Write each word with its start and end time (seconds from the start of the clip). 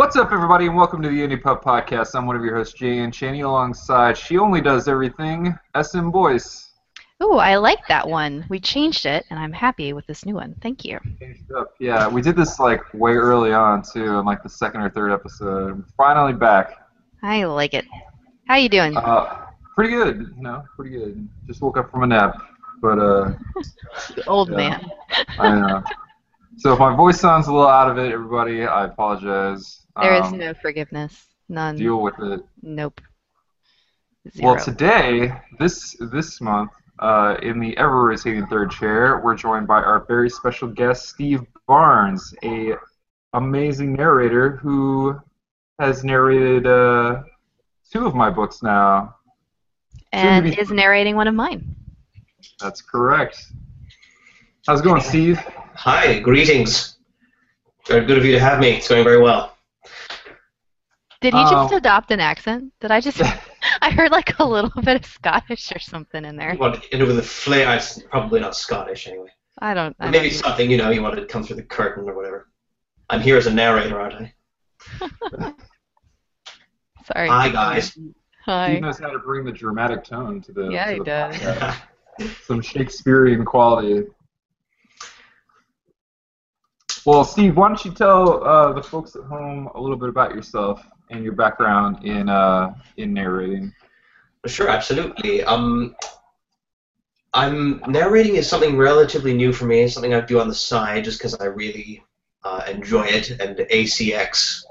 What's 0.00 0.16
up, 0.16 0.32
everybody, 0.32 0.64
and 0.64 0.74
welcome 0.74 1.02
to 1.02 1.10
the 1.10 1.20
Indie 1.20 1.40
Pub 1.40 1.62
Podcast. 1.62 2.14
I'm 2.14 2.24
one 2.24 2.34
of 2.34 2.42
your 2.42 2.56
hosts, 2.56 2.72
Jay 2.72 3.00
and 3.00 3.12
Chaney, 3.12 3.42
alongside 3.42 4.16
She 4.16 4.38
Only 4.38 4.62
Does 4.62 4.88
Everything, 4.88 5.54
SM 5.78 6.08
Boyce. 6.08 6.70
Ooh, 7.22 7.34
I 7.34 7.56
like 7.56 7.86
that 7.88 8.08
one. 8.08 8.46
We 8.48 8.60
changed 8.60 9.04
it, 9.04 9.26
and 9.28 9.38
I'm 9.38 9.52
happy 9.52 9.92
with 9.92 10.06
this 10.06 10.24
new 10.24 10.34
one. 10.34 10.56
Thank 10.62 10.86
you. 10.86 10.98
Changed 11.20 11.52
up. 11.52 11.74
Yeah, 11.80 12.08
we 12.08 12.22
did 12.22 12.34
this 12.34 12.58
like 12.58 12.80
way 12.94 13.12
early 13.12 13.52
on 13.52 13.82
too, 13.82 14.18
in 14.18 14.24
like 14.24 14.42
the 14.42 14.48
second 14.48 14.80
or 14.80 14.88
third 14.88 15.12
episode. 15.12 15.84
Finally 15.98 16.32
back. 16.32 16.76
I 17.22 17.44
like 17.44 17.74
it. 17.74 17.84
How 18.48 18.56
you 18.56 18.70
doing? 18.70 18.96
Uh, 18.96 19.48
pretty 19.74 19.90
good, 19.90 20.32
you 20.34 20.42
know, 20.42 20.64
pretty 20.76 20.96
good. 20.96 21.28
Just 21.46 21.60
woke 21.60 21.76
up 21.76 21.90
from 21.90 22.04
a 22.04 22.06
nap, 22.06 22.40
but 22.80 22.98
uh, 22.98 23.34
Old 24.26 24.48
yeah. 24.48 24.56
man. 24.56 24.90
I 25.38 25.54
know. 25.54 25.82
So 26.56 26.72
if 26.72 26.78
my 26.78 26.96
voice 26.96 27.20
sounds 27.20 27.48
a 27.48 27.52
little 27.52 27.68
out 27.68 27.90
of 27.90 27.98
it, 27.98 28.10
everybody, 28.10 28.64
I 28.64 28.86
apologize. 28.86 29.79
There 30.00 30.14
is 30.14 30.26
Um, 30.26 30.38
no 30.38 30.54
forgiveness. 30.54 31.26
None. 31.48 31.76
deal 31.76 32.00
with 32.00 32.14
it. 32.20 32.40
Nope. 32.62 33.00
Zero. 34.36 34.54
Well, 34.54 34.64
today, 34.64 35.32
this 35.58 35.96
this 36.12 36.40
month, 36.40 36.70
uh, 37.00 37.36
in 37.42 37.58
the 37.58 37.76
ever 37.78 38.04
rotating 38.04 38.46
third 38.46 38.70
chair, 38.70 39.20
we're 39.24 39.34
joined 39.34 39.66
by 39.66 39.82
our 39.82 40.04
very 40.06 40.28
special 40.30 40.68
guest, 40.68 41.08
Steve 41.08 41.42
Barnes, 41.66 42.34
a 42.44 42.74
amazing 43.32 43.94
narrator 43.94 44.56
who 44.58 45.18
has 45.78 46.04
narrated 46.04 46.66
uh, 46.66 47.22
two 47.90 48.06
of 48.06 48.14
my 48.14 48.28
books 48.30 48.62
now. 48.62 49.16
and 50.12 50.44
soon 50.44 50.50
to 50.52 50.56
be- 50.56 50.62
is 50.62 50.70
narrating 50.70 51.16
one 51.16 51.26
of 51.28 51.34
mine. 51.34 51.74
That's 52.60 52.82
correct. 52.82 53.42
How's 54.66 54.80
it 54.80 54.84
going, 54.84 55.00
Steve? 55.12 55.38
Hi, 55.74 56.18
greetings. 56.20 56.98
Very 57.88 58.04
good 58.04 58.18
of 58.18 58.24
you 58.24 58.32
to 58.32 58.40
have 58.40 58.60
me. 58.60 58.72
It's 58.72 58.88
going 58.88 59.04
very 59.04 59.20
well. 59.22 59.49
Did 61.20 61.34
he 61.34 61.40
just 61.40 61.52
Um, 61.52 61.72
adopt 61.74 62.10
an 62.10 62.20
accent? 62.20 62.72
Did 62.80 62.90
I 62.90 63.00
just? 63.00 63.20
I 63.82 63.90
heard 63.90 64.10
like 64.10 64.38
a 64.38 64.44
little 64.44 64.70
bit 64.82 64.96
of 64.96 65.04
Scottish 65.04 65.70
or 65.74 65.78
something 65.78 66.24
in 66.24 66.36
there. 66.36 66.52
You 66.54 66.58
want 66.58 66.84
into 66.86 67.06
with 67.06 67.16
the 67.16 67.22
flair? 67.22 67.76
It's 67.76 68.02
probably 68.04 68.40
not 68.40 68.56
Scottish 68.56 69.06
anyway. 69.06 69.28
I 69.58 69.74
don't. 69.74 69.94
I 70.00 70.08
Maybe 70.10 70.30
don't 70.30 70.38
something 70.38 70.70
you 70.70 70.78
know 70.78 70.90
you 70.90 71.02
want 71.02 71.16
to 71.16 71.26
come 71.26 71.42
through 71.42 71.56
the 71.56 71.62
curtain 71.62 72.08
or 72.08 72.14
whatever. 72.14 72.48
I'm 73.10 73.20
here 73.20 73.36
as 73.36 73.46
a 73.46 73.52
narrator, 73.52 74.00
aren't 74.00 74.14
I? 74.14 74.34
sorry. 77.04 77.28
Hi 77.28 77.48
guys. 77.50 77.98
Hi. 78.46 78.70
Steve 78.70 78.82
knows 78.82 78.98
how 78.98 79.10
to 79.10 79.18
bring 79.18 79.44
the 79.44 79.52
dramatic 79.52 80.04
tone 80.04 80.40
to 80.42 80.52
the. 80.52 80.70
Yeah, 80.70 80.86
to 80.86 80.92
he 80.92 80.98
the 81.00 81.04
does. 81.04 81.76
Some 82.44 82.62
Shakespearean 82.62 83.44
quality. 83.44 84.04
Well, 87.04 87.24
Steve, 87.24 87.56
why 87.56 87.68
don't 87.68 87.84
you 87.84 87.92
tell 87.92 88.44
uh, 88.44 88.72
the 88.72 88.82
folks 88.82 89.16
at 89.16 89.24
home 89.24 89.68
a 89.74 89.80
little 89.80 89.96
bit 89.96 90.10
about 90.10 90.34
yourself 90.34 90.82
and 91.10 91.24
your 91.24 91.34
background 91.34 92.04
in 92.04 92.28
uh, 92.28 92.74
in 92.96 93.12
narrating? 93.12 93.72
Sure, 94.46 94.68
absolutely. 94.68 95.42
Um, 95.44 95.94
I'm 97.34 97.80
narrating 97.86 98.36
is 98.36 98.48
something 98.48 98.76
relatively 98.76 99.34
new 99.34 99.52
for 99.52 99.66
me. 99.66 99.86
Something 99.86 100.14
I 100.14 100.20
do 100.20 100.40
on 100.40 100.48
the 100.48 100.54
side 100.54 101.04
just 101.04 101.18
because 101.18 101.34
I 101.34 101.44
really 101.44 102.02
uh, 102.42 102.64
enjoy 102.68 103.04
it. 103.04 103.30
And 103.30 103.56
ACX, 103.58 104.64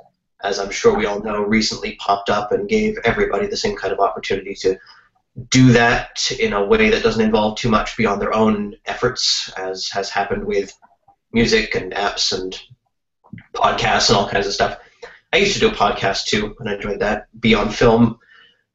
as 0.44 0.60
I'm 0.60 0.72
sure 0.72 0.98
we 0.98 1.06
all 1.06 1.22
know, 1.22 1.42
recently 1.42 1.95
popped 1.95 2.30
up 2.30 2.52
and 2.52 2.67
gave 2.67 2.98
everybody 3.04 3.48
the 3.48 3.58
same 3.58 3.78
kind 3.78 3.94
of 3.94 4.00
opportunity 4.00 4.56
to 4.56 4.78
do 5.50 5.72
that 5.72 6.32
in 6.40 6.54
a 6.54 6.66
way 6.66 6.90
that 6.90 7.04
doesn't 7.04 7.23
involve 7.23 7.58
too 7.58 7.70
much 7.70 7.95
beyond 7.95 8.22
their 8.22 8.34
own 8.34 8.76
efforts, 8.86 9.52
as 9.56 9.88
has 9.90 10.10
happened 10.10 10.44
with 10.44 10.73
music 11.32 11.76
and 11.76 11.94
apps 11.94 12.38
and 12.38 12.60
podcasts 13.54 14.10
and 14.10 14.17
all 14.17 14.28
kinds 14.28 14.48
of 14.48 14.54
stuff. 14.54 14.80
I 15.32 15.38
used 15.38 15.54
to 15.54 15.60
do 15.60 15.70
a 15.70 15.72
podcast 15.72 16.26
too, 16.26 16.56
and 16.60 16.70
I 16.70 16.76
enjoyed 16.76 17.00
that 17.00 17.28
beyond 17.40 17.73
film. 17.73 18.20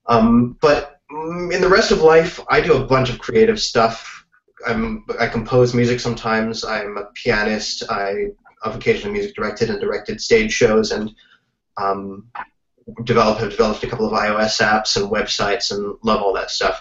Um, 0.06 0.56
but 0.60 1.00
in 1.10 1.60
the 1.60 1.68
rest 1.68 1.90
of 1.90 2.02
life, 2.02 2.40
I 2.48 2.60
do 2.60 2.74
a 2.74 2.86
bunch 2.86 3.10
of 3.10 3.18
creative 3.18 3.60
stuff. 3.60 4.24
I'm, 4.66 5.04
I 5.20 5.26
compose 5.26 5.74
music 5.74 6.00
sometimes. 6.00 6.64
I'm 6.64 6.96
a 6.96 7.06
pianist. 7.14 7.84
I 7.90 8.28
have 8.62 8.76
occasionally 8.76 9.12
music 9.12 9.34
directed 9.34 9.70
and 9.70 9.80
directed 9.80 10.20
stage 10.20 10.52
shows 10.52 10.90
and 10.90 11.14
um, 11.76 12.30
develop, 13.04 13.38
have 13.38 13.50
developed 13.50 13.82
a 13.84 13.88
couple 13.88 14.06
of 14.06 14.12
iOS 14.12 14.62
apps 14.62 14.96
and 14.96 15.10
websites 15.10 15.70
and 15.70 15.96
love 16.02 16.22
all 16.22 16.32
that 16.34 16.50
stuff. 16.50 16.80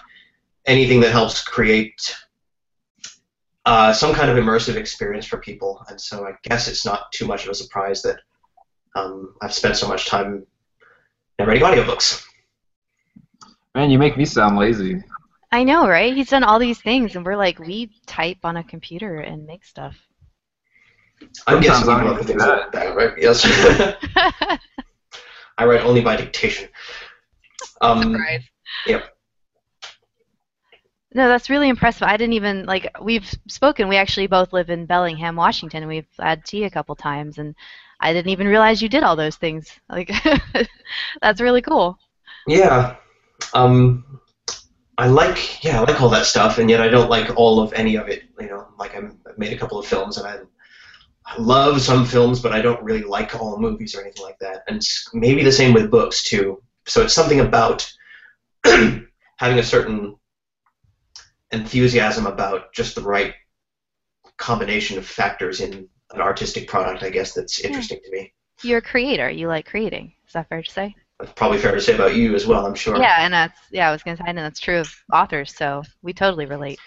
Anything 0.66 1.00
that 1.00 1.12
helps 1.12 1.42
create 1.42 2.16
uh, 3.66 3.92
some 3.92 4.14
kind 4.14 4.30
of 4.30 4.36
immersive 4.36 4.76
experience 4.76 5.26
for 5.26 5.38
people. 5.38 5.84
And 5.88 6.00
so 6.00 6.26
I 6.26 6.32
guess 6.42 6.68
it's 6.68 6.84
not 6.84 7.10
too 7.12 7.26
much 7.26 7.44
of 7.44 7.50
a 7.50 7.54
surprise 7.54 8.02
that 8.02 8.20
um, 8.94 9.34
I've 9.42 9.52
spent 9.54 9.76
so 9.76 9.88
much 9.88 10.06
time 10.06 10.46
narrating 11.38 11.64
audiobooks. 11.64 12.24
Man, 13.74 13.90
you 13.90 13.98
make 13.98 14.16
me 14.16 14.24
sound 14.24 14.56
lazy. 14.56 15.02
I 15.50 15.64
know, 15.64 15.88
right? 15.88 16.14
He's 16.14 16.30
done 16.30 16.44
all 16.44 16.58
these 16.58 16.80
things, 16.80 17.16
and 17.16 17.24
we're 17.24 17.36
like, 17.36 17.58
we 17.58 17.90
type 18.06 18.38
on 18.44 18.56
a 18.56 18.64
computer 18.64 19.20
and 19.20 19.46
make 19.46 19.64
stuff. 19.64 19.96
I'm 21.46 21.60
guessing 21.60 21.88
I 21.88 21.92
you 21.92 21.98
don't 21.98 22.06
know 22.06 22.12
even 22.14 22.26
things 22.26 22.42
do 22.42 22.48
like 22.48 22.72
that, 22.72 22.96
right? 22.96 23.12
Yes. 23.18 23.44
I 25.58 25.64
write 25.64 25.82
only 25.82 26.00
by 26.00 26.16
dictation. 26.16 26.68
Um, 27.80 28.02
Surprise. 28.02 28.42
yep. 28.86 29.16
No, 31.12 31.28
that's 31.28 31.50
really 31.50 31.68
impressive. 31.68 32.02
I 32.04 32.16
didn't 32.16 32.34
even 32.34 32.66
like 32.66 32.96
we've 33.00 33.28
spoken. 33.48 33.88
We 33.88 33.96
actually 33.96 34.26
both 34.26 34.52
live 34.52 34.70
in 34.70 34.86
Bellingham, 34.86 35.36
Washington. 35.36 35.82
and 35.82 35.88
We've 35.88 36.06
had 36.18 36.44
tea 36.44 36.64
a 36.64 36.70
couple 36.70 36.94
times, 36.94 37.38
and 37.38 37.54
I 38.04 38.12
didn't 38.12 38.30
even 38.30 38.46
realize 38.46 38.82
you 38.82 38.88
did 38.90 39.02
all 39.02 39.16
those 39.16 39.36
things. 39.36 39.72
Like, 39.88 40.12
that's 41.22 41.40
really 41.40 41.62
cool. 41.62 41.98
yeah. 42.46 42.96
Um, 43.54 44.20
I 44.98 45.08
like 45.08 45.64
yeah, 45.64 45.80
I 45.80 45.84
like 45.84 46.00
all 46.00 46.10
that 46.10 46.26
stuff, 46.26 46.58
and 46.58 46.68
yet 46.70 46.80
I 46.80 46.88
don't 46.88 47.10
like 47.10 47.36
all 47.36 47.60
of 47.60 47.72
any 47.72 47.96
of 47.96 48.08
it. 48.08 48.24
You 48.38 48.48
know, 48.48 48.68
like 48.78 48.94
I'm, 48.94 49.18
I've 49.28 49.38
made 49.38 49.52
a 49.54 49.56
couple 49.56 49.78
of 49.78 49.86
films, 49.86 50.18
and 50.18 50.26
I, 50.26 50.36
I 51.26 51.40
love 51.40 51.80
some 51.80 52.04
films, 52.04 52.40
but 52.40 52.52
I 52.52 52.60
don't 52.60 52.82
really 52.82 53.02
like 53.02 53.34
all 53.40 53.58
movies 53.58 53.94
or 53.94 54.02
anything 54.02 54.22
like 54.22 54.38
that. 54.40 54.62
And 54.68 54.82
maybe 55.14 55.42
the 55.42 55.50
same 55.50 55.72
with 55.72 55.90
books 55.90 56.22
too. 56.22 56.62
So 56.86 57.02
it's 57.02 57.14
something 57.14 57.40
about 57.40 57.90
having 58.64 59.58
a 59.58 59.62
certain 59.62 60.16
enthusiasm 61.52 62.26
about 62.26 62.72
just 62.74 62.94
the 62.94 63.02
right 63.02 63.34
combination 64.36 64.98
of 64.98 65.06
factors 65.06 65.60
in 65.60 65.88
an 66.14 66.20
artistic 66.20 66.68
product, 66.68 67.02
I 67.02 67.10
guess, 67.10 67.32
that's 67.32 67.60
interesting 67.60 68.00
to 68.04 68.10
me. 68.10 68.32
You're 68.62 68.78
a 68.78 68.82
creator. 68.82 69.30
You 69.30 69.48
like 69.48 69.66
creating. 69.66 70.12
Is 70.26 70.32
that 70.32 70.48
fair 70.48 70.62
to 70.62 70.70
say? 70.70 70.94
That's 71.18 71.32
probably 71.32 71.58
fair 71.58 71.74
to 71.74 71.80
say 71.80 71.94
about 71.94 72.14
you 72.14 72.34
as 72.34 72.46
well, 72.46 72.66
I'm 72.66 72.74
sure. 72.74 72.96
Yeah, 72.96 73.18
and 73.20 73.32
that's 73.32 73.58
yeah. 73.70 73.88
I 73.88 73.92
was 73.92 74.02
gonna 74.02 74.16
say, 74.16 74.24
and 74.26 74.38
that's 74.38 74.60
true 74.60 74.78
of 74.78 74.94
authors. 75.12 75.54
So 75.54 75.82
we 76.02 76.12
totally 76.12 76.46
relate. 76.46 76.78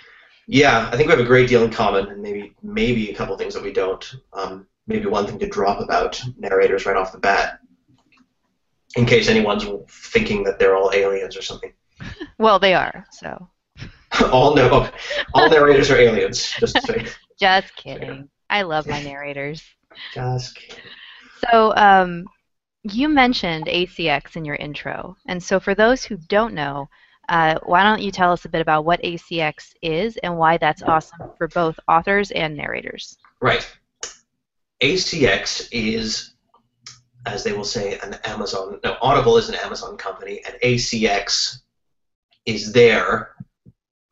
Yeah, 0.47 0.89
I 0.91 0.97
think 0.97 1.07
we 1.07 1.11
have 1.11 1.19
a 1.19 1.27
great 1.27 1.49
deal 1.49 1.63
in 1.63 1.71
common, 1.71 2.07
and 2.07 2.21
maybe 2.21 2.53
maybe 2.61 3.09
a 3.09 3.15
couple 3.15 3.37
things 3.37 3.53
that 3.53 3.63
we 3.63 3.71
don't. 3.71 4.15
Um, 4.33 4.67
maybe 4.85 5.05
one 5.05 5.27
thing 5.27 5.39
to 5.39 5.47
drop 5.47 5.81
about 5.81 6.21
narrators 6.37 6.85
right 6.85 6.97
off 6.97 7.11
the 7.11 7.19
bat, 7.19 7.59
in 8.95 9.05
case 9.05 9.29
anyone's 9.29 9.65
thinking 9.89 10.43
that 10.43 10.59
they're 10.59 10.75
all 10.75 10.91
aliens 10.93 11.37
or 11.37 11.41
something. 11.41 11.73
Well, 12.39 12.59
they 12.59 12.75
are. 12.75 13.03
So 13.11 13.49
all 14.31 14.55
no, 14.55 14.91
all 15.33 15.49
narrators 15.49 15.89
are 15.89 15.97
aliens. 15.97 16.53
Just 16.59 16.75
to 16.75 16.81
say. 16.81 17.07
just 17.39 17.75
kidding. 17.75 18.29
I 18.49 18.63
love 18.63 18.87
my 18.87 19.01
narrators. 19.03 19.63
Kidding. 20.53 20.83
So, 21.51 21.75
um, 21.75 22.25
you 22.83 23.09
mentioned 23.09 23.65
ACX 23.65 24.35
in 24.35 24.45
your 24.45 24.55
intro, 24.55 25.15
and 25.27 25.41
so 25.41 25.59
for 25.59 25.75
those 25.75 26.03
who 26.03 26.17
don't 26.29 26.53
know, 26.53 26.87
uh, 27.29 27.59
why 27.63 27.83
don't 27.83 28.01
you 28.01 28.11
tell 28.11 28.31
us 28.31 28.45
a 28.45 28.49
bit 28.49 28.61
about 28.61 28.85
what 28.85 29.01
ACX 29.01 29.73
is 29.81 30.17
and 30.17 30.37
why 30.37 30.57
that's 30.57 30.81
awesome 30.83 31.31
for 31.37 31.47
both 31.49 31.77
authors 31.87 32.31
and 32.31 32.55
narrators? 32.55 33.17
Right. 33.41 33.67
ACX 34.81 35.67
is, 35.71 36.35
as 37.25 37.43
they 37.43 37.51
will 37.51 37.65
say, 37.65 37.99
an 37.99 38.15
Amazon. 38.23 38.79
No, 38.83 38.95
Audible 39.01 39.37
is 39.37 39.49
an 39.49 39.55
Amazon 39.55 39.97
company, 39.97 40.41
and 40.45 40.55
ACX 40.63 41.59
is 42.45 42.71
their 42.71 43.35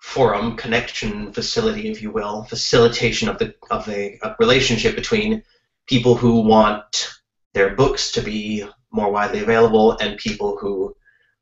forum 0.05 0.55
connection 0.55 1.33
facility, 1.33 1.89
if 1.89 1.99
you 1.99 2.11
will, 2.11 2.43
facilitation 2.43 3.27
of 3.27 3.39
the 3.39 3.55
of 3.71 3.89
a, 3.89 4.19
a 4.21 4.35
relationship 4.39 4.95
between 4.95 5.43
people 5.87 6.15
who 6.15 6.41
want 6.41 7.09
their 7.53 7.75
books 7.75 8.11
to 8.11 8.21
be 8.21 8.63
more 8.91 9.11
widely 9.11 9.41
available 9.41 9.97
and 9.99 10.17
people 10.17 10.57
who 10.57 10.95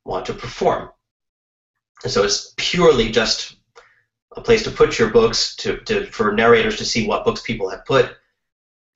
want 0.04 0.24
to 0.24 0.32
perform. 0.32 0.88
And 2.02 2.10
so 2.10 2.24
it's 2.24 2.54
purely 2.56 3.10
just 3.10 3.56
a 4.34 4.40
place 4.40 4.64
to 4.64 4.70
put 4.70 4.98
your 4.98 5.10
books 5.10 5.54
to, 5.56 5.76
to 5.80 6.06
for 6.06 6.32
narrators 6.32 6.78
to 6.78 6.86
see 6.86 7.06
what 7.06 7.24
books 7.24 7.42
people 7.42 7.68
have 7.68 7.84
put 7.84 8.16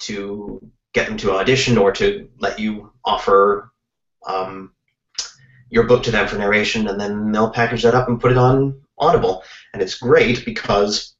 to 0.00 0.60
get 0.94 1.06
them 1.08 1.18
to 1.18 1.32
audition 1.32 1.76
or 1.76 1.92
to 1.92 2.28
let 2.38 2.58
you 2.58 2.90
offer 3.04 3.70
um, 4.26 4.72
your 5.68 5.84
book 5.84 6.02
to 6.04 6.10
them 6.10 6.26
for 6.26 6.36
narration, 6.36 6.88
and 6.88 6.98
then 6.98 7.30
they'll 7.30 7.50
package 7.50 7.82
that 7.82 7.94
up 7.94 8.08
and 8.08 8.20
put 8.20 8.32
it 8.32 8.38
on 8.38 8.80
Audible. 9.00 9.42
And 9.72 9.82
it's 9.82 9.98
great 9.98 10.44
because 10.44 11.16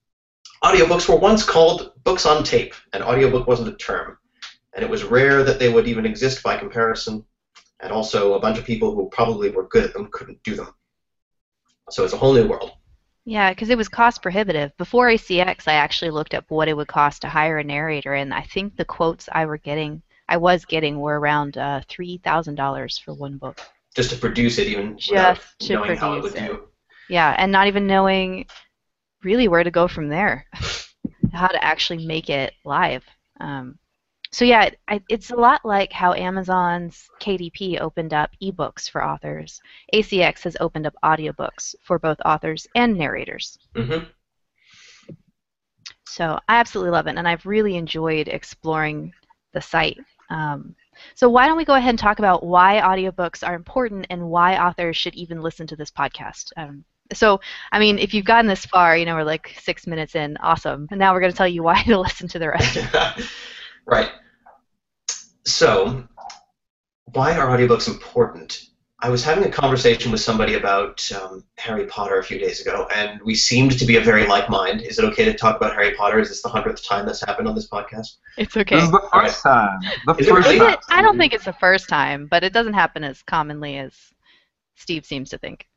audiobooks 0.65 1.09
were 1.09 1.17
once 1.17 1.45
called 1.45 1.93
books 2.05 2.27
on 2.27 2.45
tape, 2.45 2.75
and 2.93 3.03
audiobook 3.03 3.47
wasn't 3.47 3.69
a 3.69 3.77
term. 3.77 4.19
and 4.75 4.85
it 4.85 4.91
was 4.91 5.03
rare 5.03 5.43
that 5.43 5.59
they 5.59 5.69
would 5.69 5.89
even 5.89 6.07
exist 6.07 6.43
by 6.43 6.57
comparison. 6.57 7.25
And 7.81 7.93
also, 7.93 8.35
a 8.35 8.41
bunch 8.41 8.59
of 8.59 8.65
people 8.65 8.95
who 8.95 9.09
probably 9.11 9.51
were 9.51 9.67
good 9.69 9.85
at 9.85 9.93
them 9.93 10.09
couldn't 10.13 10.43
do 10.43 10.55
them. 10.55 10.69
So 11.91 12.05
it's 12.05 12.13
a 12.13 12.17
whole 12.17 12.33
new 12.35 12.47
world. 12.47 12.73
Yeah, 13.25 13.51
because 13.51 13.71
it 13.71 13.77
was 13.79 13.89
cost 13.89 14.23
prohibitive. 14.23 14.77
Before 14.77 15.09
ACX, 15.09 15.69
I 15.69 15.75
actually 15.75 16.11
looked 16.11 16.35
up 16.35 16.45
what 16.49 16.69
it 16.69 16.77
would 16.77 16.89
cost 16.89 17.23
to 17.23 17.29
hire 17.29 17.59
a 17.59 17.65
narrator, 17.65 18.15
and 18.15 18.33
I 18.33 18.43
think 18.43 18.77
the 18.77 18.85
quotes 18.85 19.29
I 19.31 19.47
were 19.47 19.59
getting, 19.59 20.03
I 20.29 20.37
was 20.39 20.65
getting, 20.65 20.99
were 20.99 21.19
around 21.21 21.57
uh, 21.59 21.83
three 21.89 22.19
thousand 22.25 22.55
dollars 22.57 22.99
for 22.99 23.15
one 23.15 23.37
book. 23.39 23.61
Just 23.95 24.11
to 24.11 24.17
produce 24.17 24.59
it, 24.59 24.67
even 24.69 24.97
Just 24.99 25.59
to 25.61 25.77
how 25.77 26.15
it 26.15 26.23
would 26.23 26.33
produce 26.35 26.35
it. 26.35 26.61
Yeah, 27.09 27.35
and 27.39 27.51
not 27.53 27.67
even 27.67 27.87
knowing 27.87 28.47
really 29.23 29.49
where 29.49 29.65
to 29.65 29.71
go 29.71 29.89
from 29.89 30.09
there, 30.09 30.47
how 31.33 31.49
to 31.49 31.65
actually 31.65 32.07
make 32.07 32.31
it 32.31 32.55
live. 32.65 33.05
Um, 33.41 33.79
so 34.31 34.45
yeah, 34.45 34.65
it, 34.65 34.79
I, 34.89 35.01
it's 35.09 35.31
a 35.31 35.37
lot 35.37 35.65
like 35.65 35.93
how 35.93 36.13
Amazon's 36.13 37.09
KDP 37.19 37.79
opened 37.79 38.13
up 38.13 38.31
ebooks 38.43 38.91
for 38.91 39.05
authors. 39.05 39.61
ACX 39.95 40.43
has 40.45 40.57
opened 40.61 40.87
up 40.87 40.95
audiobooks 41.03 41.75
for 41.83 41.99
both 41.99 42.19
authors 42.25 42.67
and 42.75 42.97
narrators. 42.97 43.59
hmm 43.75 44.01
So 46.07 46.41
I 46.49 46.57
absolutely 46.57 46.91
love 46.91 47.07
it, 47.07 47.17
and 47.17 47.29
I've 47.29 47.47
really 47.47 47.77
enjoyed 47.77 48.29
exploring 48.29 49.13
the 49.53 49.61
site. 49.61 49.99
Um, 50.31 50.75
so 51.15 51.29
why 51.29 51.47
don't 51.47 51.57
we 51.57 51.65
go 51.65 51.75
ahead 51.75 51.91
and 51.91 51.99
talk 51.99 52.19
about 52.19 52.45
why 52.45 52.81
audiobooks 52.81 53.47
are 53.47 53.55
important 53.55 54.07
and 54.11 54.29
why 54.29 54.59
authors 54.59 54.97
should 54.97 55.15
even 55.15 55.41
listen 55.41 55.67
to 55.69 55.77
this 55.77 55.91
podcast? 55.91 56.51
Um, 56.57 56.85
so, 57.13 57.41
I 57.73 57.79
mean, 57.79 57.99
if 57.99 58.13
you've 58.15 58.25
gotten 58.25 58.47
this 58.47 58.67
far, 58.67 58.97
you 58.97 59.07
know, 59.07 59.15
we're 59.15 59.25
like 59.25 59.55
six 59.61 59.87
minutes 59.87 60.15
in, 60.15 60.37
awesome. 60.39 60.89
And 60.91 60.99
now 60.99 61.15
we're 61.15 61.21
going 61.21 61.33
to 61.33 61.37
tell 61.37 61.49
you 61.49 61.63
why 61.63 61.83
to 61.85 61.99
listen 62.01 62.29
to 62.29 62.39
the 62.39 62.49
rest. 62.49 62.79
right. 63.87 64.11
So, 65.45 66.07
why 67.13 67.37
are 67.37 67.47
audiobooks 67.57 67.89
important? 67.89 68.69
I 69.01 69.11
was 69.11 69.23
having 69.23 69.45
a 69.45 69.51
conversation 69.51 70.11
with 70.11 70.21
somebody 70.21 70.55
about 70.55 71.09
um, 71.13 71.45
Harry 71.57 71.87
Potter 71.87 72.19
a 72.19 72.25
few 72.25 72.37
days 72.37 72.61
ago, 72.61 72.89
and 72.93 73.21
we 73.23 73.33
seemed 73.37 73.79
to 73.79 73.87
be 73.87 73.97
a 73.97 74.01
very 74.01 74.27
like 74.27 74.51
mind. 74.51 74.83
Is 74.83 74.99
it 74.99 75.05
okay 75.05 75.25
to 75.25 75.35
talk 75.35 75.57
about 75.57 75.73
Harry 75.75 75.95
Potter? 75.95 76.19
Is 76.19 76.31
this 76.31 76.43
the 76.43 76.49
hundredth 76.49 76.85
time 76.85 77.07
that's 77.07 77.21
happened 77.21 77.47
on 77.47 77.55
this 77.55 77.69
podcast? 77.69 78.17
It's 78.37 78.57
okay. 78.57 78.75
This 78.75 78.89
okay. 78.89 78.97
is 78.97 79.03
the 79.03 79.09
first 79.13 79.43
time. 79.45 79.79
The 80.05 80.15
Is 80.17 80.29
first 80.29 80.49
really? 80.49 80.59
Time. 80.59 80.73
it? 80.73 80.81
I 80.89 81.01
don't 81.01 81.17
think 81.17 81.33
it's 81.33 81.45
the 81.45 81.53
first 81.53 81.89
time, 81.89 82.27
but 82.29 82.43
it 82.43 82.53
doesn't 82.53 82.75
happen 82.75 83.05
as 83.05 83.23
commonly 83.23 83.79
as 83.79 83.95
Steve 84.75 85.07
seems 85.07 85.31
to 85.31 85.39
think. 85.39 85.68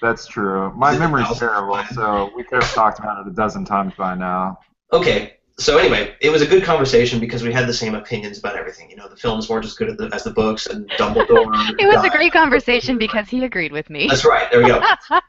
That's 0.00 0.26
true. 0.26 0.72
My 0.74 0.92
Is 0.92 0.98
memory's 0.98 1.38
terrible, 1.38 1.82
so 1.92 2.30
we 2.34 2.42
could 2.42 2.62
have 2.62 2.72
talked 2.74 2.98
about 2.98 3.26
it 3.26 3.30
a 3.30 3.34
dozen 3.34 3.64
times 3.64 3.94
by 3.96 4.14
now. 4.14 4.58
Okay. 4.92 5.34
So 5.58 5.76
anyway, 5.76 6.14
it 6.20 6.30
was 6.30 6.40
a 6.40 6.46
good 6.46 6.64
conversation 6.64 7.20
because 7.20 7.42
we 7.42 7.52
had 7.52 7.68
the 7.68 7.74
same 7.74 7.94
opinions 7.94 8.38
about 8.38 8.56
everything. 8.56 8.90
You 8.90 8.96
know, 8.96 9.08
the 9.08 9.16
films 9.16 9.48
weren't 9.48 9.66
as 9.66 9.74
good 9.74 9.90
as 9.90 9.96
the, 9.98 10.10
as 10.14 10.24
the 10.24 10.30
books, 10.30 10.66
and 10.66 10.88
Dumbledore. 10.92 11.76
It 11.78 11.86
was 11.86 12.02
a 12.02 12.08
great 12.08 12.32
conversation 12.32 12.96
because 12.96 13.28
he 13.28 13.44
agreed 13.44 13.72
with 13.72 13.90
me. 13.90 14.08
That's 14.08 14.24
right. 14.24 14.50
There 14.50 14.62
we 14.62 14.68
go. 14.68 14.80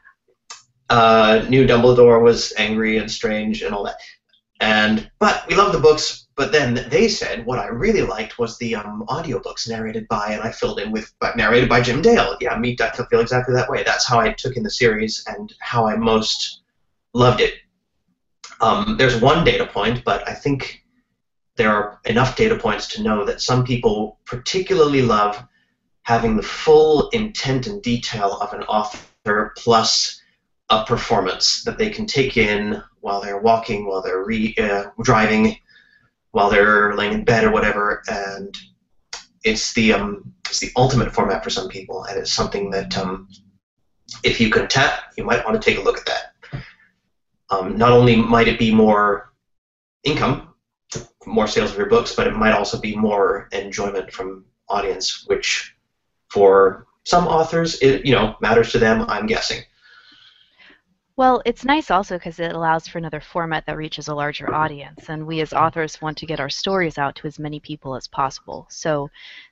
uh, 0.88 1.44
new 1.50 1.66
Dumbledore 1.66 2.22
was 2.22 2.54
angry 2.56 2.96
and 2.96 3.10
strange 3.10 3.62
and 3.62 3.74
all 3.74 3.84
that. 3.84 3.96
And 4.60 5.10
but 5.18 5.44
we 5.48 5.54
loved 5.54 5.74
the 5.74 5.80
books. 5.80 6.21
But 6.34 6.50
then 6.50 6.86
they 6.88 7.08
said 7.08 7.44
what 7.44 7.58
I 7.58 7.66
really 7.66 8.02
liked 8.02 8.38
was 8.38 8.56
the 8.56 8.74
um, 8.74 9.04
audiobooks 9.08 9.68
narrated 9.68 10.08
by, 10.08 10.28
and 10.30 10.42
I 10.42 10.50
filled 10.50 10.80
in 10.80 10.90
with 10.90 11.12
narrated 11.36 11.68
by 11.68 11.82
Jim 11.82 12.00
Dale. 12.00 12.36
Yeah, 12.40 12.56
me, 12.56 12.76
I 12.80 12.90
feel 12.90 13.20
exactly 13.20 13.54
that 13.54 13.68
way. 13.68 13.82
That's 13.82 14.06
how 14.06 14.18
I 14.18 14.32
took 14.32 14.56
in 14.56 14.62
the 14.62 14.70
series 14.70 15.22
and 15.26 15.52
how 15.60 15.86
I 15.86 15.96
most 15.96 16.62
loved 17.12 17.40
it. 17.40 17.54
Um, 18.60 18.96
there's 18.96 19.20
one 19.20 19.44
data 19.44 19.66
point, 19.66 20.04
but 20.04 20.26
I 20.28 20.32
think 20.32 20.82
there 21.56 21.70
are 21.70 22.00
enough 22.06 22.36
data 22.36 22.56
points 22.56 22.86
to 22.88 23.02
know 23.02 23.24
that 23.24 23.42
some 23.42 23.64
people 23.64 24.18
particularly 24.24 25.02
love 25.02 25.42
having 26.04 26.36
the 26.36 26.42
full 26.42 27.08
intent 27.10 27.66
and 27.66 27.82
detail 27.82 28.38
of 28.40 28.52
an 28.52 28.62
author 28.64 29.52
plus 29.56 30.20
a 30.70 30.84
performance 30.84 31.62
that 31.64 31.76
they 31.76 31.90
can 31.90 32.06
take 32.06 32.36
in 32.36 32.82
while 33.00 33.20
they're 33.20 33.40
walking, 33.40 33.86
while 33.86 34.00
they're 34.00 34.24
re- 34.24 34.54
uh, 34.58 34.84
driving, 35.02 35.56
while 36.32 36.50
they're 36.50 36.94
laying 36.94 37.12
in 37.12 37.24
bed 37.24 37.44
or 37.44 37.50
whatever. 37.50 38.02
And 38.08 38.56
it's 39.44 39.72
the 39.72 39.92
um, 39.92 40.34
it's 40.48 40.58
the 40.60 40.72
ultimate 40.76 41.14
format 41.14 41.42
for 41.42 41.50
some 41.50 41.68
people, 41.68 42.04
and 42.04 42.18
it's 42.18 42.32
something 42.32 42.70
that 42.70 42.96
um, 42.98 43.28
if 44.22 44.40
you 44.40 44.50
can 44.50 44.68
tap, 44.68 45.12
you 45.16 45.24
might 45.24 45.44
want 45.44 45.60
to 45.60 45.70
take 45.70 45.78
a 45.78 45.82
look 45.82 45.98
at 45.98 46.06
that. 46.06 46.64
Um, 47.50 47.76
not 47.76 47.92
only 47.92 48.16
might 48.16 48.48
it 48.48 48.58
be 48.58 48.74
more 48.74 49.32
income, 50.04 50.54
more 51.26 51.46
sales 51.46 51.70
of 51.72 51.76
your 51.76 51.88
books, 51.88 52.14
but 52.14 52.26
it 52.26 52.34
might 52.34 52.52
also 52.52 52.80
be 52.80 52.96
more 52.96 53.48
enjoyment 53.52 54.12
from 54.12 54.44
audience, 54.68 55.24
which 55.26 55.74
for 56.28 56.86
some 57.04 57.26
authors, 57.26 57.80
it 57.82 58.06
you 58.06 58.14
know 58.14 58.36
matters 58.40 58.72
to 58.72 58.78
them. 58.78 59.04
I'm 59.08 59.26
guessing. 59.26 59.62
Well, 61.16 61.42
it's 61.44 61.64
nice 61.64 61.90
also 61.90 62.16
because 62.16 62.38
it 62.40 62.52
allows 62.52 62.88
for 62.88 62.98
another 62.98 63.20
format 63.20 63.66
that 63.66 63.76
reaches 63.76 64.08
a 64.08 64.14
larger 64.14 64.52
audience, 64.54 65.08
and 65.10 65.26
we 65.26 65.40
as 65.40 65.52
authors 65.52 66.00
want 66.00 66.16
to 66.18 66.26
get 66.26 66.40
our 66.40 66.48
stories 66.50 66.98
out 66.98 67.14
to 67.16 67.26
as 67.26 67.38
many 67.38 67.60
people 67.60 67.94
as 67.94 68.08
possible. 68.08 68.66
So 68.70 69.10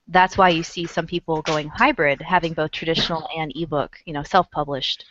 that's 0.08 0.38
why 0.38 0.48
you 0.50 0.62
see 0.62 0.86
some 0.86 1.06
people 1.06 1.42
going 1.42 1.68
hybrid, 1.68 2.22
having 2.22 2.54
both 2.54 2.70
traditional 2.72 3.26
and 3.36 3.52
ebook, 3.54 3.98
you 4.06 4.12
know, 4.14 4.22
self-published 4.22 5.04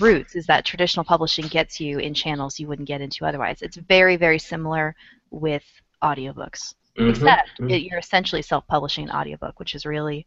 routes. 0.00 0.34
Is 0.34 0.46
that 0.46 0.64
traditional 0.64 1.04
publishing 1.04 1.46
gets 1.48 1.80
you 1.80 1.98
in 1.98 2.14
channels 2.14 2.58
you 2.58 2.66
wouldn't 2.68 2.88
get 2.88 3.00
into 3.00 3.26
otherwise? 3.26 3.62
It's 3.62 3.76
very, 3.76 4.16
very 4.16 4.38
similar 4.38 4.94
with 5.30 5.64
audiobooks, 6.02 6.74
Mhm, 6.98 7.10
except 7.10 7.50
mhm. 7.60 7.70
it, 7.70 7.82
you're 7.82 7.98
essentially 7.98 8.42
self-publishing 8.42 9.04
an 9.08 9.14
audiobook, 9.14 9.58
which 9.58 9.74
is 9.74 9.84
really 9.86 10.26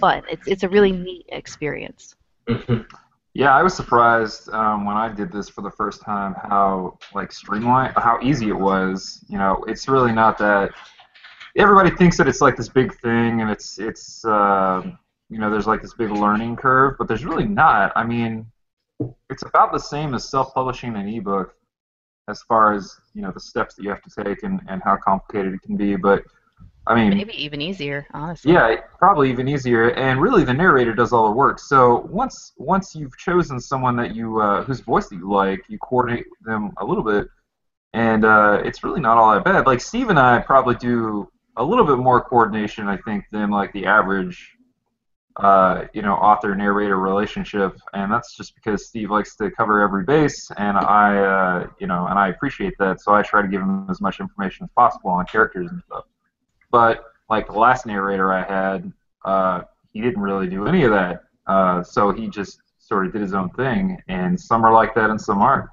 fun. 0.00 0.22
It's 0.30 0.46
it's 0.46 0.62
a 0.62 0.68
really 0.68 0.92
neat 0.92 1.26
experience. 1.28 2.14
Mhm. 2.48 2.86
Yeah, 3.34 3.54
I 3.54 3.62
was 3.62 3.74
surprised 3.74 4.48
um, 4.50 4.84
when 4.84 4.96
I 4.96 5.08
did 5.08 5.30
this 5.30 5.48
for 5.48 5.62
the 5.62 5.70
first 5.70 6.02
time 6.02 6.34
how 6.34 6.98
like 7.14 7.30
streamlined, 7.30 7.94
how 7.96 8.18
easy 8.22 8.48
it 8.48 8.58
was. 8.58 9.24
You 9.28 9.38
know, 9.38 9.64
it's 9.68 9.86
really 9.88 10.12
not 10.12 10.38
that. 10.38 10.72
Everybody 11.56 11.90
thinks 11.90 12.16
that 12.18 12.28
it's 12.28 12.40
like 12.40 12.56
this 12.56 12.68
big 12.68 12.94
thing, 13.00 13.40
and 13.40 13.50
it's 13.50 13.78
it's 13.78 14.24
uh, 14.24 14.82
you 15.28 15.38
know 15.38 15.50
there's 15.50 15.66
like 15.66 15.82
this 15.82 15.94
big 15.94 16.10
learning 16.10 16.56
curve, 16.56 16.96
but 16.98 17.06
there's 17.06 17.24
really 17.24 17.46
not. 17.46 17.92
I 17.94 18.04
mean, 18.04 18.46
it's 19.30 19.42
about 19.42 19.72
the 19.72 19.78
same 19.78 20.14
as 20.14 20.28
self-publishing 20.28 20.96
an 20.96 21.08
ebook, 21.08 21.54
as 22.28 22.42
far 22.42 22.74
as 22.74 22.96
you 23.14 23.22
know 23.22 23.30
the 23.30 23.40
steps 23.40 23.74
that 23.74 23.82
you 23.82 23.90
have 23.90 24.02
to 24.02 24.24
take 24.24 24.42
and, 24.42 24.60
and 24.68 24.82
how 24.84 24.96
complicated 24.96 25.54
it 25.54 25.62
can 25.62 25.76
be. 25.76 25.96
But 25.96 26.24
I 26.88 26.94
mean, 26.94 27.10
Maybe 27.10 27.34
even 27.34 27.60
easier, 27.60 28.06
honestly. 28.14 28.54
yeah, 28.54 28.76
probably 28.98 29.30
even 29.30 29.46
easier. 29.46 29.90
And 29.90 30.20
really, 30.20 30.42
the 30.42 30.54
narrator 30.54 30.94
does 30.94 31.12
all 31.12 31.26
the 31.26 31.34
work. 31.34 31.58
So 31.58 32.06
once 32.10 32.54
once 32.56 32.94
you've 32.94 33.16
chosen 33.18 33.60
someone 33.60 33.94
that 33.96 34.14
you 34.16 34.40
uh, 34.40 34.64
whose 34.64 34.80
voice 34.80 35.08
that 35.08 35.16
you 35.16 35.30
like, 35.30 35.60
you 35.68 35.78
coordinate 35.78 36.24
them 36.46 36.72
a 36.78 36.84
little 36.84 37.04
bit, 37.04 37.28
and 37.92 38.24
uh, 38.24 38.62
it's 38.64 38.82
really 38.82 39.00
not 39.00 39.18
all 39.18 39.34
that 39.34 39.44
bad. 39.44 39.66
Like 39.66 39.82
Steve 39.82 40.08
and 40.08 40.18
I 40.18 40.38
probably 40.40 40.76
do 40.76 41.28
a 41.58 41.62
little 41.62 41.84
bit 41.84 41.98
more 41.98 42.22
coordination, 42.22 42.88
I 42.88 42.96
think, 42.96 43.24
than 43.32 43.50
like 43.50 43.70
the 43.74 43.84
average, 43.84 44.56
uh, 45.36 45.84
you 45.92 46.00
know, 46.00 46.14
author 46.14 46.54
narrator 46.54 46.98
relationship. 46.98 47.76
And 47.92 48.10
that's 48.10 48.34
just 48.34 48.54
because 48.54 48.86
Steve 48.86 49.10
likes 49.10 49.36
to 49.36 49.50
cover 49.50 49.82
every 49.82 50.04
base, 50.04 50.50
and 50.56 50.78
I, 50.78 51.18
uh, 51.18 51.66
you 51.80 51.86
know, 51.86 52.06
and 52.06 52.18
I 52.18 52.28
appreciate 52.28 52.72
that. 52.78 53.02
So 53.02 53.12
I 53.12 53.20
try 53.20 53.42
to 53.42 53.48
give 53.48 53.60
him 53.60 53.86
as 53.90 54.00
much 54.00 54.20
information 54.20 54.64
as 54.64 54.70
possible 54.74 55.10
on 55.10 55.26
characters 55.26 55.68
and 55.70 55.82
stuff. 55.86 56.04
But 56.70 57.04
like 57.28 57.46
the 57.46 57.58
last 57.58 57.86
narrator 57.86 58.32
I 58.32 58.42
had, 58.42 58.92
uh, 59.24 59.62
he 59.92 60.00
didn't 60.00 60.20
really 60.20 60.48
do 60.48 60.66
any 60.66 60.84
of 60.84 60.90
that. 60.92 61.24
Uh, 61.46 61.82
so 61.82 62.12
he 62.12 62.28
just 62.28 62.60
sort 62.78 63.06
of 63.06 63.12
did 63.12 63.22
his 63.22 63.34
own 63.34 63.50
thing, 63.50 63.98
and 64.08 64.38
some 64.38 64.64
are 64.64 64.72
like 64.72 64.94
that 64.94 65.10
and 65.10 65.20
some 65.20 65.40
aren't. 65.40 65.68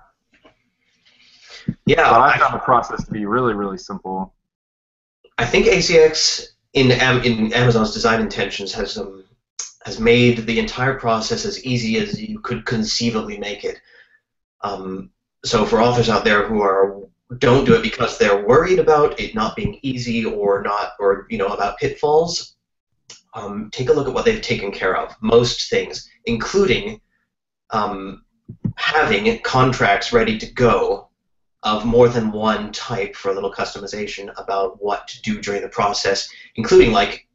Yeah, 1.85 2.09
But 2.09 2.21
I 2.21 2.33
I, 2.33 2.37
found 2.37 2.53
the 2.53 2.59
process 2.59 3.05
to 3.05 3.11
be 3.11 3.25
really, 3.25 3.53
really 3.53 3.77
simple. 3.77 4.33
I 5.37 5.45
think 5.45 5.65
ACX 5.65 6.47
in 6.73 6.91
in 6.91 7.53
Amazon's 7.53 7.93
design 7.93 8.21
intentions 8.21 8.73
has 8.73 8.97
um, 8.97 9.23
has 9.85 9.99
made 9.99 10.45
the 10.45 10.59
entire 10.59 10.95
process 10.95 11.45
as 11.45 11.63
easy 11.65 11.97
as 11.97 12.21
you 12.21 12.39
could 12.39 12.65
conceivably 12.65 13.37
make 13.37 13.63
it. 13.63 13.79
Um, 14.61 15.11
so 15.43 15.65
for 15.65 15.81
authors 15.81 16.09
out 16.09 16.25
there 16.25 16.47
who 16.47 16.61
are 16.61 17.07
don't 17.39 17.65
do 17.65 17.74
it 17.74 17.82
because 17.82 18.17
they're 18.17 18.46
worried 18.46 18.79
about 18.79 19.20
it 19.20 19.34
not 19.34 19.55
being 19.55 19.79
easy 19.82 20.24
or 20.25 20.62
not 20.62 20.94
or 21.00 21.25
you 21.29 21.38
know 21.38 21.48
about 21.48 21.77
pitfalls, 21.77 22.55
um, 23.34 23.70
take 23.72 23.89
a 23.89 23.94
look 23.94 24.08
at 24.08 24.13
what 24.13 24.25
they've 24.25 24.41
taken 24.41 24.72
care 24.72 24.96
of. 24.96 25.15
Most 25.22 25.70
things, 25.70 26.10
including 26.25 27.01
um, 27.72 28.24
having 28.75 29.39
contracts 29.41 30.13
ready 30.13 30.38
to 30.38 30.51
go 30.53 31.10
of 31.63 31.84
more 31.84 32.08
than 32.08 32.32
one 32.32 32.72
type 32.72 33.15
for 33.15 33.32
a 33.32 33.34
little 33.34 33.51
customization 33.51 34.32
about 34.38 34.82
what 34.82 35.08
to 35.08 35.22
do 35.24 35.41
during 35.41 35.62
the 35.62 35.67
process, 35.67 36.29
including 36.55 36.91
like 36.91 37.27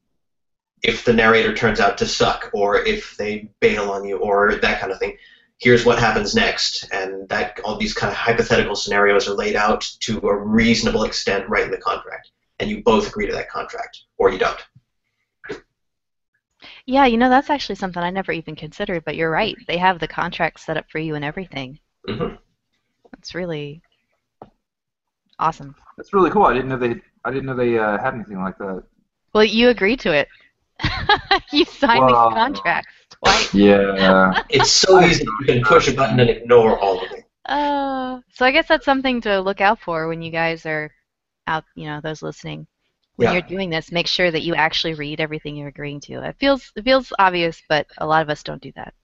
if 0.83 1.05
the 1.05 1.13
narrator 1.13 1.55
turns 1.55 1.81
out 1.81 1.99
to 1.99 2.07
suck 2.07 2.49
or 2.55 2.77
if 2.77 3.17
they 3.17 3.51
bail 3.61 3.91
on 3.91 4.05
you 4.05 4.19
or 4.19 4.55
that 4.55 4.81
kind 4.81 4.93
of 4.93 4.99
thing. 4.99 5.17
Here's 5.61 5.85
what 5.85 5.99
happens 5.99 6.35
next, 6.35 6.89
and 6.91 7.29
that 7.29 7.61
all 7.65 7.77
these 7.77 7.93
kind 7.95 8.11
of 8.11 8.17
hypothetical 8.17 8.75
scenarios 8.75 9.29
are 9.29 9.35
laid 9.35 9.57
out 9.57 9.83
to 10.01 10.19
a 10.21 10.35
reasonable 10.37 11.05
extent 11.05 11.49
right 11.49 11.65
in 11.65 11.71
the 11.71 11.79
contract. 11.79 12.31
and 12.59 12.69
you 12.71 12.83
both 12.83 13.09
agree 13.09 13.27
to 13.27 13.33
that 13.33 13.49
contract, 13.51 14.03
or 14.19 14.31
you 14.31 14.39
don't. 14.39 14.61
Yeah, 16.87 17.07
you 17.07 17.17
know 17.17 17.31
that's 17.31 17.49
actually 17.51 17.77
something 17.77 18.03
I 18.03 18.11
never 18.11 18.33
even 18.33 18.55
considered, 18.57 19.05
but 19.05 19.17
you're 19.17 19.31
right. 19.31 19.57
They 19.67 19.79
have 19.79 19.99
the 19.99 20.09
contract 20.09 20.61
set 20.61 20.77
up 20.77 20.85
for 20.91 20.99
you 20.99 21.15
and 21.15 21.25
everything. 21.25 21.79
hmm 22.07 22.35
It's 23.19 23.35
really 23.35 23.81
awesome. 25.39 25.75
That's 25.97 26.13
really 26.13 26.31
cool. 26.31 26.45
I 26.45 26.53
didn't 26.55 26.69
know 26.69 26.77
they. 26.77 27.01
I 27.25 27.31
didn't 27.31 27.47
know 27.47 27.55
they 27.55 27.79
uh, 27.79 27.99
had 27.99 28.15
anything 28.15 28.41
like 28.43 28.59
that. 28.59 28.83
Well, 29.33 29.45
you 29.45 29.69
agreed 29.69 30.01
to 30.01 30.13
it. 30.13 30.29
you 31.53 31.65
signed 31.65 32.05
Well- 32.05 32.31
these 32.31 32.35
contracts 32.37 32.93
twice. 33.21 33.55
Yeah. 33.55 34.35
It's 34.51 34.71
so 34.71 35.01
easy. 35.01 35.25
You 35.41 35.47
can 35.47 35.63
push 35.63 35.89
a 35.89 35.93
button 35.93 36.21
and 36.21 36.31
ignore 36.31 36.79
all 36.79 37.05
of 37.05 37.13
it. 37.13 37.25
Uh, 37.47 38.21
so 38.33 38.45
I 38.47 38.51
guess 38.53 38.69
that's 38.69 38.85
something 38.85 39.21
to 39.23 39.41
look 39.41 39.61
out 39.61 39.81
for 39.81 40.09
when 40.09 40.23
you 40.23 40.31
guys 40.31 40.67
are 40.67 40.91
out, 41.47 41.65
you 41.75 41.87
know, 41.87 42.01
those 42.01 42.23
listening. 42.23 42.67
When 43.17 43.27
Yeah. 43.27 43.33
you're 43.33 43.43
doing 43.43 43.71
this, 43.71 43.93
make 43.93 44.07
sure 44.07 44.31
that 44.31 44.43
you 44.43 44.55
actually 44.55 44.95
read 44.95 45.21
everything 45.21 45.57
you're 45.57 45.69
agreeing 45.69 46.01
to. 46.03 46.23
It 46.27 46.37
feels 46.39 46.73
it 46.77 46.85
feels 46.85 47.13
obvious, 47.19 47.63
but 47.69 47.87
a 47.99 48.07
lot 48.07 48.23
of 48.23 48.31
us 48.31 48.43
don't 48.43 48.63
do 48.63 48.73
that. 48.77 48.95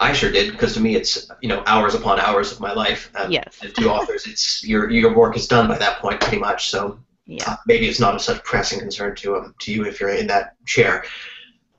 I 0.00 0.12
sure 0.12 0.30
did 0.32 0.52
because 0.52 0.74
to 0.74 0.80
me 0.80 0.96
it's 0.96 1.30
you 1.40 1.48
know 1.48 1.62
hours 1.66 1.94
upon 1.94 2.18
hours 2.20 2.52
of 2.52 2.60
my 2.60 2.72
life. 2.72 3.10
And, 3.16 3.32
Yes. 3.32 3.60
and 3.62 3.74
to 3.76 3.90
authors, 3.90 4.26
it's 4.26 4.62
your 4.64 4.90
your 4.90 5.14
work 5.16 5.36
is 5.36 5.46
done 5.46 5.68
by 5.68 5.78
that 5.78 5.98
point 6.00 6.20
pretty 6.20 6.38
much. 6.38 6.70
So 6.70 6.98
Yeah. 7.26 7.52
uh, 7.52 7.56
maybe 7.66 7.88
it's 7.88 8.00
not 8.00 8.14
of 8.14 8.20
such 8.22 8.42
pressing 8.44 8.80
concern 8.80 9.14
to 9.16 9.36
um, 9.36 9.54
to 9.60 9.72
you 9.72 9.84
if 9.86 10.00
you're 10.00 10.10
in 10.10 10.26
that 10.28 10.56
chair. 10.66 11.04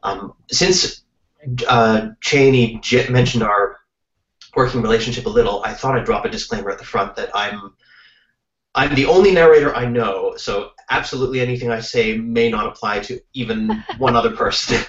Um, 0.03 0.33
since 0.51 1.02
uh, 1.67 2.09
Cheney 2.21 2.79
j- 2.81 3.09
mentioned 3.09 3.43
our 3.43 3.77
working 4.55 4.81
relationship 4.81 5.25
a 5.25 5.29
little, 5.29 5.63
I 5.63 5.73
thought 5.73 5.97
I'd 5.97 6.05
drop 6.05 6.25
a 6.25 6.29
disclaimer 6.29 6.69
at 6.69 6.77
the 6.77 6.85
front 6.85 7.15
that 7.15 7.29
I'm 7.33 7.73
I'm 8.75 8.95
the 8.95 9.05
only 9.05 9.31
narrator 9.31 9.75
I 9.75 9.85
know, 9.85 10.33
so 10.35 10.71
absolutely 10.89 11.39
anything 11.41 11.69
I 11.69 11.79
say 11.79 12.17
may 12.17 12.49
not 12.49 12.67
apply 12.67 12.99
to 13.01 13.19
even 13.33 13.83
one 13.97 14.15
other 14.15 14.31
person. 14.35 14.83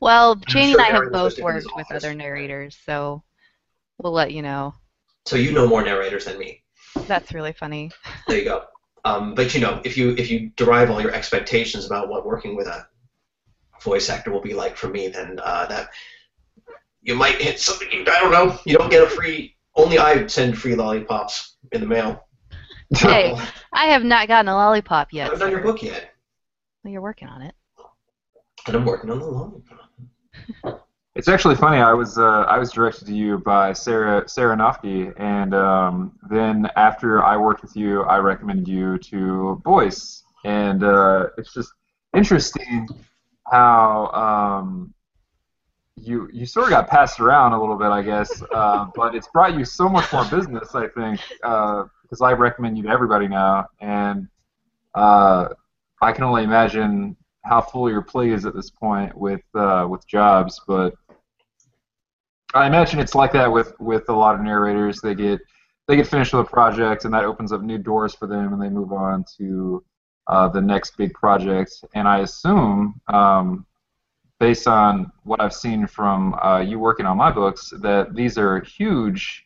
Well, 0.00 0.36
Janie 0.36 0.72
sure 0.72 0.80
and 0.80 0.94
I 0.94 0.96
have 0.96 1.12
both 1.12 1.24
listed 1.38 1.44
in 1.44 1.54
his 1.56 1.64
worked 1.66 1.90
with 1.90 1.96
other 1.96 2.14
narrators, 2.14 2.78
so 2.86 3.24
we'll 3.98 4.12
let 4.12 4.32
you 4.32 4.42
know. 4.42 4.74
so 5.24 5.34
you 5.36 5.50
know 5.50 5.66
more 5.66 5.82
narrators 5.82 6.26
than 6.26 6.38
me. 6.38 6.62
That's 7.08 7.34
really 7.34 7.52
funny. 7.52 7.90
There 8.28 8.38
you 8.38 8.44
go. 8.44 8.64
Um, 9.04 9.34
but 9.34 9.54
you 9.54 9.60
know, 9.60 9.80
if 9.84 9.96
you 9.96 10.10
if 10.16 10.30
you 10.30 10.50
derive 10.56 10.90
all 10.90 11.00
your 11.00 11.12
expectations 11.12 11.84
about 11.84 12.08
what 12.08 12.24
working 12.24 12.56
with 12.56 12.68
a 12.68 12.86
voice 13.86 14.10
actor 14.10 14.30
will 14.30 14.42
be 14.42 14.52
like 14.52 14.76
for 14.76 14.88
me, 14.88 15.08
then 15.08 15.38
uh, 15.42 15.64
that 15.66 15.88
you 17.00 17.14
might 17.14 17.40
hit 17.40 17.58
something. 17.60 17.88
I 18.06 18.20
don't 18.20 18.32
know. 18.32 18.58
You 18.66 18.76
don't 18.76 18.90
get 18.90 19.02
a 19.02 19.08
free. 19.08 19.56
Only 19.76 19.98
I 19.98 20.26
send 20.26 20.58
free 20.58 20.74
lollipops 20.74 21.56
in 21.72 21.80
the 21.80 21.86
mail. 21.86 22.26
Hey, 22.94 23.34
I 23.72 23.86
have 23.86 24.04
not 24.04 24.28
gotten 24.28 24.48
a 24.48 24.54
lollipop 24.54 25.08
I 25.12 25.16
yet. 25.16 25.24
haven't 25.24 25.40
done 25.40 25.50
your 25.50 25.62
book 25.62 25.82
yet, 25.82 26.14
Well, 26.84 26.92
you're 26.92 27.02
working 27.02 27.28
on 27.28 27.42
it. 27.42 27.54
and 28.66 28.76
I'm 28.76 28.84
working 28.84 29.10
on 29.10 29.18
the 29.20 29.26
lollipop. 29.26 29.80
It's 31.16 31.28
actually 31.28 31.54
funny. 31.54 31.78
I 31.78 31.94
was 31.94 32.18
uh, 32.18 32.44
I 32.46 32.58
was 32.58 32.70
directed 32.70 33.06
to 33.06 33.14
you 33.14 33.38
by 33.38 33.72
Sarah 33.72 34.28
Sarah 34.28 34.54
Nofke, 34.54 35.14
and 35.18 35.54
um, 35.54 36.12
then 36.28 36.68
after 36.76 37.24
I 37.24 37.38
worked 37.38 37.62
with 37.62 37.74
you, 37.74 38.02
I 38.02 38.18
recommended 38.18 38.68
you 38.68 38.98
to 38.98 39.58
Boyce, 39.64 40.24
and 40.44 40.84
uh, 40.84 41.28
it's 41.38 41.54
just 41.54 41.72
interesting 42.14 42.86
how 43.50 44.10
um, 44.62 44.94
you 45.96 46.28
you 46.32 46.46
sort 46.46 46.66
of 46.66 46.70
got 46.70 46.88
passed 46.88 47.20
around 47.20 47.52
a 47.52 47.60
little 47.60 47.76
bit, 47.76 47.88
I 47.88 48.02
guess, 48.02 48.42
uh, 48.54 48.86
but 48.94 49.14
it's 49.14 49.28
brought 49.28 49.56
you 49.56 49.64
so 49.64 49.88
much 49.88 50.12
more 50.12 50.24
business, 50.24 50.74
I 50.74 50.88
think, 50.88 51.20
because 51.40 52.20
I 52.22 52.32
recommend 52.32 52.76
you 52.76 52.84
to 52.84 52.88
everybody 52.88 53.28
now, 53.28 53.66
and 53.80 54.28
uh, 54.94 55.48
I 56.00 56.12
can 56.12 56.24
only 56.24 56.44
imagine 56.44 57.16
how 57.44 57.60
full 57.60 57.88
your 57.88 58.02
plate 58.02 58.32
is 58.32 58.44
at 58.44 58.54
this 58.54 58.70
point 58.70 59.16
with 59.16 59.42
uh, 59.54 59.86
with 59.88 60.06
jobs, 60.06 60.60
but 60.66 60.94
I 62.54 62.66
imagine 62.66 63.00
it's 63.00 63.14
like 63.14 63.32
that 63.32 63.52
with, 63.52 63.74
with 63.80 64.08
a 64.08 64.12
lot 64.12 64.34
of 64.34 64.40
narrators. 64.40 65.00
They 65.00 65.14
get 65.14 65.40
they 65.86 65.96
get 65.96 66.06
finished 66.06 66.32
with 66.32 66.46
a 66.46 66.50
project, 66.50 67.04
and 67.04 67.14
that 67.14 67.24
opens 67.24 67.52
up 67.52 67.62
new 67.62 67.78
doors 67.78 68.14
for 68.14 68.26
them, 68.26 68.52
and 68.52 68.60
they 68.60 68.68
move 68.68 68.92
on 68.92 69.24
to 69.38 69.84
uh, 70.26 70.48
the 70.48 70.60
next 70.60 70.96
big 70.96 71.12
project. 71.14 71.72
And 71.94 72.06
I 72.08 72.20
assume, 72.20 73.00
um, 73.08 73.66
based 74.38 74.66
on 74.66 75.10
what 75.24 75.40
I've 75.40 75.54
seen 75.54 75.86
from 75.86 76.34
uh, 76.34 76.60
you 76.60 76.78
working 76.78 77.06
on 77.06 77.16
my 77.16 77.30
books, 77.30 77.72
that 77.80 78.14
these 78.14 78.38
are 78.38 78.60
huge 78.60 79.44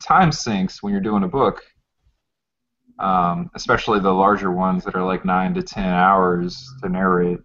time 0.00 0.32
sinks 0.32 0.82
when 0.82 0.92
you're 0.92 1.02
doing 1.02 1.22
a 1.24 1.28
book. 1.28 1.62
Um, 2.98 3.50
especially 3.54 4.00
the 4.00 4.10
larger 4.10 4.50
ones 4.50 4.82
that 4.84 4.94
are 4.94 5.04
like 5.04 5.24
nine 5.26 5.52
to 5.54 5.62
ten 5.62 5.92
hours 5.92 6.66
to 6.82 6.88
narrate. 6.88 7.40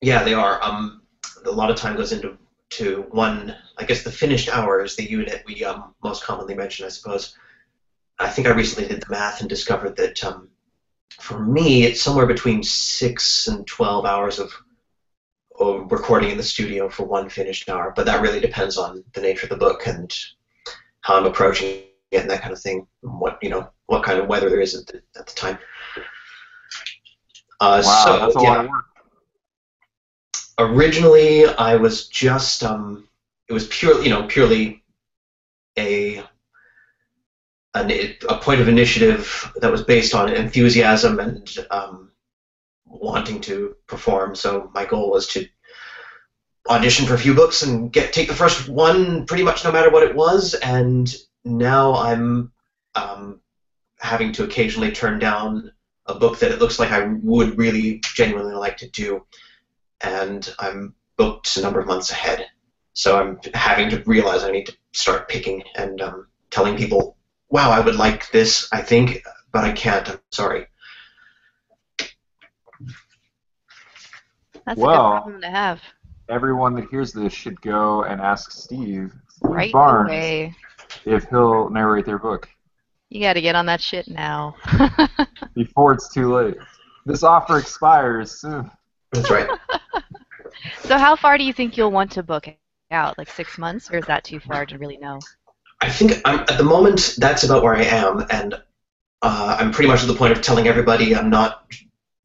Yeah, 0.00 0.24
they 0.24 0.34
are. 0.34 0.60
Um, 0.60 1.02
a 1.46 1.50
lot 1.52 1.70
of 1.70 1.76
time 1.76 1.96
goes 1.96 2.10
into 2.10 2.36
to 2.70 3.06
one. 3.10 3.54
I 3.78 3.84
guess 3.84 4.02
the 4.02 4.10
finished 4.10 4.48
hour 4.48 4.82
is 4.82 4.96
the 4.96 5.08
unit 5.08 5.44
we 5.46 5.64
um, 5.64 5.94
most 6.02 6.24
commonly 6.24 6.54
mention, 6.54 6.84
I 6.84 6.88
suppose. 6.88 7.36
I 8.18 8.28
think 8.28 8.48
I 8.48 8.50
recently 8.50 8.88
did 8.88 9.02
the 9.02 9.10
math 9.10 9.40
and 9.40 9.48
discovered 9.48 9.96
that 9.96 10.22
um, 10.24 10.48
for 11.18 11.38
me, 11.38 11.84
it's 11.84 12.00
somewhere 12.02 12.26
between 12.26 12.62
six 12.62 13.46
and 13.48 13.66
twelve 13.66 14.04
hours 14.04 14.38
of, 14.38 14.52
of 15.58 15.90
recording 15.90 16.30
in 16.30 16.36
the 16.36 16.42
studio 16.42 16.88
for 16.88 17.04
one 17.04 17.28
finished 17.28 17.68
hour. 17.68 17.92
But 17.94 18.06
that 18.06 18.22
really 18.22 18.40
depends 18.40 18.76
on 18.78 19.04
the 19.14 19.20
nature 19.20 19.46
of 19.46 19.50
the 19.50 19.56
book 19.56 19.86
and 19.86 20.14
how 21.02 21.16
I'm 21.16 21.26
approaching 21.26 21.68
it 21.68 21.82
and 21.82 22.30
that 22.30 22.42
kind 22.42 22.52
of 22.52 22.60
thing. 22.60 22.86
and 23.02 23.20
What 23.20 23.38
you 23.42 23.50
know, 23.50 23.70
what 23.86 24.04
kind 24.04 24.18
of 24.20 24.28
weather 24.28 24.48
there 24.50 24.60
is 24.60 24.74
at 24.74 24.86
the, 24.86 25.02
at 25.18 25.26
the 25.26 25.34
time. 25.34 25.58
Uh, 27.60 27.82
Wow, 27.82 28.04
so, 28.04 28.18
that's 28.18 28.36
a 28.36 28.40
yeah 28.40 28.40
lot 28.40 28.58
of 28.58 28.66
work. 28.68 28.84
originally 30.58 31.46
I 31.46 31.76
was 31.76 32.08
just 32.08 32.62
um, 32.62 33.08
it 33.48 33.52
was 33.52 33.66
purely 33.68 34.04
you 34.04 34.10
know 34.10 34.24
purely 34.26 34.82
a 35.78 36.22
an, 37.74 37.90
a 38.28 38.38
point 38.38 38.60
of 38.60 38.68
initiative 38.68 39.50
that 39.56 39.70
was 39.70 39.84
based 39.84 40.14
on 40.14 40.32
enthusiasm 40.32 41.18
and 41.20 41.48
um, 41.70 42.10
wanting 42.86 43.40
to 43.42 43.76
perform. 43.86 44.34
So 44.34 44.70
my 44.74 44.84
goal 44.84 45.10
was 45.10 45.26
to 45.28 45.46
audition 46.68 47.06
for 47.06 47.14
a 47.14 47.18
few 47.18 47.34
books 47.34 47.62
and 47.62 47.92
get 47.92 48.12
take 48.12 48.28
the 48.28 48.34
first 48.34 48.68
one 48.68 49.26
pretty 49.26 49.42
much 49.42 49.64
no 49.64 49.72
matter 49.72 49.90
what 49.90 50.02
it 50.02 50.14
was. 50.14 50.54
And 50.54 51.12
now 51.44 51.94
I'm 51.94 52.52
um, 52.94 53.40
having 53.98 54.32
to 54.32 54.44
occasionally 54.44 54.92
turn 54.92 55.18
down 55.18 55.72
a 56.06 56.14
book 56.18 56.38
that 56.40 56.50
it 56.50 56.58
looks 56.58 56.78
like 56.78 56.90
I 56.90 57.06
would 57.22 57.56
really 57.56 58.00
genuinely 58.14 58.54
like 58.54 58.76
to 58.78 58.88
do 58.90 59.24
and 60.00 60.52
I'm 60.58 60.94
booked 61.16 61.56
a 61.56 61.60
number 61.60 61.80
of 61.80 61.86
months 61.86 62.10
ahead. 62.10 62.46
So 62.94 63.18
I'm 63.18 63.38
having 63.54 63.90
to 63.90 64.02
realize 64.04 64.42
I 64.42 64.50
need 64.50 64.66
to 64.66 64.76
start 64.92 65.28
picking 65.28 65.62
and 65.76 66.00
um, 66.00 66.26
telling 66.50 66.76
people, 66.76 67.16
wow, 67.50 67.70
I 67.70 67.80
would 67.80 67.96
like 67.96 68.30
this, 68.30 68.68
I 68.72 68.80
think, 68.80 69.22
but 69.52 69.64
I 69.64 69.72
can't. 69.72 70.08
I'm 70.08 70.20
sorry. 70.30 70.66
That's 74.66 74.80
a 74.80 74.84
good 74.84 74.84
problem 74.84 75.40
to 75.40 75.50
have. 75.50 75.80
Everyone 76.28 76.74
that 76.74 76.88
hears 76.90 77.12
this 77.12 77.32
should 77.32 77.60
go 77.60 78.04
and 78.04 78.20
ask 78.20 78.52
Steve, 78.52 79.12
Steve 79.28 79.50
Right 79.50 79.72
Barnes 79.72 80.10
away. 80.10 80.54
if 81.04 81.28
he'll 81.28 81.68
narrate 81.70 82.06
their 82.06 82.18
book 82.18 82.48
You 83.08 83.20
got 83.20 83.32
to 83.32 83.40
get 83.40 83.56
on 83.56 83.66
that 83.66 83.80
shit 83.80 84.06
now. 84.06 84.54
before 85.54 85.92
it's 85.92 86.12
too 86.12 86.32
late. 86.32 86.56
This 87.04 87.24
offer 87.24 87.58
expires 87.58 88.40
soon. 88.40 88.70
That's 89.12 89.30
right. 89.30 89.48
so, 90.82 90.98
how 90.98 91.16
far 91.16 91.36
do 91.36 91.42
you 91.42 91.52
think 91.52 91.76
you'll 91.76 91.90
want 91.90 92.12
to 92.12 92.22
book 92.22 92.46
out? 92.92 93.18
Like 93.18 93.30
six 93.30 93.58
months, 93.58 93.90
or 93.90 93.96
is 93.96 94.06
that 94.06 94.22
too 94.22 94.38
far 94.38 94.66
to 94.66 94.78
really 94.78 94.98
know? 94.98 95.18
I 95.80 95.88
think 95.88 96.20
I'm 96.24 96.40
at 96.40 96.58
the 96.58 96.64
moment 96.64 97.14
that's 97.18 97.44
about 97.44 97.62
where 97.62 97.74
I 97.74 97.84
am, 97.84 98.26
and 98.30 98.54
uh, 99.22 99.56
I'm 99.58 99.72
pretty 99.72 99.88
much 99.88 100.02
at 100.02 100.08
the 100.08 100.14
point 100.14 100.32
of 100.32 100.42
telling 100.42 100.68
everybody 100.68 101.14
I'm 101.14 101.30
not 101.30 101.64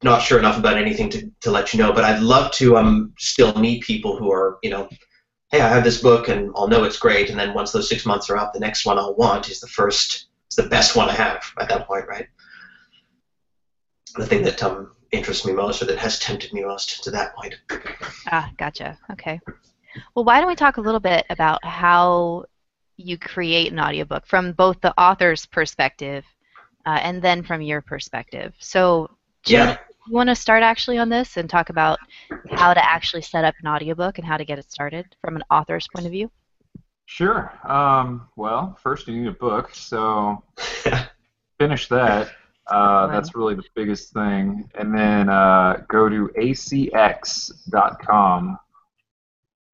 not 0.02 0.22
sure 0.22 0.38
enough 0.38 0.58
about 0.58 0.76
anything 0.76 1.08
to, 1.08 1.30
to 1.40 1.50
let 1.50 1.72
you 1.72 1.78
know. 1.78 1.92
But 1.92 2.04
I'd 2.04 2.20
love 2.20 2.52
to 2.52 2.76
um 2.76 3.14
still 3.18 3.54
meet 3.54 3.82
people 3.82 4.16
who 4.16 4.30
are 4.30 4.58
you 4.62 4.70
know, 4.70 4.88
hey, 5.50 5.60
I 5.60 5.68
have 5.68 5.84
this 5.84 6.02
book 6.02 6.28
and 6.28 6.52
I'll 6.54 6.68
know 6.68 6.84
it's 6.84 6.98
great, 6.98 7.30
and 7.30 7.38
then 7.38 7.54
once 7.54 7.72
those 7.72 7.88
six 7.88 8.04
months 8.04 8.28
are 8.28 8.36
up, 8.36 8.52
the 8.52 8.60
next 8.60 8.84
one 8.84 8.98
I'll 8.98 9.14
want 9.14 9.48
is 9.48 9.60
the 9.60 9.68
first, 9.68 10.26
is 10.50 10.56
the 10.56 10.68
best 10.68 10.96
one 10.96 11.08
I 11.08 11.14
have 11.14 11.42
at 11.58 11.68
that 11.70 11.86
point, 11.86 12.06
right? 12.08 12.28
The 14.16 14.26
thing 14.26 14.42
that 14.44 14.62
um 14.62 14.92
interests 15.12 15.46
me 15.46 15.52
most, 15.52 15.80
or 15.80 15.86
that 15.86 15.98
has 15.98 16.18
tempted 16.18 16.52
me 16.52 16.62
most 16.62 17.02
to 17.04 17.10
that 17.12 17.34
point. 17.34 17.54
Ah, 18.26 18.50
gotcha. 18.58 18.98
Okay. 19.12 19.40
Well, 20.14 20.24
why 20.24 20.40
don't 20.40 20.48
we 20.48 20.56
talk 20.56 20.76
a 20.76 20.80
little 20.80 21.00
bit 21.00 21.24
about 21.30 21.64
how 21.64 22.44
you 22.96 23.18
create 23.18 23.72
an 23.72 23.80
audiobook 23.80 24.26
from 24.26 24.52
both 24.52 24.80
the 24.80 24.98
author's 25.00 25.46
perspective 25.46 26.24
uh, 26.86 26.98
and 27.02 27.20
then 27.20 27.42
from 27.42 27.60
your 27.62 27.82
perspective. 27.82 28.54
So, 28.58 29.10
Jim, 29.44 29.68
Yeah. 29.68 29.76
you 30.06 30.14
want 30.14 30.28
to 30.28 30.34
start 30.34 30.62
actually 30.62 30.98
on 30.98 31.08
this 31.08 31.36
and 31.36 31.48
talk 31.50 31.70
about 31.70 31.98
how 32.52 32.74
to 32.74 32.92
actually 32.92 33.22
set 33.22 33.44
up 33.44 33.54
an 33.60 33.68
audiobook 33.68 34.18
and 34.18 34.26
how 34.26 34.36
to 34.36 34.44
get 34.44 34.58
it 34.58 34.70
started 34.70 35.06
from 35.20 35.36
an 35.36 35.42
author's 35.50 35.88
point 35.94 36.06
of 36.06 36.12
view? 36.12 36.30
Sure. 37.06 37.52
Um, 37.64 38.28
well, 38.36 38.78
first 38.82 39.06
you 39.06 39.16
need 39.16 39.28
a 39.28 39.32
book, 39.32 39.74
so 39.74 40.42
finish 41.58 41.88
that. 41.88 42.30
Uh, 42.68 43.06
that's 43.06 43.36
really 43.36 43.54
the 43.54 43.62
biggest 43.76 44.12
thing. 44.12 44.68
And 44.74 44.96
then 44.96 45.28
uh, 45.28 45.84
go 45.88 46.08
to 46.08 46.28
acx.com, 46.36 47.48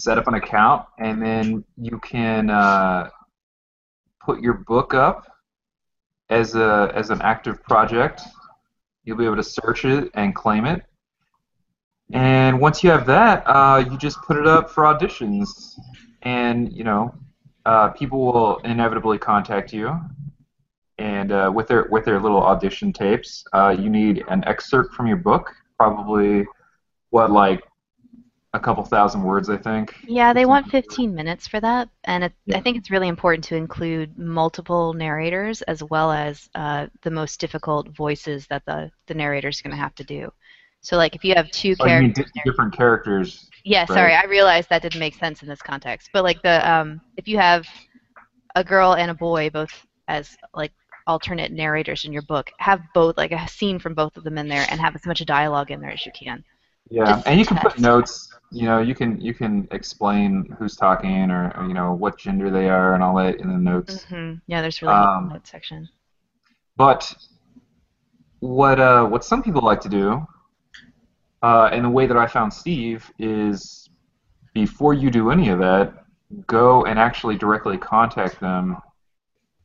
set 0.02 0.18
up 0.18 0.26
an 0.26 0.34
account, 0.34 0.84
and 0.98 1.22
then 1.22 1.64
you 1.76 1.96
can 2.00 2.50
uh, 2.50 3.08
put 4.20 4.40
your 4.40 4.54
book 4.54 4.94
up 4.94 5.28
as 6.28 6.56
a 6.56 6.90
as 6.92 7.10
an 7.10 7.22
active 7.22 7.62
project. 7.62 8.20
You'll 9.04 9.16
be 9.16 9.24
able 9.24 9.36
to 9.36 9.44
search 9.44 9.84
it 9.84 10.10
and 10.14 10.34
claim 10.34 10.66
it. 10.66 10.82
And 12.12 12.60
once 12.60 12.82
you 12.82 12.90
have 12.90 13.06
that, 13.06 13.44
uh, 13.46 13.84
you 13.88 13.96
just 13.96 14.20
put 14.22 14.36
it 14.36 14.46
up 14.46 14.70
for 14.70 14.82
auditions, 14.84 15.48
and 16.22 16.72
you 16.72 16.82
know, 16.82 17.14
uh, 17.64 17.90
people 17.90 18.26
will 18.26 18.58
inevitably 18.64 19.18
contact 19.18 19.72
you. 19.72 19.96
And 20.98 21.30
uh, 21.30 21.52
with 21.54 21.68
their 21.68 21.86
with 21.92 22.04
their 22.04 22.18
little 22.18 22.42
audition 22.42 22.92
tapes, 22.92 23.44
uh, 23.52 23.74
you 23.78 23.88
need 23.88 24.24
an 24.28 24.42
excerpt 24.48 24.94
from 24.94 25.06
your 25.06 25.16
book, 25.18 25.54
probably 25.78 26.44
what 27.10 27.30
like 27.30 27.62
a 28.54 28.60
couple 28.60 28.84
thousand 28.84 29.22
words, 29.22 29.48
I 29.48 29.56
think. 29.56 29.94
Yeah, 30.06 30.32
they 30.32 30.44
want 30.46 30.68
15 30.70 31.14
minutes 31.14 31.46
for 31.46 31.60
that, 31.60 31.88
and 32.04 32.24
it, 32.24 32.32
Yeah. 32.46 32.58
I 32.58 32.60
think 32.60 32.76
it's 32.76 32.90
really 32.90 33.08
important 33.08 33.44
to 33.44 33.56
include 33.56 34.18
multiple 34.18 34.92
narrators 34.92 35.62
as 35.62 35.82
well 35.82 36.12
as 36.12 36.48
uh, 36.54 36.86
the 37.02 37.10
most 37.10 37.40
difficult 37.40 37.88
voices 37.96 38.46
that 38.48 38.64
the 38.66 38.90
the 39.06 39.14
narrator's 39.14 39.60
going 39.62 39.70
to 39.70 39.76
have 39.82 39.94
to 39.96 40.04
do. 40.04 40.30
So, 40.80 40.96
like, 40.96 41.14
if 41.14 41.24
you 41.24 41.34
have 41.34 41.50
two 41.52 41.76
Oh, 41.80 41.84
characters, 41.84 42.30
di- 42.34 42.42
different 42.44 42.74
characters. 42.76 43.48
yeah, 43.64 43.80
right. 43.80 43.88
sorry, 43.88 44.14
I 44.14 44.24
realized 44.24 44.68
that 44.70 44.82
didn't 44.82 44.98
make 45.00 45.14
sense 45.14 45.42
in 45.42 45.48
this 45.48 45.62
context. 45.62 46.10
But 46.12 46.24
like 46.24 46.42
the 46.42 46.68
um, 46.70 47.00
if 47.16 47.28
you 47.28 47.38
have 47.38 47.66
a 48.56 48.64
girl 48.64 48.94
and 48.94 49.10
a 49.10 49.14
boy 49.14 49.50
both 49.50 49.86
as 50.08 50.36
like 50.54 50.72
alternate 51.06 51.52
narrators 51.52 52.04
in 52.04 52.12
your 52.12 52.22
book, 52.22 52.50
have 52.58 52.80
both 52.94 53.16
like 53.16 53.32
a 53.32 53.48
scene 53.48 53.78
from 53.78 53.94
both 53.94 54.16
of 54.16 54.24
them 54.24 54.36
in 54.38 54.48
there, 54.48 54.66
and 54.68 54.80
have 54.80 54.94
as 54.94 55.06
much 55.06 55.24
dialogue 55.24 55.70
in 55.70 55.80
there 55.80 55.90
as 55.92 56.04
you 56.04 56.12
can. 56.12 56.44
Yeah, 56.90 57.22
and 57.26 57.38
you 57.38 57.46
can 57.46 57.58
put 57.58 57.78
notes. 57.78 58.28
You 58.50 58.66
know, 58.66 58.80
you 58.80 58.94
can 58.94 59.20
you 59.20 59.32
can 59.32 59.66
explain 59.70 60.54
who's 60.58 60.76
talking 60.76 61.30
or, 61.30 61.52
or, 61.56 61.66
you 61.66 61.74
know 61.74 61.94
what 61.94 62.18
gender 62.18 62.50
they 62.50 62.68
are 62.68 62.94
and 62.94 63.02
all 63.02 63.16
that 63.16 63.40
in 63.40 63.48
the 63.48 63.56
notes. 63.56 64.04
hmm 64.04 64.34
Yeah, 64.46 64.60
there's 64.60 64.82
really 64.82 64.94
Um, 64.94 65.28
a 65.30 65.34
note 65.34 65.46
section. 65.46 65.88
But 66.76 67.14
what 68.40 68.78
uh, 68.78 69.06
what 69.06 69.24
some 69.24 69.42
people 69.42 69.62
like 69.62 69.80
to 69.82 69.88
do, 69.88 70.26
uh, 71.42 71.70
and 71.72 71.84
the 71.84 71.88
way 71.90 72.06
that 72.06 72.16
I 72.16 72.26
found 72.26 72.52
Steve 72.52 73.10
is 73.18 73.88
before 74.52 74.92
you 74.92 75.10
do 75.10 75.30
any 75.30 75.48
of 75.48 75.58
that, 75.60 76.04
go 76.46 76.84
and 76.84 76.98
actually 76.98 77.36
directly 77.36 77.78
contact 77.78 78.38
them. 78.40 78.76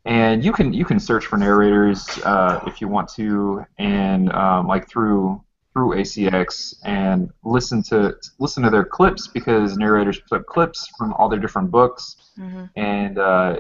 And 0.06 0.44
you 0.46 0.54
can 0.54 0.72
you 0.74 0.86
can 0.86 1.00
search 1.00 1.26
for 1.26 1.38
narrators 1.38 2.08
uh, 2.24 2.62
if 2.66 2.80
you 2.80 2.88
want 2.88 3.10
to, 3.16 3.66
and 3.78 4.32
um, 4.32 4.66
like 4.68 4.88
through 4.88 5.44
through 5.77 5.96
ACX 5.96 6.74
and 6.86 7.29
listen 7.43 7.84
to 7.84 8.15
listen 8.39 8.63
to 8.63 8.72
their 8.72 8.84
clips 8.84 9.27
because 9.27 9.77
narrators 9.77 10.19
put 10.27 10.39
up 10.39 10.46
clips 10.48 10.88
from 10.98 11.13
all 11.13 11.29
their 11.29 11.39
different 11.39 11.69
books. 11.69 12.15
Hmm 12.36 12.65
and 12.75 13.19
uh, 13.19 13.57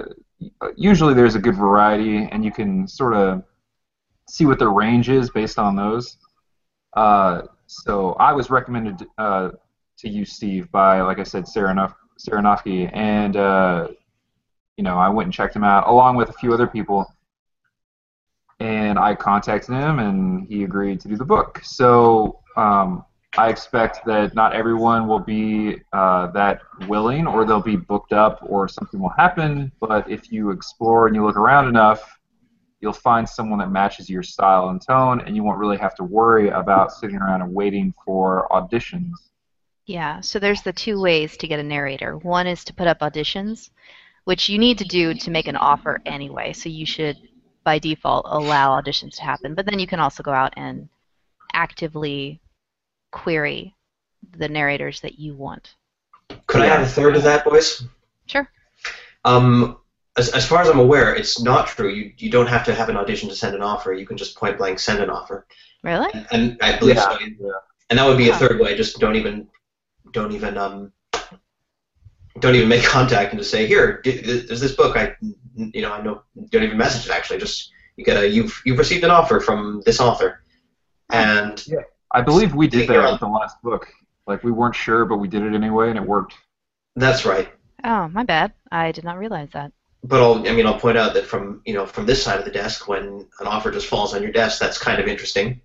usually 0.75 1.13
there's 1.13 1.35
a 1.35 1.39
good 1.39 1.55
variety, 1.55 2.27
and 2.31 2.43
you 2.43 2.51
can 2.51 2.87
sort 2.87 3.13
of 3.13 3.43
see 4.27 4.45
what 4.45 4.57
their 4.57 4.71
range 4.71 5.09
is 5.09 5.29
based 5.29 5.59
on 5.59 5.75
those. 5.75 6.17
Uh, 6.93 7.43
so 7.67 8.13
I 8.13 8.33
was 8.33 8.49
recommended 8.49 9.05
uh, 9.19 9.51
to 9.99 10.09
you, 10.09 10.25
Steve 10.25 10.71
by, 10.71 11.01
like 11.01 11.19
I 11.19 11.23
said, 11.23 11.45
Saranoff, 11.45 11.93
Saranofsky, 12.19 12.89
and 12.93 13.35
uh, 13.37 13.89
you 14.75 14.83
know 14.83 14.97
I 14.97 15.09
went 15.09 15.27
and 15.27 15.33
checked 15.33 15.55
him 15.55 15.63
out 15.63 15.87
along 15.87 16.15
with 16.15 16.29
a 16.29 16.33
few 16.33 16.51
other 16.51 16.67
people, 16.67 17.05
and 18.97 19.05
I 19.05 19.15
contacted 19.15 19.75
him, 19.75 19.99
and 19.99 20.47
he 20.47 20.63
agreed 20.63 20.99
to 21.01 21.07
do 21.07 21.15
the 21.15 21.25
book. 21.25 21.61
So. 21.63 22.41
Um, 22.55 23.05
I 23.37 23.49
expect 23.49 24.03
that 24.05 24.33
not 24.33 24.53
everyone 24.53 25.07
will 25.07 25.19
be 25.19 25.81
uh, 25.93 26.31
that 26.31 26.61
willing, 26.87 27.27
or 27.27 27.45
they'll 27.45 27.61
be 27.61 27.75
booked 27.75 28.11
up, 28.11 28.39
or 28.41 28.67
something 28.67 28.99
will 28.99 29.09
happen. 29.25 29.71
But 29.79 30.09
if 30.09 30.31
you 30.31 30.49
explore 30.49 31.05
and 31.05 31.15
you 31.15 31.23
look 31.23 31.37
around 31.37 31.67
enough, 31.67 32.17
you'll 32.81 32.93
find 32.93 33.29
someone 33.29 33.59
that 33.59 33.69
matches 33.69 34.09
your 34.09 34.23
style 34.23 34.69
and 34.69 34.81
tone, 34.81 35.21
and 35.21 35.35
you 35.35 35.43
won't 35.43 35.59
really 35.59 35.77
have 35.77 35.93
to 35.95 36.03
worry 36.03 36.49
about 36.49 36.91
sitting 36.91 37.17
around 37.17 37.43
and 37.43 37.53
waiting 37.53 37.93
for 38.03 38.47
auditions. 38.49 39.13
Yeah, 39.85 40.21
so 40.21 40.39
there's 40.39 40.63
the 40.63 40.73
two 40.73 40.99
ways 40.99 41.37
to 41.37 41.47
get 41.47 41.59
a 41.59 41.63
narrator. 41.63 42.17
One 42.17 42.47
is 42.47 42.63
to 42.63 42.73
put 42.73 42.87
up 42.87 43.01
auditions, 43.01 43.69
which 44.23 44.49
you 44.49 44.57
need 44.57 44.79
to 44.79 44.85
do 44.85 45.13
to 45.13 45.29
make 45.29 45.47
an 45.47 45.57
offer 45.57 46.01
anyway, 46.07 46.53
so 46.53 46.69
you 46.69 46.87
should, 46.87 47.17
by 47.67 47.77
default, 47.77 48.25
allow 48.29 48.79
auditions 48.79 49.17
to 49.17 49.23
happen. 49.23 49.53
But 49.53 49.65
then 49.65 49.77
you 49.77 49.87
can 49.87 49.99
also 49.99 50.23
go 50.23 50.31
out 50.31 50.53
and 50.55 50.87
actively 51.51 52.39
query 53.11 53.75
the 54.37 54.47
narrators 54.47 55.01
that 55.01 55.19
you 55.19 55.35
want. 55.35 55.75
Could 56.47 56.61
I 56.61 56.67
Yeah. 56.67 56.77
have 56.77 56.87
a 56.87 56.89
third 56.89 57.17
of 57.17 57.23
that, 57.23 57.43
Boyce? 57.43 57.83
Sure. 58.25 58.49
Um, 59.25 59.79
as, 60.15 60.29
as 60.29 60.47
far 60.47 60.61
as 60.61 60.69
I'm 60.69 60.79
aware, 60.79 61.13
it's 61.13 61.41
not 61.41 61.67
true. 61.67 61.89
You, 61.89 62.13
you 62.17 62.29
don't 62.31 62.47
have 62.47 62.63
to 62.67 62.73
have 62.73 62.87
an 62.87 62.95
audition 62.95 63.27
to 63.27 63.35
send 63.35 63.53
an 63.53 63.61
offer. 63.61 63.91
You 63.91 64.07
can 64.07 64.15
just 64.15 64.37
point 64.37 64.57
blank 64.57 64.79
send 64.79 65.03
an 65.03 65.09
offer. 65.09 65.45
Really? 65.83 66.09
And, 66.13 66.27
and 66.31 66.57
I 66.61 66.79
believe 66.79 66.95
Yeah, 66.95 67.17
so. 67.17 67.53
And 67.89 67.99
that 67.99 68.07
would 68.07 68.17
be 68.17 68.29
a 68.29 68.35
third 68.35 68.61
way. 68.61 68.77
Just 68.77 68.97
don't 68.99 69.17
even, 69.17 69.45
don't 70.13 70.31
even, 70.31 70.57
um, 70.57 70.93
don't 72.39 72.55
even 72.55 72.67
make 72.67 72.83
contact 72.97 73.31
and 73.31 73.39
just 73.39 73.51
say, 73.51 73.65
here, 73.65 74.01
there's 74.03 74.59
this 74.59 74.75
book. 74.75 74.97
I, 74.97 75.15
you 75.55 75.81
know, 75.81 75.93
I 75.93 76.01
know. 76.01 76.23
Don't 76.49 76.63
even 76.63 76.77
message 76.77 77.09
it. 77.09 77.11
Actually, 77.11 77.39
just 77.39 77.71
you 77.95 78.05
get 78.05 78.17
a 78.17 78.29
you've 78.29 78.61
you've 78.65 78.77
received 78.77 79.03
an 79.03 79.11
offer 79.11 79.39
from 79.39 79.81
this 79.85 79.99
author, 79.99 80.43
and 81.09 81.65
yeah. 81.67 81.79
I 82.11 82.21
believe 82.21 82.53
we 82.53 82.67
did 82.67 82.87
that 82.89 83.11
with 83.11 83.19
the 83.19 83.27
last 83.27 83.61
book. 83.61 83.87
Like 84.27 84.43
we 84.43 84.51
weren't 84.51 84.75
sure, 84.75 85.05
but 85.05 85.17
we 85.17 85.27
did 85.27 85.41
it 85.41 85.53
anyway, 85.53 85.89
and 85.89 85.97
it 85.97 86.03
worked. 86.03 86.35
that's 86.95 87.25
right. 87.25 87.49
Oh, 87.83 88.07
my 88.09 88.23
bad. 88.23 88.53
I 88.71 88.91
did 88.91 89.03
not 89.03 89.17
realize 89.17 89.49
that. 89.53 89.71
But 90.03 90.21
I'll, 90.21 90.47
I 90.47 90.51
mean, 90.53 90.65
I'll 90.65 90.79
point 90.79 90.97
out 90.97 91.13
that 91.13 91.25
from 91.25 91.61
you 91.65 91.73
know 91.73 91.85
from 91.85 92.05
this 92.05 92.21
side 92.21 92.39
of 92.39 92.45
the 92.45 92.51
desk, 92.51 92.87
when 92.87 93.27
an 93.39 93.47
offer 93.47 93.71
just 93.71 93.87
falls 93.87 94.13
on 94.13 94.21
your 94.21 94.31
desk, 94.31 94.59
that's 94.59 94.77
kind 94.77 95.01
of 95.01 95.07
interesting. 95.07 95.61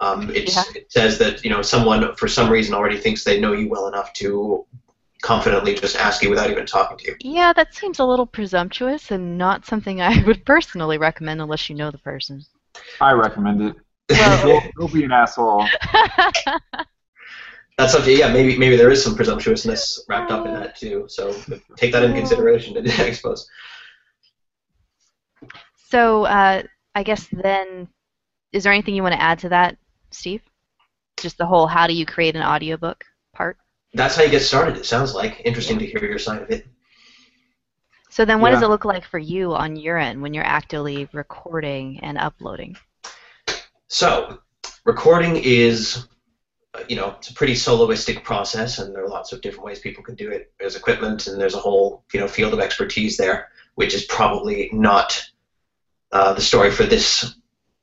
Um, 0.00 0.30
it's, 0.30 0.56
Yeah. 0.56 0.62
It 0.74 0.92
says 0.92 1.18
that 1.18 1.44
you 1.44 1.50
know 1.50 1.62
someone 1.62 2.14
for 2.16 2.28
some 2.28 2.50
reason 2.50 2.74
already 2.74 2.96
thinks 2.96 3.24
they 3.24 3.40
know 3.40 3.52
you 3.52 3.68
well 3.68 3.88
enough 3.88 4.12
to 4.14 4.66
confidently 5.24 5.74
just 5.74 5.96
ask 5.96 6.22
you 6.22 6.28
without 6.30 6.50
even 6.50 6.66
talking 6.66 6.98
to 6.98 7.06
you. 7.06 7.16
Yeah, 7.20 7.52
that 7.54 7.74
seems 7.74 7.98
a 7.98 8.04
little 8.04 8.26
presumptuous 8.26 9.10
and 9.10 9.38
not 9.38 9.64
something 9.64 10.00
I 10.00 10.22
would 10.26 10.44
personally 10.44 10.98
recommend 10.98 11.40
unless 11.40 11.68
you 11.68 11.74
know 11.74 11.90
the 11.90 11.98
person. 11.98 12.44
I 13.00 13.12
recommend 13.12 13.62
it. 13.62 13.76
Well- 14.10 14.60
Go, 14.76 14.86
go 14.86 14.88
be 14.88 15.02
an 15.04 15.12
asshole. 15.12 15.66
That's 17.78 17.92
something. 17.92 18.16
Yeah, 18.16 18.32
maybe 18.32 18.56
maybe 18.56 18.76
there 18.76 18.90
is 18.90 19.02
some 19.02 19.16
presumptuousness 19.16 20.04
wrapped 20.08 20.30
up 20.30 20.46
in 20.46 20.54
that 20.54 20.76
too. 20.76 21.06
So 21.08 21.34
take 21.76 21.90
that 21.92 22.04
into 22.04 22.16
consideration, 22.18 22.76
I 23.00 23.10
suppose. 23.10 23.48
So, 25.88 26.24
uh, 26.24 26.62
I 26.94 27.02
guess 27.02 27.26
then, 27.32 27.88
is 28.52 28.62
there 28.62 28.72
anything 28.72 28.94
you 28.94 29.02
want 29.02 29.14
to 29.14 29.22
add 29.22 29.38
to 29.40 29.48
that, 29.48 29.76
Steve? 30.10 30.42
Just 31.16 31.38
the 31.38 31.46
whole 31.46 31.66
how 31.66 31.86
do 31.88 31.94
you 31.94 32.06
create 32.06 32.36
an 32.36 32.42
audiobook 32.42 33.04
part? 33.34 33.56
That's 33.94 34.16
how 34.16 34.22
you 34.22 34.30
get 34.30 34.42
started. 34.42 34.76
It 34.76 34.86
sounds 34.86 35.14
like 35.14 35.40
interesting 35.44 35.78
to 35.78 35.86
hear 35.86 36.04
your 36.04 36.18
side 36.18 36.42
of 36.42 36.50
it. 36.50 36.66
So 38.10 38.24
then 38.24 38.40
what 38.40 38.50
does 38.50 38.62
it 38.62 38.68
look 38.68 38.84
like 38.84 39.04
for 39.04 39.18
you 39.18 39.54
on 39.54 39.76
your 39.76 39.98
end 39.98 40.22
when 40.22 40.34
you're 40.34 40.44
actively 40.44 41.08
recording 41.12 41.98
and 42.00 42.16
uploading? 42.16 42.76
So, 43.88 44.38
recording 44.84 45.36
is, 45.36 46.06
uh, 46.74 46.84
you 46.88 46.94
know, 46.94 47.16
it's 47.18 47.30
a 47.30 47.34
pretty 47.34 47.54
soloistic 47.54 48.22
process, 48.22 48.78
and 48.78 48.94
there 48.94 49.04
are 49.04 49.08
lots 49.08 49.32
of 49.32 49.40
different 49.40 49.66
ways 49.66 49.80
people 49.80 50.04
can 50.04 50.14
do 50.14 50.30
it. 50.30 50.52
There's 50.60 50.76
equipment, 50.76 51.26
and 51.26 51.40
there's 51.40 51.54
a 51.54 51.58
whole, 51.58 52.04
you 52.12 52.20
know, 52.20 52.28
field 52.28 52.52
of 52.52 52.60
expertise 52.60 53.16
there, 53.16 53.48
which 53.74 53.94
is 53.94 54.04
probably 54.04 54.70
not 54.72 55.20
uh, 56.12 56.34
the 56.34 56.40
story 56.40 56.70
for 56.70 56.84
this 56.84 57.34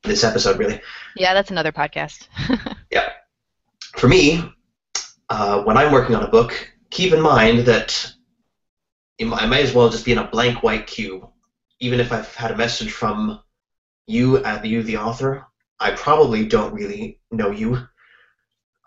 this 0.04 0.24
episode, 0.24 0.58
really. 0.58 0.82
Yeah, 1.16 1.34
that's 1.34 1.52
another 1.52 1.72
podcast. 1.72 2.28
Yeah. 2.92 3.10
For 3.96 4.08
me, 4.10 4.44
uh, 5.32 5.64
when 5.64 5.78
I'm 5.78 5.94
working 5.94 6.14
on 6.14 6.24
a 6.24 6.28
book, 6.28 6.70
keep 6.90 7.14
in 7.14 7.22
mind 7.22 7.60
that 7.60 8.14
I 9.22 9.46
may 9.46 9.64
as 9.64 9.74
well 9.74 9.90
just 9.90 10.04
be 10.04 10.12
in 10.12 10.18
a 10.18 10.28
blank 10.28 10.62
white 10.62 10.88
cube, 10.88 11.26
even 11.80 12.02
if 12.02 12.12
I've 12.12 12.36
had 12.36 12.52
a 12.52 12.58
message 12.58 12.92
from 12.92 13.40
you, 14.08 14.40
uh, 14.40 14.60
you, 14.62 14.84
the 14.84 14.98
author. 14.98 15.46
I 15.80 15.92
probably 15.92 16.46
don't 16.46 16.74
really 16.74 17.18
know 17.32 17.50
you. 17.50 17.78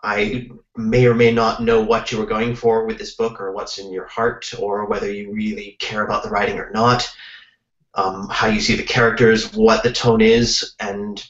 I 0.03 0.49
may 0.77 1.07
or 1.07 1.15
may 1.15 1.31
not 1.31 1.63
know 1.63 1.81
what 1.81 2.11
you 2.11 2.19
were 2.19 2.27
going 2.27 2.53
for 2.53 2.85
with 2.85 2.99
this 2.99 3.15
book, 3.15 3.41
or 3.41 3.51
what's 3.51 3.79
in 3.79 3.91
your 3.91 4.05
heart, 4.05 4.53
or 4.59 4.85
whether 4.85 5.11
you 5.11 5.31
really 5.31 5.75
care 5.79 6.05
about 6.05 6.21
the 6.21 6.29
writing 6.29 6.59
or 6.59 6.69
not. 6.69 7.09
Um, 7.95 8.27
how 8.29 8.47
you 8.47 8.59
see 8.59 8.75
the 8.75 8.83
characters, 8.83 9.51
what 9.53 9.81
the 9.81 9.91
tone 9.91 10.21
is, 10.21 10.75
and 10.79 11.25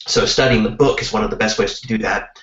so 0.00 0.26
studying 0.26 0.64
the 0.64 0.70
book 0.70 1.00
is 1.00 1.12
one 1.12 1.22
of 1.22 1.30
the 1.30 1.36
best 1.36 1.60
ways 1.60 1.78
to 1.78 1.86
do 1.86 1.98
that 1.98 2.36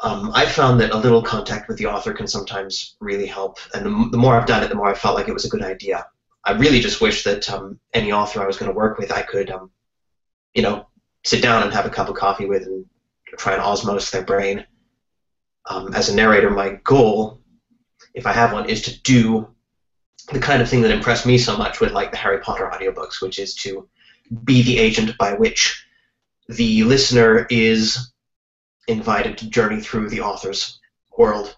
um, 0.00 0.30
I 0.32 0.46
found 0.46 0.80
that 0.80 0.92
a 0.92 0.96
little 0.96 1.22
contact 1.22 1.68
with 1.68 1.76
the 1.78 1.86
author 1.86 2.12
can 2.12 2.28
sometimes 2.28 2.96
really 3.00 3.26
help. 3.26 3.58
And 3.74 3.84
the, 3.84 4.08
the 4.10 4.18
more 4.18 4.36
I've 4.36 4.46
done 4.46 4.62
it, 4.62 4.68
the 4.68 4.76
more 4.76 4.88
I 4.88 4.94
felt 4.94 5.16
like 5.16 5.28
it 5.28 5.34
was 5.34 5.44
a 5.44 5.48
good 5.48 5.62
idea. 5.62 6.06
I 6.44 6.52
really 6.52 6.80
just 6.80 7.00
wish 7.00 7.24
that 7.24 7.50
um, 7.50 7.78
any 7.92 8.12
author 8.12 8.40
I 8.40 8.46
was 8.46 8.56
going 8.56 8.70
to 8.70 8.76
work 8.76 8.98
with, 8.98 9.10
I 9.10 9.22
could, 9.22 9.50
um, 9.50 9.70
you 10.54 10.62
know, 10.62 10.86
sit 11.24 11.42
down 11.42 11.64
and 11.64 11.72
have 11.72 11.84
a 11.84 11.90
cup 11.90 12.08
of 12.08 12.14
coffee 12.14 12.46
with 12.46 12.62
and 12.62 12.84
try 13.36 13.54
and 13.54 13.62
osmose 13.62 14.10
their 14.10 14.22
brain. 14.22 14.64
Um, 15.66 15.92
as 15.94 16.08
a 16.08 16.14
narrator, 16.14 16.50
my 16.50 16.78
goal, 16.84 17.40
if 18.14 18.24
I 18.24 18.32
have 18.32 18.52
one, 18.52 18.68
is 18.68 18.82
to 18.82 19.02
do 19.02 19.48
the 20.32 20.38
kind 20.38 20.62
of 20.62 20.68
thing 20.68 20.82
that 20.82 20.92
impressed 20.92 21.26
me 21.26 21.38
so 21.38 21.56
much 21.56 21.80
with 21.80 21.92
like 21.92 22.12
the 22.12 22.16
Harry 22.16 22.38
Potter 22.38 22.70
audiobooks, 22.72 23.20
which 23.20 23.38
is 23.38 23.54
to 23.56 23.88
be 24.44 24.62
the 24.62 24.78
agent 24.78 25.18
by 25.18 25.34
which 25.34 25.84
the 26.48 26.84
listener 26.84 27.46
is 27.50 28.12
invited 28.88 29.38
to 29.38 29.50
journey 29.50 29.80
through 29.80 30.08
the 30.08 30.20
author's 30.20 30.80
world, 31.16 31.56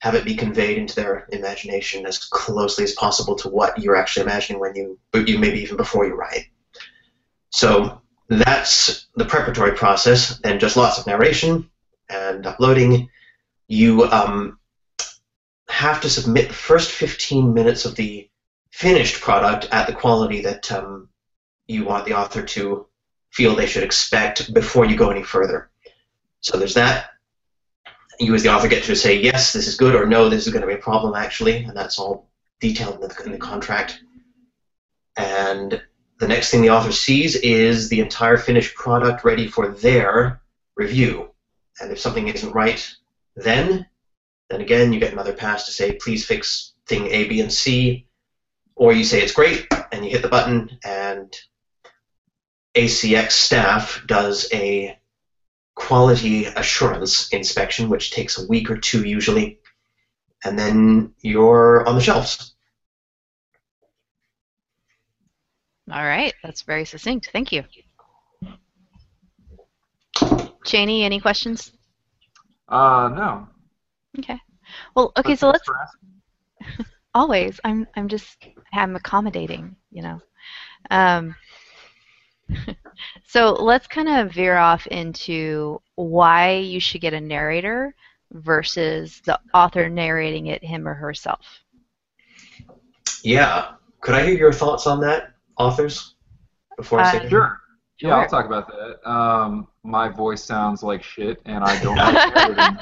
have 0.00 0.14
it 0.14 0.24
be 0.24 0.36
conveyed 0.36 0.78
into 0.78 0.94
their 0.94 1.26
imagination 1.32 2.06
as 2.06 2.18
closely 2.18 2.84
as 2.84 2.92
possible 2.92 3.34
to 3.36 3.48
what 3.48 3.78
you're 3.78 3.96
actually 3.96 4.22
imagining 4.24 4.60
when 4.60 4.74
you, 4.74 4.98
you 5.14 5.38
maybe 5.38 5.60
even 5.60 5.76
before 5.76 6.06
you 6.06 6.14
write. 6.14 6.46
So 7.50 8.00
that's 8.28 9.06
the 9.14 9.24
preparatory 9.24 9.72
process, 9.72 10.40
and 10.42 10.60
just 10.60 10.76
lots 10.76 10.98
of 10.98 11.06
narration 11.06 11.70
and 12.08 12.46
uploading. 12.46 13.08
You 13.68 14.04
um, 14.04 14.58
have 15.68 16.00
to 16.02 16.10
submit 16.10 16.48
the 16.48 16.54
first 16.54 16.90
15 16.90 17.54
minutes 17.54 17.84
of 17.84 17.94
the 17.94 18.28
finished 18.70 19.20
product 19.20 19.68
at 19.72 19.86
the 19.86 19.94
quality 19.94 20.42
that 20.42 20.70
um, 20.70 21.08
you 21.66 21.84
want 21.84 22.04
the 22.04 22.14
author 22.14 22.42
to 22.42 22.86
feel 23.30 23.54
they 23.54 23.66
should 23.66 23.82
expect 23.82 24.52
before 24.52 24.84
you 24.84 24.96
go 24.96 25.10
any 25.10 25.22
further. 25.22 25.70
So 26.46 26.56
there's 26.56 26.74
that. 26.74 27.06
You 28.20 28.32
as 28.36 28.44
the 28.44 28.50
author 28.50 28.68
get 28.68 28.84
to 28.84 28.94
say, 28.94 29.20
yes, 29.20 29.52
this 29.52 29.66
is 29.66 29.76
good, 29.76 29.96
or 29.96 30.06
no, 30.06 30.28
this 30.28 30.46
is 30.46 30.52
going 30.52 30.60
to 30.60 30.68
be 30.68 30.74
a 30.74 30.78
problem, 30.78 31.16
actually, 31.16 31.64
and 31.64 31.76
that's 31.76 31.98
all 31.98 32.30
detailed 32.60 33.02
in 33.02 33.08
the, 33.08 33.22
in 33.24 33.32
the 33.32 33.38
contract. 33.38 33.98
And 35.16 35.82
the 36.20 36.28
next 36.28 36.50
thing 36.50 36.62
the 36.62 36.70
author 36.70 36.92
sees 36.92 37.34
is 37.34 37.88
the 37.88 37.98
entire 37.98 38.36
finished 38.36 38.76
product 38.76 39.24
ready 39.24 39.48
for 39.48 39.70
their 39.70 40.40
review. 40.76 41.30
And 41.80 41.90
if 41.90 41.98
something 41.98 42.28
isn't 42.28 42.54
right 42.54 42.88
then, 43.34 43.84
then 44.48 44.60
again 44.60 44.92
you 44.92 45.00
get 45.00 45.12
another 45.12 45.32
pass 45.32 45.66
to 45.66 45.72
say, 45.72 45.98
please 46.00 46.24
fix 46.24 46.74
thing 46.86 47.08
A, 47.08 47.26
B, 47.26 47.40
and 47.40 47.52
C. 47.52 48.06
Or 48.76 48.92
you 48.92 49.02
say 49.02 49.20
it's 49.20 49.32
great, 49.32 49.66
and 49.90 50.04
you 50.04 50.12
hit 50.12 50.22
the 50.22 50.28
button, 50.28 50.78
and 50.84 51.34
ACX 52.76 53.32
staff 53.32 54.04
does 54.06 54.48
a 54.52 54.96
quality 55.76 56.46
assurance 56.46 57.28
inspection, 57.32 57.88
which 57.88 58.10
takes 58.10 58.38
a 58.38 58.46
week 58.48 58.68
or 58.70 58.76
two 58.76 59.04
usually, 59.04 59.60
and 60.44 60.58
then 60.58 61.12
you're 61.20 61.86
on 61.86 61.94
the 61.94 62.00
shelves. 62.00 62.54
All 65.92 66.04
right, 66.04 66.34
that's 66.42 66.62
very 66.62 66.84
succinct. 66.84 67.30
Thank 67.32 67.52
you. 67.52 67.62
Cheney, 70.64 71.04
any 71.04 71.20
questions? 71.20 71.70
Uh, 72.68 73.08
no. 73.14 73.48
Okay. 74.18 74.40
Well, 74.96 75.12
okay, 75.16 75.32
But 75.32 75.38
so 75.38 75.48
let's 75.50 75.64
for 75.64 76.84
always. 77.14 77.60
I'm 77.62 77.86
I'm 77.94 78.08
just 78.08 78.44
I'm 78.72 78.96
accommodating, 78.96 79.76
you 79.90 80.02
know. 80.02 80.20
Um, 80.90 81.36
so 83.24 83.52
let's 83.52 83.86
kind 83.86 84.08
of 84.08 84.32
veer 84.32 84.56
off 84.56 84.86
into 84.88 85.80
why 85.96 86.54
you 86.56 86.80
should 86.80 87.00
get 87.00 87.14
a 87.14 87.20
narrator 87.20 87.94
versus 88.32 89.20
the 89.24 89.38
author 89.54 89.88
narrating 89.88 90.46
it 90.46 90.62
him 90.62 90.86
or 90.86 90.94
herself. 90.94 91.46
Yeah. 93.22 93.72
Could 94.00 94.14
I 94.14 94.24
hear 94.24 94.34
your 94.34 94.52
thoughts 94.52 94.86
on 94.86 95.00
that, 95.00 95.32
authors? 95.58 96.14
Before 96.76 97.00
I 97.00 97.12
say 97.12 97.26
Uh. 97.26 97.28
Sure. 97.28 97.60
Yeah, 97.98 98.10
Sure. 98.10 98.14
I'll 98.22 98.28
talk 98.28 98.44
about 98.46 98.68
that. 98.68 99.10
Um, 99.10 99.68
my 99.82 100.08
voice 100.08 100.44
sounds 100.44 100.82
like 100.82 101.02
shit, 101.02 101.40
and 101.46 101.64
I 101.64 101.82
don't 101.82 101.96
like 101.96 102.36
editing. 102.36 102.78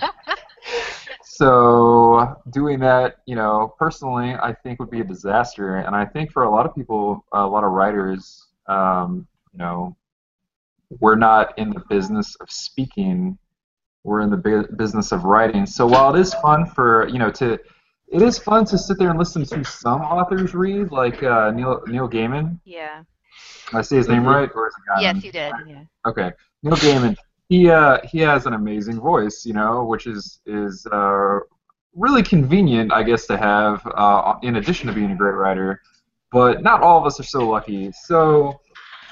So 1.23 2.37
doing 2.51 2.81
that, 2.81 3.17
you 3.27 3.37
know, 3.37 3.75
personally, 3.79 4.35
I 4.35 4.53
think 4.53 4.81
would 4.81 4.91
be 4.91 5.01
a 5.01 5.05
disaster, 5.05 5.77
and 5.77 5.95
I 5.95 6.05
think 6.05 6.33
for 6.33 6.45
a 6.45 6.51
lot 6.51 6.67
of 6.67 6.75
people, 6.75 7.25
a 7.33 7.47
lot 7.47 7.65
of 7.65 7.71
writers, 7.73 8.47
um, 8.67 9.27
you 9.55 9.59
know, 9.59 9.97
we're 11.01 11.15
not 11.17 11.57
in 11.59 11.71
the 11.71 11.81
business 11.89 12.37
of 12.41 12.51
speaking. 12.51 13.39
We're 14.03 14.21
in 14.21 14.31
the 14.31 14.37
bu- 14.37 14.67
business 14.77 15.13
of 15.13 15.25
writing. 15.25 15.65
So 15.65 15.87
while 15.87 16.15
it 16.15 16.21
is 16.21 16.35
fun 16.35 16.67
for 16.67 17.09
you 17.09 17.19
know 17.19 17.31
to, 17.33 17.53
it 18.09 18.23
is 18.23 18.39
fun 18.39 18.65
to 18.67 18.77
sit 18.77 18.99
there 18.99 19.11
and 19.11 19.19
listen 19.19 19.45
to 19.47 19.65
some 19.65 20.03
authors 20.03 20.55
read, 20.55 20.91
like 20.91 21.23
uh, 21.23 21.51
Neil 21.53 21.83
Neil 21.87 22.09
Gaiman. 22.09 22.59
yeah. 22.65 23.03
Did 23.71 23.79
I 23.79 23.83
say 23.83 23.97
his 23.97 24.09
name 24.09 24.23
Mhm. 24.25 24.27
right, 24.35 24.51
or 24.55 24.69
is 24.69 24.75
it 24.75 24.83
Gaiman? 24.91 25.03
Yes, 25.15 25.25
you 25.25 25.33
did. 25.33 25.53
Yeah. 25.67 25.83
Okay, 26.07 26.33
Neil 26.63 26.77
Gaiman. 26.77 27.17
He 27.49 27.71
uh, 27.71 27.99
he 28.05 28.19
has 28.21 28.47
an 28.47 28.53
amazing 28.55 29.01
voice, 29.01 29.45
you 29.47 29.55
know, 29.55 29.85
which 29.85 30.07
is 30.07 30.41
is 30.47 30.87
uh, 30.93 31.39
really 31.95 32.23
convenient, 32.23 32.93
I 32.93 33.03
guess, 33.05 33.27
to 33.29 33.37
have 33.39 33.87
uh, 33.95 34.35
in 34.43 34.57
addition 34.57 34.89
to 34.89 34.93
being 34.93 35.13
a 35.13 35.17
great 35.17 35.35
writer. 35.37 35.81
But 36.31 36.63
not 36.63 36.83
all 36.83 36.99
of 36.99 37.07
us 37.07 37.19
are 37.21 37.25
so 37.25 37.49
lucky. 37.49 37.91
So, 37.93 38.61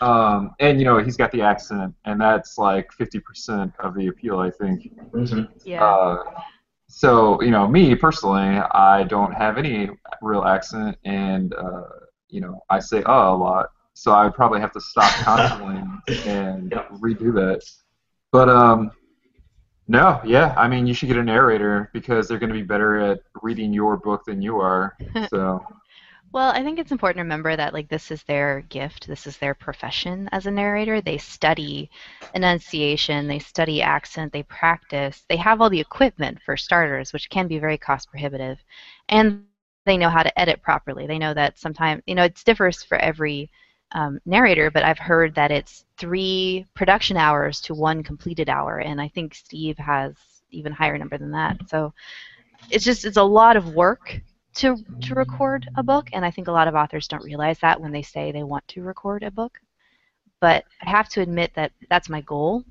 um, 0.03 0.51
and 0.61 0.79
you 0.79 0.85
know, 0.85 0.99
he's 0.99 1.17
got 1.17 1.33
the 1.33 1.43
accent, 1.43 1.95
and 2.05 2.21
that's 2.21 2.59
like 2.59 2.93
50% 2.93 3.73
of 3.81 3.95
the 3.95 4.09
appeal, 4.09 4.39
I 4.41 4.51
think. 4.51 4.91
Mhm. 5.15 5.49
Yeah. 5.65 5.85
Uh, 5.85 6.17
so 6.89 7.41
you 7.43 7.51
know, 7.51 7.67
me 7.69 7.95
personally, 7.95 8.59
I 8.73 9.05
don't 9.05 9.33
have 9.33 9.59
any 9.59 9.91
real 10.23 10.45
accent, 10.45 10.97
and 11.05 11.55
uh, 11.55 11.83
you 12.29 12.41
know, 12.41 12.61
I 12.71 12.81
say 12.81 13.03
uh 13.05 13.31
a 13.33 13.37
lot. 13.37 13.67
So 13.95 14.13
I 14.13 14.25
would 14.25 14.35
probably 14.35 14.61
have 14.61 14.73
to 14.73 14.81
stop 14.81 15.13
constantly 15.25 15.81
and 16.25 16.73
Yeah. 16.73 16.85
redo 17.03 17.33
that. 17.35 17.63
But 18.33 18.49
um, 18.49 18.91
no, 19.89 20.21
yeah, 20.25 20.55
I 20.57 20.69
mean, 20.69 20.87
you 20.87 20.95
should 20.95 21.09
get 21.09 21.17
a 21.19 21.23
narrator 21.25 21.91
because 21.93 22.29
they're 22.29 22.39
going 22.39 22.53
to 22.53 22.55
be 22.59 22.63
better 22.63 22.99
at 22.99 23.21
reading 23.43 23.73
your 23.73 23.97
book 23.97 24.23
than 24.27 24.41
you 24.43 24.59
are. 24.59 24.95
So 25.29 25.65
Well, 26.33 26.51
I 26.51 26.63
think 26.63 26.79
it's 26.79 26.93
important 26.93 27.19
to 27.19 27.23
remember 27.25 27.57
that 27.57 27.75
like 27.75 27.89
this 27.89 28.11
is 28.11 28.23
their 28.23 28.63
gift, 28.63 29.07
this 29.07 29.27
is 29.27 29.37
their 29.37 29.53
profession 29.55 30.31
as 30.33 30.47
a 30.47 30.51
narrator. 30.51 31.03
They 31.03 31.19
study 31.19 31.91
enunciation, 32.35 33.29
they 33.29 33.39
study 33.39 33.83
accent, 33.83 34.33
they 34.33 34.43
practice. 34.45 35.25
They 35.29 35.37
have 35.37 35.61
all 35.61 35.69
the 35.69 35.81
equipment 35.81 36.39
for 36.43 36.57
starters, 36.57 37.13
which 37.13 37.29
can 37.29 37.49
be 37.49 37.59
very 37.59 37.77
cost 37.77 38.09
prohibitive. 38.09 38.59
And 39.11 39.45
they 39.85 39.99
know 39.99 40.09
how 40.09 40.23
to 40.23 40.41
edit 40.41 40.63
properly. 40.63 41.07
They 41.07 41.19
know 41.19 41.35
that 41.35 41.59
sometimes, 41.59 42.03
you 42.07 42.15
know, 42.15 42.25
it 42.25 42.41
differs 42.47 42.83
for 42.83 42.97
every 42.97 43.51
um, 43.93 44.19
narrator, 44.25 44.71
but 44.71 44.85
I've 44.85 44.99
heard 44.99 45.35
that 45.35 45.51
it's 45.51 45.85
three 45.99 46.65
production 46.73 47.19
hours 47.19 47.61
to 47.63 47.75
one 47.75 48.03
completed 48.03 48.49
hour, 48.49 48.79
and 48.79 49.03
I 49.03 49.09
think 49.09 49.35
Steve 49.35 49.77
has 49.77 50.15
even 50.51 50.73
higher 50.73 50.97
number 50.97 51.19
than 51.19 51.33
that. 51.33 51.69
So 51.69 51.93
it's 52.71 52.85
just 52.85 53.05
it's 53.05 53.19
a 53.19 53.23
lot 53.23 53.57
of 53.57 53.75
work 53.75 54.23
to 54.55 54.77
to 55.03 55.15
record 55.15 55.69
a 55.77 55.83
book, 55.83 56.09
and 56.13 56.25
I 56.25 56.31
think 56.31 56.49
a 56.49 56.53
lot 56.53 56.69
of 56.69 56.75
authors 56.75 57.09
don't 57.09 57.25
realize 57.25 57.59
that 57.61 57.81
when 57.81 57.93
they 57.93 58.03
say 58.03 58.33
they 58.33 58.43
want 58.43 58.67
to 58.69 58.83
record 58.83 59.23
a 59.23 59.31
book. 59.31 59.59
But 60.41 60.65
I 60.83 60.91
have 60.91 61.09
to 61.11 61.21
admit 61.21 61.53
that 61.55 61.73
that's 61.89 62.09
my 62.09 62.21
goal, 62.23 62.65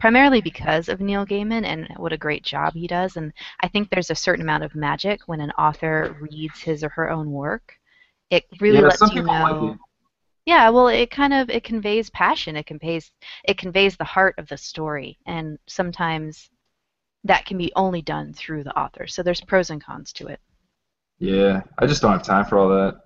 primarily 0.00 0.40
because 0.40 0.88
of 0.88 1.00
Neil 1.00 1.24
Gaiman 1.24 1.64
and 1.64 1.88
what 1.96 2.12
a 2.12 2.18
great 2.18 2.42
job 2.42 2.74
he 2.74 2.86
does. 2.86 3.16
And 3.16 3.32
I 3.60 3.68
think 3.68 3.88
there's 3.88 4.10
a 4.10 4.14
certain 4.14 4.42
amount 4.42 4.64
of 4.64 4.74
magic 4.74 5.20
when 5.26 5.40
an 5.40 5.52
author 5.52 6.16
reads 6.20 6.60
his 6.60 6.82
or 6.82 6.88
her 6.90 7.10
own 7.10 7.30
work. 7.30 7.74
It 8.30 8.44
really 8.60 8.78
yeah, 8.78 8.88
lets 8.88 9.14
you 9.14 9.22
know. 9.22 9.32
like. 9.32 9.78
Yeah, 10.46 10.68
well, 10.68 10.88
it 10.88 11.10
kind 11.10 11.32
of 11.32 11.48
it 11.48 11.64
conveys 11.64 12.10
passion. 12.10 12.56
It 12.56 12.66
conveys 12.66 13.10
it 13.44 13.56
conveys 13.56 13.96
the 13.96 14.04
heart 14.04 14.34
of 14.38 14.48
the 14.48 14.58
story, 14.58 15.18
and 15.26 15.58
sometimes 15.66 16.50
that 17.24 17.46
can 17.46 17.56
be 17.56 17.72
only 17.74 18.02
done 18.02 18.34
through 18.34 18.64
the 18.64 18.78
author. 18.78 19.06
So 19.06 19.22
there's 19.22 19.40
pros 19.40 19.70
and 19.70 19.82
cons 19.82 20.12
to 20.14 20.26
it. 20.26 20.40
Yeah, 21.18 21.62
I 21.78 21.86
just 21.86 22.02
don't 22.02 22.12
have 22.12 22.22
time 22.22 22.44
for 22.44 22.58
all 22.58 22.68
that. 22.68 23.00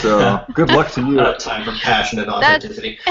So 0.00 0.44
good 0.54 0.70
luck 0.70 0.90
to 0.92 1.00
you. 1.06 1.20
Uh, 1.20 1.34
time 1.38 1.64
for 1.64 1.72
passion 1.82 2.18
and 2.18 2.28
That's- 2.28 2.64
authenticity. 2.64 2.98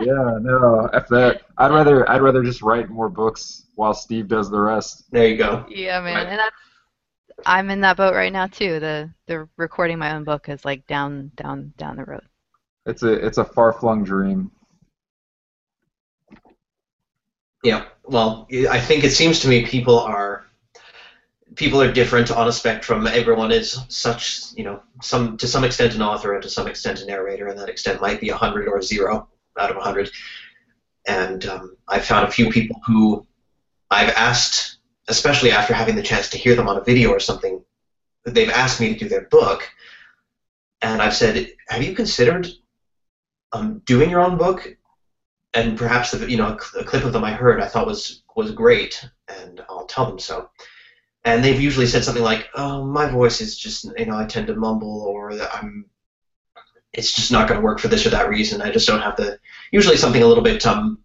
Yeah, 0.00 0.38
no, 0.40 0.88
f 0.94 1.08
that. 1.08 1.42
I'd 1.58 1.70
rather 1.72 2.08
I'd 2.08 2.22
rather 2.22 2.42
just 2.42 2.62
write 2.62 2.88
more 2.88 3.10
books 3.10 3.66
while 3.74 3.92
Steve 3.92 4.28
does 4.28 4.50
the 4.50 4.58
rest. 4.58 5.04
There 5.12 5.28
you 5.28 5.36
go. 5.36 5.66
yeah, 5.68 6.00
man, 6.00 6.14
Right. 6.14 6.26
and 6.26 6.38
that's 6.38 6.56
I'm 7.44 7.68
in 7.70 7.80
that 7.82 7.96
boat 7.98 8.14
right 8.14 8.32
now 8.32 8.46
too. 8.46 8.80
The 8.80 9.10
the 9.26 9.46
recording 9.58 9.98
my 9.98 10.14
own 10.14 10.24
book 10.24 10.48
is 10.48 10.64
like 10.64 10.86
down 10.86 11.30
down 11.36 11.74
down 11.76 11.96
the 11.96 12.04
road. 12.04 12.22
It's 12.86 13.02
a 13.02 13.12
it's 13.12 13.36
a 13.38 13.44
far 13.44 13.74
flung 13.74 14.04
dream. 14.04 14.50
Yeah. 17.62 17.84
Well, 18.04 18.48
I 18.70 18.80
think 18.80 19.04
it 19.04 19.10
seems 19.10 19.40
to 19.40 19.48
me 19.48 19.66
people 19.66 19.98
are 19.98 20.46
people 21.56 21.80
are 21.80 21.92
different 21.92 22.30
on 22.30 22.48
a 22.48 22.52
spectrum. 22.52 23.06
Everyone 23.06 23.50
is 23.50 23.78
such, 23.88 24.52
you 24.54 24.64
know, 24.64 24.82
some 25.02 25.36
to 25.38 25.46
some 25.46 25.64
extent 25.64 25.94
an 25.94 26.02
author 26.02 26.34
and 26.34 26.42
to 26.42 26.48
some 26.48 26.66
extent 26.66 27.00
a 27.00 27.06
narrator, 27.06 27.48
and 27.48 27.58
that 27.58 27.68
extent 27.68 28.00
might 28.00 28.20
be 28.20 28.28
a 28.28 28.36
hundred 28.36 28.68
or 28.68 28.80
zero 28.82 29.28
out 29.58 29.70
of 29.70 29.76
a 29.76 29.80
hundred. 29.80 30.10
And 31.06 31.44
um, 31.46 31.76
I've 31.88 32.04
found 32.04 32.26
a 32.26 32.30
few 32.30 32.50
people 32.50 32.80
who 32.86 33.26
I've 33.90 34.10
asked, 34.10 34.78
especially 35.08 35.50
after 35.50 35.72
having 35.72 35.96
the 35.96 36.02
chance 36.02 36.28
to 36.30 36.38
hear 36.38 36.54
them 36.54 36.68
on 36.68 36.76
a 36.76 36.84
video 36.84 37.10
or 37.10 37.20
something, 37.20 37.62
they've 38.24 38.50
asked 38.50 38.80
me 38.80 38.92
to 38.92 38.98
do 38.98 39.08
their 39.08 39.26
book, 39.28 39.68
and 40.82 41.02
I've 41.02 41.14
said, 41.16 41.48
"Have 41.68 41.82
you 41.82 41.94
considered 41.94 42.48
um, 43.52 43.82
doing 43.86 44.10
your 44.10 44.20
own 44.20 44.36
book?" 44.36 44.76
and 45.54 45.76
perhaps 45.76 46.12
the 46.12 46.30
you 46.30 46.36
know 46.36 46.56
a 46.78 46.84
clip 46.84 47.04
of 47.04 47.12
them 47.12 47.24
I 47.24 47.32
heard 47.32 47.60
I 47.60 47.66
thought 47.66 47.86
was 47.86 48.22
was 48.36 48.52
great, 48.52 49.04
and 49.28 49.60
I'll 49.68 49.86
tell 49.86 50.06
them 50.06 50.18
so. 50.18 50.48
And 51.24 51.44
they've 51.44 51.60
usually 51.60 51.86
said 51.86 52.04
something 52.04 52.22
like, 52.22 52.48
"Oh, 52.54 52.84
my 52.84 53.10
Boyce 53.10 53.40
is 53.40 53.58
just 53.58 53.84
you 53.98 54.06
know 54.06 54.16
I 54.16 54.24
tend 54.24 54.46
to 54.46 54.54
mumble, 54.54 55.02
or 55.02 55.32
I'm 55.32 55.86
it's 56.92 57.12
just 57.12 57.30
not 57.30 57.48
going 57.48 57.60
to 57.60 57.64
work 57.64 57.78
for 57.78 57.88
this 57.88 58.06
or 58.06 58.10
that 58.10 58.28
reason. 58.28 58.62
I 58.62 58.70
just 58.70 58.86
don't 58.86 59.02
have 59.02 59.16
the 59.16 59.38
usually 59.70 59.96
something 59.96 60.22
a 60.22 60.26
little 60.26 60.42
bit 60.42 60.66
um 60.66 60.98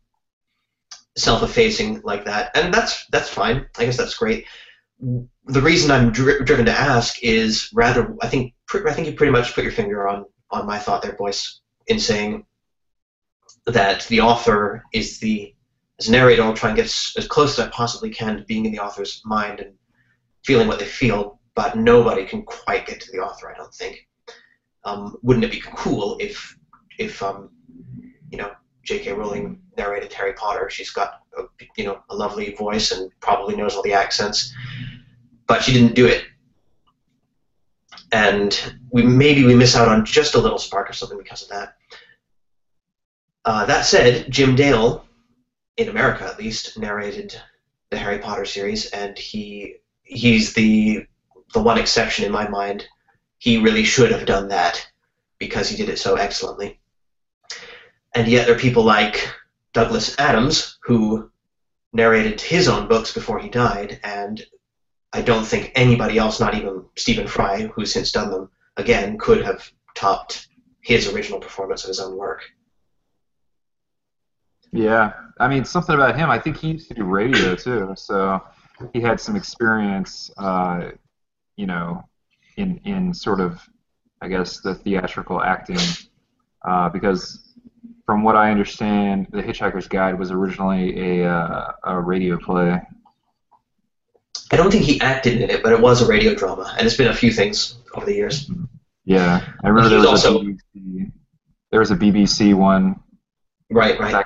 self-effacing 1.17 2.01
like 2.03 2.25
that, 2.25 2.51
and 2.55 2.73
that's 2.73 3.05
that's 3.07 3.29
fine. 3.29 3.67
I 3.77 3.85
guess 3.85 3.97
that's 3.97 4.15
great. 4.15 4.45
The 4.99 5.61
reason 5.61 5.91
I'm 5.91 6.11
dri- 6.11 6.43
driven 6.43 6.65
to 6.65 6.71
ask 6.71 7.21
is 7.21 7.69
rather 7.73 8.15
I 8.21 8.27
think 8.27 8.53
I 8.73 8.93
think 8.93 9.07
you 9.07 9.13
pretty 9.13 9.31
much 9.31 9.53
put 9.53 9.63
your 9.63 9.73
finger 9.73 10.07
on 10.07 10.25
on 10.49 10.65
my 10.65 10.79
thought 10.79 11.01
there, 11.01 11.15
voice, 11.15 11.59
in 11.87 11.99
saying 11.99 12.45
that 13.65 14.05
the 14.07 14.21
author 14.21 14.83
is 14.93 15.19
the 15.19 15.53
as 15.99 16.09
narrator, 16.09 16.43
I'll 16.43 16.53
try 16.53 16.69
and 16.69 16.75
get 16.75 16.85
as 16.85 17.27
close 17.27 17.57
as 17.57 17.65
I 17.65 17.69
possibly 17.69 18.09
can 18.09 18.37
to 18.37 18.43
being 18.43 18.65
in 18.65 18.71
the 18.71 18.79
author's 18.79 19.21
mind 19.23 19.61
and 19.61 19.75
feeling 20.45 20.67
what 20.67 20.79
they 20.79 20.85
feel, 20.85 21.39
but 21.55 21.75
nobody 21.75 22.23
can 22.25 22.43
quite 22.43 22.85
get 22.85 23.01
to 23.01 23.11
the 23.11 23.17
author, 23.17 23.51
I 23.51 23.57
don't 23.57 23.73
think. 23.73 24.07
Um, 24.83 25.17
wouldn't 25.23 25.43
it 25.43 25.51
be 25.51 25.63
cool 25.75 26.17
if, 26.19 26.57
if 26.99 27.21
um, 27.23 27.49
you 28.29 28.37
know, 28.37 28.51
J.K. 28.83 29.13
Rowling 29.13 29.59
narrated 29.75 30.13
Harry 30.13 30.33
Potter? 30.33 30.69
She's 30.69 30.91
got, 30.91 31.21
a, 31.35 31.43
you 31.75 31.85
know, 31.85 32.03
a 32.11 32.15
lovely 32.15 32.53
voice 32.53 32.91
and 32.91 33.11
probably 33.19 33.55
knows 33.55 33.75
all 33.75 33.81
the 33.81 33.93
accents, 33.93 34.53
but 35.47 35.63
she 35.63 35.73
didn't 35.73 35.95
do 35.95 36.05
it. 36.05 36.25
And 38.11 38.73
we 38.91 39.01
maybe 39.01 39.45
we 39.45 39.55
miss 39.55 39.75
out 39.75 39.87
on 39.87 40.05
just 40.05 40.35
a 40.35 40.39
little 40.39 40.59
spark 40.59 40.89
or 40.89 40.93
something 40.93 41.17
because 41.17 41.41
of 41.41 41.49
that. 41.49 41.75
Uh, 43.45 43.65
that 43.65 43.85
said, 43.85 44.29
Jim 44.29 44.55
Dale, 44.55 45.05
in 45.77 45.89
America 45.89 46.25
at 46.25 46.39
least, 46.39 46.77
narrated 46.77 47.35
the 47.89 47.97
Harry 47.97 48.19
Potter 48.19 48.45
series, 48.45 48.87
and 48.91 49.17
he 49.17 49.77
he's 50.05 50.53
the 50.53 51.05
the 51.53 51.61
one 51.61 51.77
exception 51.77 52.25
in 52.25 52.31
my 52.31 52.47
mind. 52.47 52.85
He 53.37 53.57
really 53.57 53.83
should 53.83 54.11
have 54.11 54.25
done 54.25 54.47
that 54.49 54.87
because 55.39 55.69
he 55.69 55.77
did 55.77 55.89
it 55.89 55.99
so 55.99 56.15
excellently. 56.15 56.79
And 58.13 58.27
yet 58.27 58.47
there 58.47 58.55
are 58.55 58.59
people 58.59 58.83
like 58.83 59.27
Douglas 59.73 60.17
Adams 60.17 60.77
who 60.83 61.29
narrated 61.91 62.39
his 62.39 62.67
own 62.67 62.87
books 62.87 63.13
before 63.13 63.39
he 63.39 63.49
died, 63.49 63.99
and 64.03 64.41
I 65.13 65.21
don't 65.21 65.45
think 65.45 65.71
anybody 65.75 66.17
else, 66.17 66.39
not 66.39 66.55
even 66.55 66.85
Stephen 66.95 67.27
Fry, 67.27 67.67
who's 67.67 67.91
since 67.93 68.11
done 68.11 68.31
them 68.31 68.49
again, 68.77 69.17
could 69.17 69.43
have 69.43 69.69
topped 69.95 70.47
his 70.81 71.13
original 71.13 71.39
performance 71.39 71.83
of 71.83 71.89
his 71.89 71.99
own 71.99 72.17
work. 72.17 72.43
Yeah, 74.71 75.13
I 75.39 75.47
mean 75.47 75.63
something 75.63 75.95
about 75.95 76.17
him. 76.17 76.29
I 76.29 76.37
think 76.37 76.57
he 76.57 76.71
used 76.71 76.89
to 76.89 76.93
do 76.93 77.03
radio 77.03 77.55
too, 77.55 77.93
so 77.95 78.41
he 78.93 79.01
had 79.01 79.19
some 79.19 79.35
experience, 79.35 80.31
uh, 80.37 80.91
you 81.55 81.65
know, 81.65 82.03
in 82.57 82.79
in 82.85 83.13
sort 83.13 83.39
of, 83.39 83.61
I 84.21 84.27
guess, 84.27 84.61
the 84.61 84.75
theatrical 84.75 85.41
acting, 85.41 85.79
uh, 86.67 86.89
because 86.89 87.53
from 88.05 88.23
what 88.23 88.35
I 88.35 88.51
understand, 88.51 89.27
The 89.31 89.41
Hitchhiker's 89.41 89.87
Guide 89.87 90.19
was 90.19 90.31
originally 90.31 91.21
a 91.21 91.29
uh, 91.29 91.71
a 91.83 91.99
radio 91.99 92.37
play. 92.37 92.81
I 94.51 94.55
don't 94.57 94.71
think 94.71 94.83
he 94.83 95.01
acted 95.01 95.41
in 95.41 95.49
it, 95.49 95.63
but 95.63 95.73
it 95.73 95.81
was 95.81 96.01
a 96.01 96.07
radio 96.07 96.35
drama, 96.35 96.73
and 96.77 96.85
it's 96.85 96.97
been 96.97 97.07
a 97.07 97.15
few 97.15 97.31
things 97.31 97.77
over 97.93 98.05
the 98.05 98.13
years. 98.13 98.49
Yeah, 99.05 99.45
I 99.63 99.67
remember 99.67 99.89
there 99.89 99.99
was 99.99 100.25
also, 100.25 100.41
a 100.41 100.43
BBC, 100.43 101.11
there 101.71 101.79
was 101.79 101.91
a 101.91 101.95
BBC 101.95 102.53
one. 102.53 102.99
Right, 103.71 103.99
right 103.99 104.25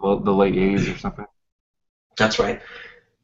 the 0.00 0.32
late 0.32 0.54
80s 0.54 0.94
or 0.94 0.98
something. 0.98 1.26
That's 2.16 2.38
right. 2.38 2.60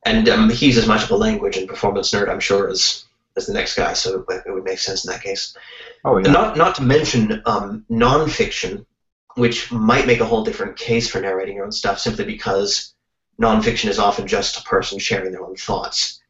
And 0.04 0.28
um, 0.28 0.50
he's 0.50 0.76
as 0.76 0.86
much 0.86 1.04
of 1.04 1.10
a 1.10 1.16
language 1.16 1.56
and 1.56 1.68
performance 1.68 2.12
nerd, 2.12 2.28
I'm 2.28 2.40
sure, 2.40 2.68
as 2.68 3.04
as 3.36 3.46
the 3.46 3.52
next 3.52 3.74
guy, 3.74 3.92
so 3.94 4.24
it, 4.28 4.42
would 4.46 4.64
make 4.64 4.78
sense 4.78 5.04
in 5.04 5.10
that 5.10 5.22
case. 5.22 5.56
Oh, 6.04 6.18
yeah. 6.18 6.30
Not, 6.30 6.56
not 6.56 6.76
to 6.76 6.82
mention 6.82 7.42
um, 7.46 7.84
nonfiction, 7.90 8.86
which 9.34 9.72
might 9.72 10.06
make 10.06 10.20
a 10.20 10.24
whole 10.24 10.44
different 10.44 10.76
case 10.76 11.10
for 11.10 11.20
narrating 11.20 11.56
your 11.56 11.64
own 11.64 11.72
stuff 11.72 11.98
simply 11.98 12.24
because 12.24 12.94
nonfiction 13.40 13.88
is 13.88 13.98
often 13.98 14.28
just 14.28 14.58
a 14.58 14.62
person 14.62 15.00
sharing 15.00 15.32
their 15.32 15.44
own 15.44 15.56
thoughts. 15.56 16.20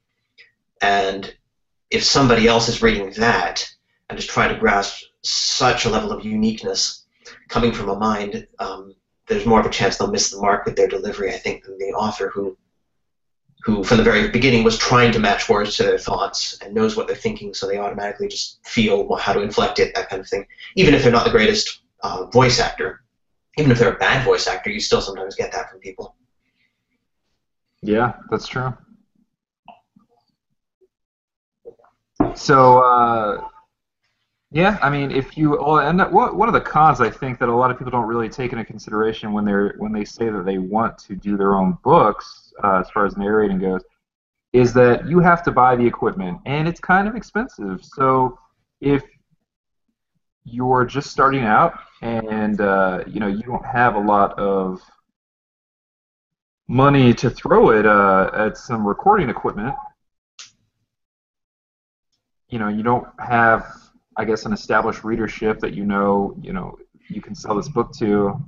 And 0.80 1.34
if 1.90 2.04
somebody 2.04 2.48
else 2.48 2.68
is 2.68 2.82
reading 2.82 3.10
that 3.18 3.68
and 4.08 4.18
is 4.18 4.26
trying 4.26 4.54
to 4.54 4.60
grasp 4.60 5.04
such 5.20 5.84
a 5.84 5.90
level 5.90 6.10
of 6.10 6.24
uniqueness 6.24 7.04
coming 7.48 7.72
from 7.72 7.88
a 7.88 7.96
mind 7.96 8.46
um, 8.58 8.94
there's 9.26 9.46
more 9.46 9.60
of 9.60 9.66
a 9.66 9.70
chance 9.70 9.96
they'll 9.96 10.10
miss 10.10 10.30
the 10.30 10.40
mark 10.40 10.66
with 10.66 10.76
their 10.76 10.88
delivery, 10.88 11.32
I 11.32 11.38
think, 11.38 11.64
than 11.64 11.78
the 11.78 11.92
author 11.92 12.28
who 12.28 12.56
who 13.64 13.82
from 13.82 13.96
the 13.96 14.02
very 14.02 14.28
beginning 14.28 14.62
was 14.62 14.76
trying 14.76 15.10
to 15.10 15.18
match 15.18 15.48
words 15.48 15.76
to 15.76 15.84
their 15.84 15.96
thoughts 15.98 16.58
and 16.60 16.74
knows 16.74 16.96
what 16.96 17.06
they're 17.06 17.16
thinking, 17.16 17.54
so 17.54 17.66
they 17.66 17.78
automatically 17.78 18.28
just 18.28 18.58
feel 18.66 19.14
how 19.16 19.32
to 19.32 19.40
inflect 19.40 19.78
it, 19.78 19.94
that 19.94 20.10
kind 20.10 20.20
of 20.20 20.28
thing. 20.28 20.46
Even 20.76 20.92
if 20.92 21.02
they're 21.02 21.10
not 21.10 21.24
the 21.24 21.30
greatest 21.30 21.80
uh, 22.02 22.26
voice 22.26 22.60
actor, 22.60 23.02
even 23.56 23.70
if 23.70 23.78
they're 23.78 23.94
a 23.94 23.98
bad 23.98 24.22
voice 24.22 24.46
actor, 24.46 24.68
you 24.68 24.80
still 24.80 25.00
sometimes 25.00 25.34
get 25.34 25.50
that 25.52 25.70
from 25.70 25.80
people. 25.80 26.14
Yeah, 27.80 28.16
that's 28.30 28.46
true. 28.46 28.74
So, 32.34 32.82
uh, 32.82 33.48
yeah, 34.54 34.78
I 34.80 34.88
mean, 34.88 35.10
if 35.10 35.36
you 35.36 35.50
well, 35.50 35.80
and 35.80 36.00
what 36.12 36.36
one 36.36 36.46
of 36.48 36.54
the 36.54 36.60
cons 36.60 37.00
I 37.00 37.10
think 37.10 37.40
that 37.40 37.48
a 37.48 37.54
lot 37.54 37.72
of 37.72 37.76
people 37.76 37.90
don't 37.90 38.06
really 38.06 38.28
take 38.28 38.52
into 38.52 38.64
consideration 38.64 39.32
when 39.32 39.44
they're 39.44 39.74
when 39.78 39.92
they 39.92 40.04
say 40.04 40.30
that 40.30 40.44
they 40.46 40.58
want 40.58 40.96
to 40.98 41.16
do 41.16 41.36
their 41.36 41.56
own 41.56 41.76
books, 41.82 42.54
uh, 42.62 42.78
as 42.78 42.88
far 42.90 43.04
as 43.04 43.16
narrating 43.16 43.58
goes, 43.58 43.82
is 44.52 44.72
that 44.74 45.08
you 45.08 45.18
have 45.18 45.42
to 45.42 45.50
buy 45.50 45.74
the 45.74 45.84
equipment, 45.84 46.38
and 46.46 46.68
it's 46.68 46.78
kind 46.78 47.08
of 47.08 47.16
expensive. 47.16 47.84
So 47.84 48.38
if 48.80 49.02
you're 50.44 50.84
just 50.84 51.10
starting 51.10 51.42
out 51.42 51.76
and 52.00 52.60
uh, 52.60 53.02
you 53.08 53.18
know 53.18 53.26
you 53.26 53.42
don't 53.42 53.66
have 53.66 53.96
a 53.96 54.00
lot 54.00 54.38
of 54.38 54.80
money 56.68 57.12
to 57.14 57.28
throw 57.28 57.72
at 57.76 57.86
uh, 57.86 58.30
at 58.32 58.56
some 58.56 58.86
recording 58.86 59.30
equipment, 59.30 59.74
you 62.50 62.60
know 62.60 62.68
you 62.68 62.84
don't 62.84 63.08
have 63.18 63.66
I 64.16 64.24
guess, 64.24 64.44
an 64.46 64.52
established 64.52 65.04
readership 65.04 65.60
that 65.60 65.74
you 65.74 65.84
know, 65.84 66.36
you 66.40 66.52
know, 66.52 66.78
you 67.08 67.20
can 67.20 67.34
sell 67.34 67.54
this 67.54 67.68
book 67.68 67.92
to, 67.98 68.42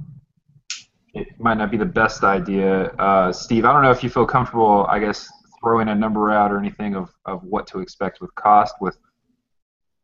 it 1.14 1.28
might 1.38 1.58
not 1.58 1.70
be 1.70 1.76
the 1.76 1.84
best 1.84 2.24
idea. 2.24 2.86
Uh, 2.98 3.32
Steve, 3.32 3.64
I 3.64 3.72
don't 3.72 3.82
know 3.82 3.90
if 3.90 4.02
you 4.02 4.10
feel 4.10 4.26
comfortable, 4.26 4.86
I 4.88 4.98
guess, 4.98 5.28
throwing 5.60 5.88
a 5.88 5.94
number 5.94 6.30
out 6.30 6.52
or 6.52 6.58
anything 6.58 6.94
of, 6.94 7.10
of 7.24 7.42
what 7.42 7.66
to 7.68 7.80
expect 7.80 8.20
with 8.20 8.34
cost 8.34 8.76
with 8.80 8.96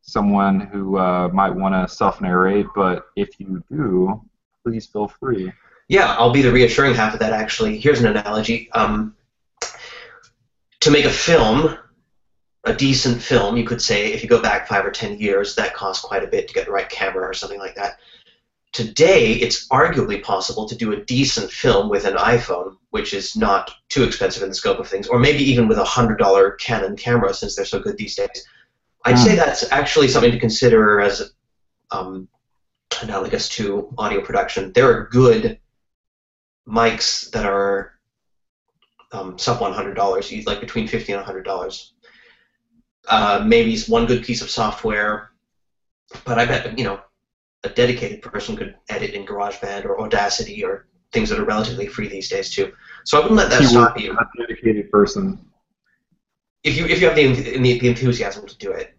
someone 0.01 0.61
who 0.61 0.99
uh, 0.99 1.29
might 1.29 1.51
want 1.51 1.75
to 1.75 1.95
self-narrate, 1.95 2.67
but 2.75 3.07
if 3.15 3.39
you 3.39 3.63
do, 3.71 4.21
please 4.65 4.87
feel 4.87 5.07
free. 5.07 5.53
Yeah, 5.89 6.15
I'll 6.15 6.33
be 6.33 6.43
the 6.43 6.51
reassuring 6.51 6.95
half 6.95 7.15
of 7.15 7.21
that, 7.21 7.33
actually. 7.33 7.79
Here's 7.79 8.01
an 8.01 8.07
analogy. 8.07 8.71
Um, 8.73 9.15
to 10.81 10.91
make 10.91 11.05
a 11.05 11.11
film, 11.11 11.79
a 12.65 12.75
decent 12.75 13.21
film, 13.21 13.57
you 13.57 13.65
could 13.65 13.83
say, 13.83 14.13
if 14.13 14.23
you 14.23 14.29
go 14.29 14.41
back 14.41 14.69
five 14.69 14.85
or 14.85 14.91
ten 14.91 15.19
years, 15.19 15.55
that 15.57 15.75
costs 15.75 16.05
quite 16.05 16.23
a 16.23 16.29
bit 16.29 16.47
to 16.49 16.55
get 16.55 16.67
the 16.67 16.73
right 16.73 16.89
camera 16.89 17.27
or 17.27 17.35
something 17.35 17.59
like 17.59 17.75
that. 17.75 17.99
Today, 18.73 19.33
it's 19.35 19.69
arguably 19.69 20.23
possible 20.23 20.67
to 20.67 20.77
do 20.77 20.93
a 20.93 21.05
decent 21.05 21.51
film 21.51 21.89
with 21.91 22.05
an 22.07 22.15
iPhone, 22.15 22.77
which 22.91 23.13
is 23.13 23.37
not 23.37 23.73
too 23.89 24.05
expensive 24.05 24.43
in 24.43 24.49
the 24.49 24.55
scope 24.55 24.79
of 24.79 24.89
things, 24.89 25.09
or 25.09 25.19
maybe 25.19 25.43
even 25.43 25.69
with 25.69 25.79
a 25.79 25.85
$100 25.85 26.59
Canon 26.59 26.97
camera, 26.97 27.35
since 27.35 27.55
they're 27.55 27.65
so 27.65 27.81
good 27.81 27.97
these 27.99 28.15
days. 28.15 28.47
I'd 29.05 29.19
say 29.19 29.35
that's 29.35 29.71
actually 29.73 30.09
something 30.09 30.31
to 30.31 30.39
consider 30.39 31.01
as 31.01 31.33
um, 31.91 32.29
analogous 33.03 33.49
to 33.51 33.93
audio 33.99 34.21
production. 34.21 34.73
There 34.73 34.91
are 34.91 35.09
good 35.09 35.59
mics 36.67 37.29
that 37.33 37.45
are 37.45 37.99
um, 39.11 39.37
sub 39.37 39.59
$100, 39.59 40.47
like 40.47 40.61
between 40.61 40.87
50 40.87 41.13
and 41.13 41.27
$100 41.27 41.91
uh, 43.09 43.43
maybe 43.47 43.79
one 43.83 44.07
good 44.07 44.25
piece 44.25 44.43
of 44.43 44.51
software, 44.51 45.31
but 46.25 46.39
I 46.39 46.47
bet 46.47 46.79
you 46.79 46.85
know 46.85 47.01
a 47.65 47.69
dedicated 47.69 48.23
person 48.23 48.57
could 48.57 48.77
edit 48.89 49.15
in 49.15 49.25
GarageBand 49.25 49.85
or 49.85 50.01
Audacity 50.01 50.65
or 50.65 50.87
things 51.13 51.29
that 51.31 51.39
are 51.39 51.45
relatively 51.45 51.87
free 51.87 52.09
these 52.09 52.29
days 52.29 52.51
too. 52.51 52.73
So 53.05 53.19
I 53.19 53.21
wouldn't 53.21 53.39
let 53.39 53.51
that 53.51 53.63
stop 53.65 53.99
you. 53.99 54.13
A 54.13 54.27
dedicated 54.39 54.91
person. 54.91 55.39
If 56.65 56.77
you 56.77 56.87
if 56.87 57.01
you 57.01 57.09
have 57.09 57.17
the, 57.17 57.33
the, 57.59 57.89
enthusiasm 57.89 58.47
to 58.47 58.57
do 58.59 58.71
it. 58.71 58.95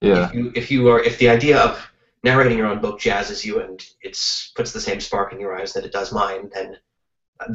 Yeah. 0.00 0.28
If 0.28 0.34
you 0.34 0.52
if 0.54 0.70
you 0.70 0.88
are 0.88 1.00
if 1.00 1.18
the 1.18 1.28
idea 1.28 1.58
of 1.60 1.90
narrating 2.22 2.58
your 2.58 2.68
own 2.68 2.80
book 2.80 3.00
jazzes 3.00 3.44
you 3.44 3.60
and 3.60 3.84
it's 4.02 4.52
puts 4.54 4.72
the 4.72 4.80
same 4.80 5.00
spark 5.00 5.32
in 5.32 5.40
your 5.40 5.58
eyes 5.58 5.72
that 5.72 5.84
it 5.84 5.92
does 5.92 6.12
mine, 6.12 6.50
then 6.54 6.76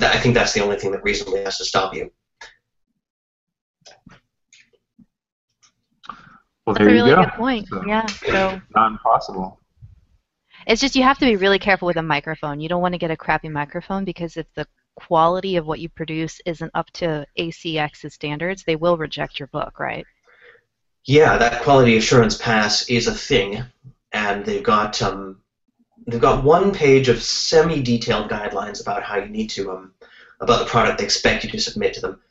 I 0.01 0.17
think 0.17 0.34
that's 0.34 0.53
the 0.53 0.62
only 0.62 0.77
thing 0.77 0.91
that 0.91 1.03
reasonably 1.03 1.43
has 1.43 1.58
to 1.60 1.65
stop 1.65 1.93
you. 1.93 2.12
Well, 6.65 6.73
That's 6.73 6.86
there 6.86 6.89
a 6.89 6.93
really 6.93 7.10
you 7.12 7.15
go. 7.15 7.23
good 7.23 7.34
point. 7.34 7.67
So, 7.67 7.86
yeah. 7.86 8.06
So 8.06 8.62
not 8.75 8.91
impossible. 8.91 9.60
It's 10.67 10.82
just 10.82 10.95
you 10.95 11.04
have 11.04 11.19
to 11.19 11.25
be 11.25 11.36
really 11.36 11.60
careful 11.60 11.86
with 11.86 11.97
a 11.97 12.01
microphone. 12.01 12.60
You 12.60 12.69
don't 12.69 12.82
want 12.82 12.93
to 12.93 12.97
get 12.97 13.12
a 13.12 13.17
crappy 13.17 13.49
microphone 13.49 14.04
because 14.04 14.36
if 14.36 14.47
the 14.56 14.65
quality 14.95 15.58
of 15.58 15.67
what 15.67 15.80
you 15.80 15.89
produce 15.89 16.41
isn't 16.45 16.71
up 16.73 16.89
to 16.91 17.25
ACX's 17.38 18.13
standards, 18.13 18.63
they 18.63 18.75
will 18.75 18.97
reject 18.97 19.39
your 19.39 19.47
book, 19.47 19.80
right? 19.80 20.06
Yeah, 21.06 21.38
that 21.38 21.62
quality 21.62 21.97
assurance 21.97 22.38
pass 22.38 22.89
is 22.89 23.08
a 23.08 23.13
thing, 23.13 23.63
and 24.12 24.43
they've 24.43 24.63
got 24.63 24.99
um, 25.04 25.41
they've 26.08 26.21
got 26.21 26.43
one 26.43 26.71
page 26.71 27.10
of 27.10 27.21
semi-detailed 27.21 28.30
guidelines 28.30 28.82
about 28.82 29.04
how 29.04 29.17
you 29.17 29.30
need 29.30 29.51
to 29.51 29.71
um, 29.71 29.93
about 30.39 30.60
the 30.60 30.65
product 30.65 30.97
they 30.97 31.04
expect 31.04 31.43
you 31.43 31.51
to 31.51 31.60
submit 31.60 31.93
to 31.93 32.01
them. 32.01 32.21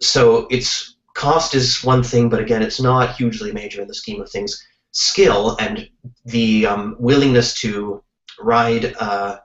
So 0.00 0.48
it's 0.50 0.95
cost 1.16 1.54
is 1.54 1.82
one 1.82 2.02
thing, 2.02 2.28
but 2.28 2.40
again, 2.40 2.62
it's 2.62 2.80
not 2.80 3.16
hugely 3.16 3.50
major 3.50 3.80
in 3.80 3.88
the 3.88 3.94
scheme 3.94 4.20
of 4.20 4.30
things. 4.30 4.62
Skill 4.92 5.56
and 5.58 5.88
the 6.26 6.66
um, 6.66 6.94
willingness 6.98 7.54
to 7.60 8.02
ride 8.38 8.84
a 8.84 9.40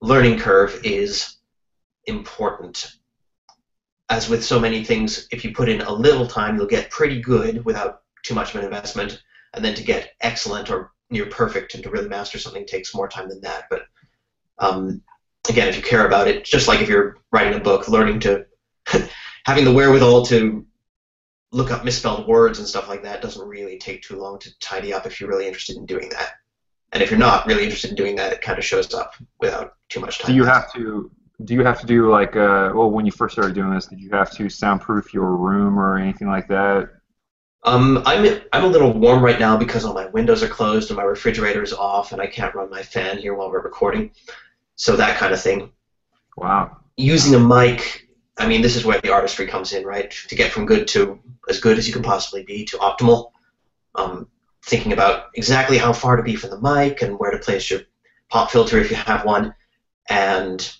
learning 0.00 0.38
curve 0.38 0.80
is 0.84 1.36
important. 2.06 2.96
As 4.10 4.28
with 4.28 4.44
so 4.44 4.58
many 4.58 4.84
things, 4.84 5.28
if 5.30 5.44
you 5.44 5.54
put 5.54 5.68
in 5.68 5.80
a 5.82 5.92
little 5.92 6.26
time, 6.26 6.56
you'll 6.56 6.66
get 6.66 6.90
pretty 6.90 7.22
good 7.22 7.64
without 7.64 8.02
too 8.24 8.34
much 8.34 8.50
of 8.50 8.60
an 8.60 8.66
investment, 8.66 9.22
and 9.54 9.64
then 9.64 9.74
to 9.76 9.84
get 9.84 10.10
excellent 10.20 10.70
or 10.70 10.90
near 11.08 11.26
perfect 11.26 11.74
and 11.74 11.84
to 11.84 11.90
really 11.90 12.08
master 12.08 12.38
something 12.38 12.66
takes 12.66 12.94
more 12.94 13.08
time 13.08 13.28
than 13.28 13.40
that. 13.42 13.64
But 13.70 13.82
um, 14.58 15.00
again, 15.48 15.68
if 15.68 15.76
you 15.76 15.82
care 15.82 16.06
about 16.06 16.26
it, 16.26 16.44
just 16.44 16.66
like 16.66 16.80
if 16.80 16.88
you're 16.88 17.18
writing 17.30 17.54
a 17.54 17.62
book, 17.62 17.86
learning 17.88 18.18
to 18.20 18.44
having 19.46 19.64
the 19.64 19.72
wherewithal 19.72 20.26
to 20.26 20.66
look 21.52 21.70
up 21.70 21.84
misspelled 21.84 22.26
words 22.26 22.58
and 22.58 22.66
stuff 22.66 22.88
like 22.88 23.02
that 23.02 23.22
doesn't 23.22 23.46
really 23.46 23.78
take 23.78 24.02
too 24.02 24.16
long 24.16 24.38
to 24.40 24.58
tidy 24.58 24.92
up 24.92 25.06
if 25.06 25.20
you're 25.20 25.28
really 25.28 25.46
interested 25.46 25.76
in 25.76 25.86
doing 25.86 26.08
that. 26.08 26.30
And 26.92 27.02
if 27.02 27.10
you're 27.10 27.18
not 27.18 27.46
really 27.46 27.62
interested 27.62 27.90
in 27.90 27.96
doing 27.96 28.16
that, 28.16 28.32
it 28.32 28.40
kind 28.40 28.58
of 28.58 28.64
shows 28.64 28.92
up 28.92 29.14
without 29.40 29.74
too 29.88 30.00
much 30.00 30.18
time. 30.18 30.30
Do 30.30 30.34
you 30.36 30.44
have 30.44 30.72
to? 30.74 31.10
Do 31.44 31.54
you 31.54 31.64
have 31.64 31.80
to 31.80 31.86
do 31.86 32.10
like? 32.10 32.36
Uh, 32.36 32.72
well, 32.74 32.90
when 32.90 33.06
you 33.06 33.12
first 33.12 33.34
started 33.34 33.54
doing 33.54 33.72
this, 33.72 33.86
did 33.86 34.00
you 34.00 34.10
have 34.10 34.30
to 34.32 34.48
soundproof 34.48 35.14
your 35.14 35.36
room 35.36 35.78
or 35.78 35.96
anything 35.96 36.28
like 36.28 36.48
that? 36.48 36.90
Um, 37.64 38.02
I'm 38.04 38.42
I'm 38.52 38.64
a 38.64 38.68
little 38.68 38.92
warm 38.92 39.22
right 39.22 39.38
now 39.38 39.56
because 39.56 39.84
all 39.84 39.94
my 39.94 40.06
windows 40.06 40.42
are 40.42 40.48
closed 40.48 40.90
and 40.90 40.96
my 40.96 41.04
refrigerator 41.04 41.62
is 41.62 41.72
off 41.72 42.12
and 42.12 42.20
I 42.20 42.26
can't 42.26 42.54
run 42.54 42.68
my 42.70 42.82
fan 42.82 43.18
here 43.18 43.34
while 43.34 43.50
we're 43.50 43.62
recording. 43.62 44.10
So 44.76 44.96
that 44.96 45.16
kind 45.18 45.32
of 45.32 45.40
thing. 45.40 45.70
Wow. 46.36 46.78
Using 46.96 47.34
a 47.34 47.38
mic, 47.38 48.01
I 48.42 48.48
mean, 48.48 48.60
this 48.60 48.74
is 48.74 48.84
where 48.84 49.00
the 49.00 49.12
artistry 49.12 49.46
comes 49.46 49.72
in, 49.72 49.84
right? 49.84 50.10
To 50.10 50.34
get 50.34 50.50
from 50.50 50.66
good 50.66 50.88
to 50.88 51.20
as 51.48 51.60
good 51.60 51.78
as 51.78 51.86
you 51.86 51.92
can 51.92 52.02
possibly 52.02 52.42
be 52.42 52.64
to 52.66 52.76
optimal. 52.78 53.30
Um, 53.94 54.26
thinking 54.64 54.92
about 54.92 55.26
exactly 55.34 55.78
how 55.78 55.92
far 55.92 56.16
to 56.16 56.24
be 56.24 56.34
from 56.34 56.50
the 56.50 56.60
mic 56.60 57.02
and 57.02 57.18
where 57.18 57.30
to 57.30 57.38
place 57.38 57.70
your 57.70 57.80
pop 58.30 58.50
filter 58.50 58.78
if 58.78 58.90
you 58.90 58.96
have 58.96 59.24
one, 59.24 59.54
and 60.08 60.74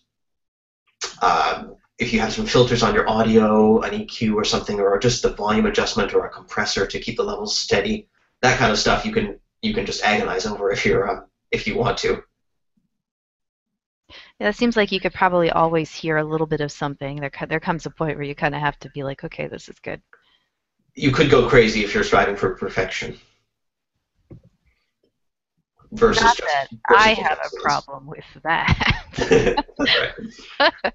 uh, 1.20 1.64
if 1.98 2.12
you 2.12 2.18
have 2.18 2.32
some 2.32 2.46
filters 2.46 2.82
on 2.82 2.94
your 2.94 3.08
audio, 3.08 3.80
an 3.82 3.92
EQ 3.92 4.34
or 4.34 4.44
something, 4.44 4.80
or 4.80 4.98
just 4.98 5.22
the 5.22 5.32
volume 5.34 5.66
adjustment 5.66 6.14
or 6.14 6.26
a 6.26 6.30
compressor 6.30 6.84
to 6.84 6.98
keep 6.98 7.16
the 7.16 7.22
levels 7.22 7.56
steady, 7.56 8.08
that 8.40 8.58
kind 8.58 8.72
of 8.72 8.78
stuff 8.78 9.04
you 9.06 9.12
can 9.12 9.38
you 9.60 9.72
can 9.72 9.86
just 9.86 10.02
agonize 10.02 10.46
over 10.46 10.72
if 10.72 10.84
you're 10.84 11.08
um, 11.08 11.26
if 11.52 11.68
you 11.68 11.76
want 11.76 11.96
to. 11.98 12.24
Yeah, 14.42 14.48
it 14.48 14.56
seems 14.56 14.76
like 14.76 14.90
you 14.90 14.98
could 14.98 15.14
probably 15.14 15.50
always 15.50 15.94
hear 15.94 16.16
a 16.16 16.24
little 16.24 16.48
bit 16.48 16.60
of 16.60 16.72
something. 16.72 17.20
There, 17.20 17.30
there 17.48 17.60
comes 17.60 17.86
a 17.86 17.90
point 17.90 18.16
where 18.16 18.26
you 18.26 18.34
kind 18.34 18.56
of 18.56 18.60
have 18.60 18.76
to 18.80 18.90
be 18.90 19.04
like, 19.04 19.22
okay, 19.22 19.46
this 19.46 19.68
is 19.68 19.78
good. 19.78 20.02
You 20.96 21.12
could 21.12 21.30
go 21.30 21.48
crazy 21.48 21.84
if 21.84 21.94
you're 21.94 22.02
striving 22.02 22.34
for 22.34 22.56
perfection. 22.56 23.16
Versus 25.92 26.24
Not 26.24 26.36
that 26.38 26.66
versus 26.90 27.06
I 27.06 27.14
have 27.14 27.38
a 27.38 27.60
problem 27.60 28.08
with 28.08 28.24
that. 28.42 29.64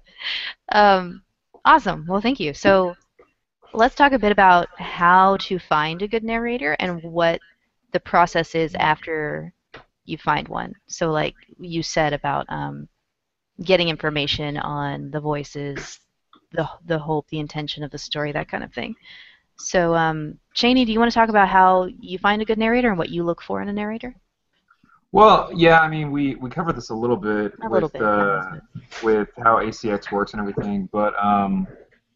Um, 0.72 1.22
awesome. 1.64 2.04
Well, 2.06 2.20
thank 2.20 2.38
you. 2.38 2.52
So 2.52 2.96
let's 3.72 3.94
talk 3.94 4.12
a 4.12 4.18
bit 4.18 4.30
about 4.30 4.68
how 4.76 5.38
to 5.38 5.58
find 5.58 6.02
a 6.02 6.08
good 6.08 6.22
narrator 6.22 6.76
and 6.78 7.02
what 7.02 7.40
the 7.92 8.00
process 8.00 8.54
is 8.54 8.74
after 8.74 9.54
you 10.04 10.18
find 10.18 10.46
one. 10.48 10.74
So, 10.86 11.10
like 11.10 11.34
you 11.58 11.82
said 11.82 12.12
about 12.12 12.44
um, 12.50 12.86
getting 13.62 13.88
information 13.88 14.56
on 14.56 15.10
the 15.10 15.20
voices, 15.20 16.00
the 16.52 16.68
the 16.86 16.98
hope, 16.98 17.28
the 17.28 17.40
intention 17.40 17.82
of 17.82 17.90
the 17.90 17.98
story, 17.98 18.32
that 18.32 18.48
kind 18.48 18.64
of 18.64 18.72
thing. 18.72 18.94
So, 19.60 19.94
um, 19.94 20.38
Cheney, 20.54 20.84
do 20.84 20.92
you 20.92 21.00
want 21.00 21.10
to 21.10 21.14
talk 21.14 21.28
about 21.28 21.48
how 21.48 21.88
you 22.00 22.18
find 22.18 22.40
a 22.40 22.44
good 22.44 22.58
narrator 22.58 22.88
and 22.88 22.98
what 22.98 23.08
you 23.08 23.24
look 23.24 23.42
for 23.42 23.60
in 23.60 23.68
a 23.68 23.72
narrator? 23.72 24.14
Well, 25.10 25.50
yeah, 25.54 25.80
I 25.80 25.88
mean, 25.88 26.10
we, 26.10 26.34
we 26.36 26.50
covered 26.50 26.76
this 26.76 26.90
a 26.90 26.94
little 26.94 27.16
bit 27.16 27.54
A 27.62 27.68
with 27.68 27.72
little 27.72 27.88
bit, 27.88 28.02
uh, 28.02 28.42
with 29.02 29.28
how 29.38 29.56
ACX 29.56 30.12
works 30.12 30.32
and 30.32 30.40
everything, 30.40 30.88
but 30.92 31.14
um, 31.22 31.66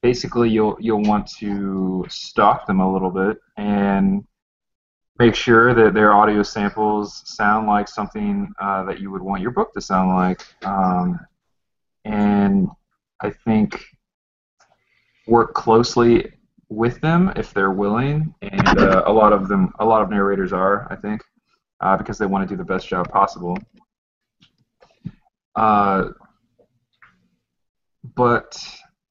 basically 0.03 0.51
you'll 0.51 0.77
you'll 0.79 1.03
want 1.03 1.27
to 1.39 2.05
stalk 2.09 2.67
them 2.67 2.81
a 2.81 2.93
little 2.93 3.11
bit 3.11 3.39
and 3.57 4.25
make 5.19 5.35
sure 5.35 5.75
that 5.75 5.95
their 5.95 6.13
audio 6.13 6.43
samples 6.43 7.23
sound 7.25 7.67
like 7.67 7.89
something 7.89 8.53
uh, 8.61 8.85
that 8.85 9.01
you 9.01 9.11
would 9.11 9.23
want 9.23 9.41
your 9.41 9.53
book 9.53 9.73
to 9.73 9.81
sound 9.81 10.11
like, 10.11 10.43
um, 10.65 11.19
and 12.05 12.69
I 13.21 13.31
think 13.31 13.85
work 15.27 15.55
closely 15.55 16.33
with 16.69 17.01
them 17.01 17.33
if 17.37 17.53
they're 17.53 17.71
willing, 17.71 18.35
and 18.43 18.79
uh, 18.79 19.03
a 19.07 19.12
lot 19.12 19.33
of 19.33 19.49
them, 19.49 19.73
a 19.79 19.85
lot 19.85 20.03
of 20.03 20.11
narrators 20.11 20.53
are, 20.53 20.87
I 20.91 20.97
think 20.97 21.23
uh, 21.83 21.97
because 21.97 22.17
they 22.17 22.27
want 22.27 22.49
to 22.49 22.53
do 22.53 22.57
the 22.57 22.65
best 22.65 22.88
job 22.88 23.11
possible. 23.11 23.59
Uh, 25.55 26.09
but 28.17 28.57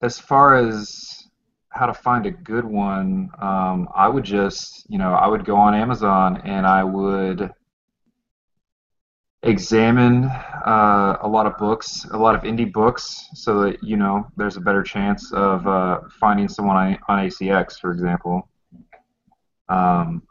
as 0.02 0.18
far 0.18 0.56
as 0.56 1.28
how 1.68 1.86
to 1.86 1.94
find 1.94 2.26
a 2.26 2.30
good 2.30 2.64
one, 2.64 3.30
um, 3.40 3.88
I 3.94 4.08
would 4.08 4.24
just, 4.24 4.84
you 4.90 4.98
know, 4.98 5.14
I 5.14 5.26
would 5.26 5.44
go 5.44 5.56
on 5.56 5.74
Amazon 5.74 6.42
and 6.44 6.66
I 6.66 6.82
would 6.82 7.50
examine 9.42 10.24
uh, 10.24 11.18
a 11.20 11.28
lot 11.28 11.46
of 11.46 11.58
books, 11.58 12.06
a 12.12 12.16
lot 12.16 12.34
of 12.34 12.42
indie 12.42 12.70
books, 12.72 13.28
so 13.34 13.60
that 13.62 13.82
you 13.82 13.96
know 13.96 14.26
there's 14.36 14.56
a 14.56 14.60
better 14.60 14.82
chance 14.82 15.32
of 15.32 15.66
uh, 15.66 16.00
finding 16.20 16.48
someone 16.48 16.98
on, 17.08 17.18
ACX, 17.26 17.78
for 17.80 17.90
example. 17.90 18.48
Um, 19.68 20.22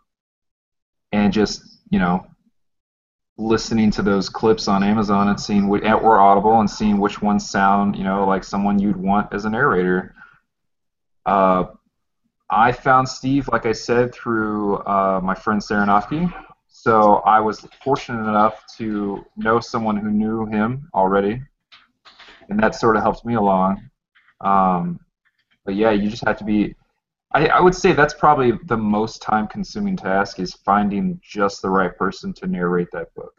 and 1.12 1.34
just 1.34 1.62
you 1.89 2.00
know 2.00 2.26
listening 3.38 3.91
to 3.91 4.02
those 4.02 4.30
clips 4.30 4.67
on 4.67 4.84
Amazon 4.84 5.30
and 5.30 5.39
seeing 5.39 5.67
what 5.67 5.84
or 5.84 6.19
Audible 6.19 6.60
and 6.60 6.69
seeing 6.69 7.00
which 7.00 7.21
ones 7.21 7.50
sound 7.50 7.95
you 7.95 8.04
know 8.04 8.26
like 8.26 8.43
someone 8.43 8.80
you'd 8.80 8.97
want 8.97 9.34
as 9.34 9.45
a 9.45 9.50
narrator. 9.50 10.15
Uh, 11.26 11.65
I 12.50 12.74
found 12.74 13.08
Steve, 13.08 13.47
like 13.50 13.65
I 13.65 13.71
said, 13.71 14.13
through 14.13 14.78
uh, 14.80 15.21
my 15.24 15.34
friend 15.34 15.62
Saranofsky. 15.62 16.34
So 16.84 17.17
I 17.26 17.39
was 17.39 17.67
fortunate 17.84 18.28
enough 18.28 18.63
to 18.78 19.24
know 19.38 19.60
someone 19.60 19.98
who 19.98 20.10
knew 20.10 20.48
him 20.48 20.89
already, 20.96 21.39
and 22.50 22.60
that 22.60 22.74
sort 22.74 22.96
of 22.98 23.04
helped 23.04 23.24
me 23.24 23.36
along. 23.36 23.89
Um, 24.41 25.00
but 25.63 25.76
yeah, 25.76 25.91
you 25.91 26.10
just 26.10 26.26
have 26.26 26.38
to 26.38 26.44
be 26.44 26.76
I, 27.34 27.48
I 27.48 27.62
would 27.62 27.76
say 27.76 27.94
that's 27.94 28.13
probably 28.13 28.54
the 28.65 28.78
most 28.78 29.22
time 29.22 29.48
consuming 29.48 29.96
task 29.96 30.39
is 30.39 30.54
finding 30.54 31.20
just 31.24 31.62
the 31.62 31.70
right 31.70 31.96
person 31.96 32.34
to 32.34 32.48
narrate 32.48 32.89
that 32.91 33.13
book. 33.15 33.34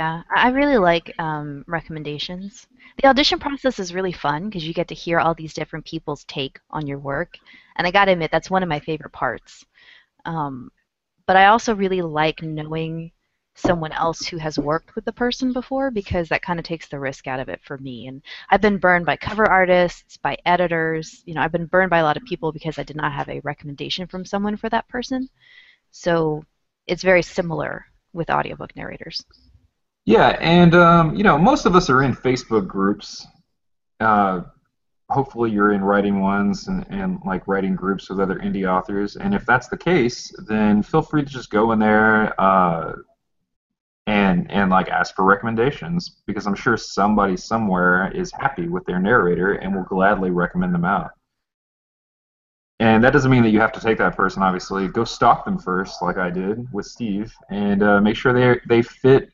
Yeah, 0.00 0.22
I 0.34 0.46
I 0.46 0.50
really 0.50 0.78
like 0.78 1.12
um, 1.18 1.64
recommendations. 1.66 2.66
The 3.02 3.08
audition 3.08 3.38
process 3.38 3.78
is 3.78 3.92
really 3.94 4.12
fun 4.12 4.44
because 4.44 4.66
you 4.66 4.72
get 4.72 4.88
to 4.88 4.94
hear 4.94 5.18
all 5.18 5.34
these 5.34 5.54
different 5.54 5.84
people's 5.84 6.24
take 6.24 6.60
on 6.70 6.86
your 6.86 6.98
work, 6.98 7.36
and 7.76 7.86
I 7.86 7.90
gotta 7.90 8.12
admit 8.12 8.30
that's 8.30 8.50
one 8.50 8.62
of 8.62 8.68
my 8.68 8.80
favorite 8.80 9.12
parts. 9.12 9.64
Um, 10.26 10.70
but 11.26 11.36
I 11.36 11.46
also 11.46 11.74
really 11.74 12.02
like 12.02 12.42
knowing 12.42 13.12
someone 13.56 13.92
else 13.92 14.26
who 14.26 14.36
has 14.36 14.58
worked 14.58 14.94
with 14.94 15.04
the 15.06 15.12
person 15.12 15.52
before 15.52 15.90
because 15.90 16.28
that 16.28 16.42
kind 16.42 16.58
of 16.58 16.64
takes 16.64 16.88
the 16.88 17.00
risk 17.00 17.26
out 17.26 17.40
of 17.40 17.48
it 17.48 17.60
for 17.64 17.78
me. 17.78 18.06
And 18.06 18.20
I've 18.50 18.60
been 18.60 18.76
burned 18.76 19.06
by 19.06 19.16
cover 19.16 19.50
artists, 19.50 20.18
by 20.18 20.36
editors. 20.44 21.22
You 21.24 21.34
know, 21.34 21.40
I've 21.40 21.52
been 21.52 21.66
burned 21.66 21.90
by 21.90 21.98
a 21.98 22.04
lot 22.04 22.18
of 22.18 22.24
people 22.24 22.52
because 22.52 22.78
I 22.78 22.82
did 22.82 22.96
not 22.96 23.12
have 23.12 23.28
a 23.28 23.40
recommendation 23.40 24.06
from 24.06 24.26
someone 24.26 24.56
for 24.58 24.68
that 24.68 24.86
person. 24.88 25.28
So 25.90 26.44
it's 26.86 27.02
very 27.02 27.22
similar 27.22 27.86
with 28.12 28.30
audiobook 28.30 28.76
narrators. 28.76 29.24
Yeah, 30.04 30.36
and 30.40 30.74
um, 30.74 31.16
you 31.16 31.24
know, 31.24 31.38
most 31.38 31.66
of 31.66 31.74
us 31.74 31.90
are 31.90 32.02
in 32.02 32.14
Facebook 32.14 32.68
groups. 32.68 33.26
Uh, 33.98 34.42
hopefully, 35.10 35.50
you're 35.50 35.72
in 35.72 35.82
writing 35.84 36.20
ones 36.20 36.68
and, 36.68 36.86
and 36.90 37.18
like 37.24 37.46
writing 37.48 37.74
groups 37.76 38.08
with 38.10 38.20
other 38.20 38.38
indie 38.38 38.68
authors. 38.68 39.16
And 39.16 39.34
if 39.34 39.46
that's 39.46 39.68
the 39.68 39.76
case, 39.78 40.32
then 40.48 40.82
feel 40.82 41.02
free 41.02 41.22
to 41.24 41.28
just 41.28 41.50
go 41.50 41.72
in 41.72 41.78
there 41.78 42.38
uh, 42.40 42.92
and 44.06 44.50
and 44.50 44.70
like 44.70 44.88
ask 44.88 45.14
for 45.16 45.24
recommendations 45.24 46.22
because 46.26 46.46
I'm 46.46 46.54
sure 46.54 46.76
somebody 46.76 47.36
somewhere 47.36 48.10
is 48.12 48.32
happy 48.32 48.68
with 48.68 48.84
their 48.86 49.00
narrator 49.00 49.54
and 49.54 49.74
will 49.74 49.84
gladly 49.84 50.30
recommend 50.30 50.74
them 50.74 50.84
out. 50.84 51.10
and 52.78 53.02
that 53.02 53.12
doesn't 53.12 53.30
mean 53.30 53.42
that 53.42 53.50
you 53.50 53.60
have 53.60 53.72
to 53.72 53.80
take 53.80 53.98
that 53.98 54.16
person. 54.16 54.42
Obviously, 54.42 54.88
go 54.88 55.04
stalk 55.04 55.44
them 55.44 55.58
first, 55.58 56.02
like 56.02 56.18
I 56.18 56.30
did 56.30 56.66
with 56.72 56.86
Steve, 56.86 57.32
and 57.50 57.82
uh, 57.82 58.00
make 58.00 58.16
sure 58.16 58.32
they 58.32 58.60
they 58.68 58.82
fit 58.82 59.30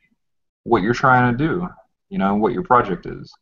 what 0.65 0.83
you're 0.83 0.95
trying 0.95 1.37
to 1.37 1.39
do. 1.39 1.69
You 2.09 2.19
know 2.19 2.35
what 2.37 2.53
your 2.53 2.63
project 2.63 3.07
is. 3.07 3.33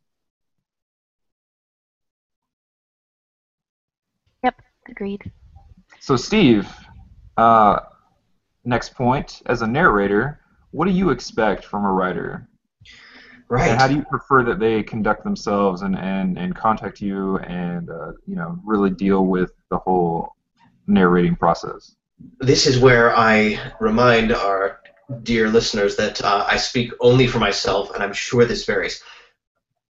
Agreed. 4.90 5.30
So, 6.00 6.16
Steve, 6.16 6.68
uh, 7.36 7.80
next 8.64 8.94
point. 8.94 9.42
As 9.46 9.62
a 9.62 9.66
narrator, 9.66 10.40
what 10.70 10.86
do 10.86 10.92
you 10.92 11.10
expect 11.10 11.64
from 11.64 11.84
a 11.84 11.92
writer? 11.92 12.48
Right. 13.48 13.70
And 13.70 13.80
how 13.80 13.88
do 13.88 13.96
you 13.96 14.04
prefer 14.04 14.44
that 14.44 14.60
they 14.60 14.82
conduct 14.82 15.24
themselves 15.24 15.82
and, 15.82 15.98
and, 15.98 16.38
and 16.38 16.54
contact 16.54 17.00
you 17.00 17.38
and 17.38 17.90
uh, 17.90 18.12
you 18.24 18.36
know 18.36 18.60
really 18.64 18.90
deal 18.90 19.26
with 19.26 19.52
the 19.70 19.78
whole 19.78 20.36
narrating 20.86 21.34
process? 21.34 21.96
This 22.38 22.66
is 22.66 22.78
where 22.78 23.16
I 23.16 23.58
remind 23.80 24.32
our 24.32 24.80
dear 25.24 25.48
listeners 25.48 25.96
that 25.96 26.22
uh, 26.22 26.46
I 26.48 26.56
speak 26.58 26.92
only 27.00 27.26
for 27.26 27.40
myself, 27.40 27.92
and 27.92 28.04
I'm 28.04 28.12
sure 28.12 28.44
this 28.44 28.64
varies. 28.64 29.02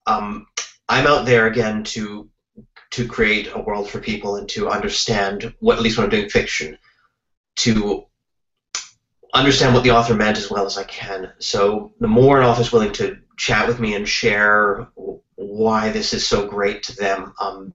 Um, 0.07 0.47
I'm 0.89 1.07
out 1.07 1.27
there 1.27 1.47
again 1.47 1.83
to 1.85 2.29
to 2.91 3.07
create 3.07 3.51
a 3.55 3.61
world 3.61 3.91
for 3.91 4.01
people 4.01 4.37
and 4.37 4.49
to 4.51 4.69
understand 4.69 5.55
what, 5.61 5.77
at 5.77 5.83
least 5.83 5.99
when 5.99 6.05
I'm 6.05 6.11
doing 6.11 6.29
fiction, 6.29 6.79
to 7.57 8.07
understand 9.35 9.75
what 9.75 9.85
the 9.85 9.91
author 9.91 10.15
meant 10.15 10.39
as 10.39 10.51
well 10.51 10.65
as 10.65 10.79
I 10.79 10.85
can. 10.85 11.33
So 11.39 11.93
the 12.01 12.09
more 12.09 12.41
an 12.41 12.47
author 12.47 12.63
is 12.63 12.73
willing 12.73 12.93
to 12.95 13.19
chat 13.37 13.69
with 13.69 13.79
me 13.79 13.95
and 13.95 14.09
share 14.09 14.89
why 15.35 15.91
this 15.91 16.13
is 16.13 16.27
so 16.27 16.47
great 16.47 16.83
to 16.85 16.97
them, 16.97 17.35
um, 17.41 17.73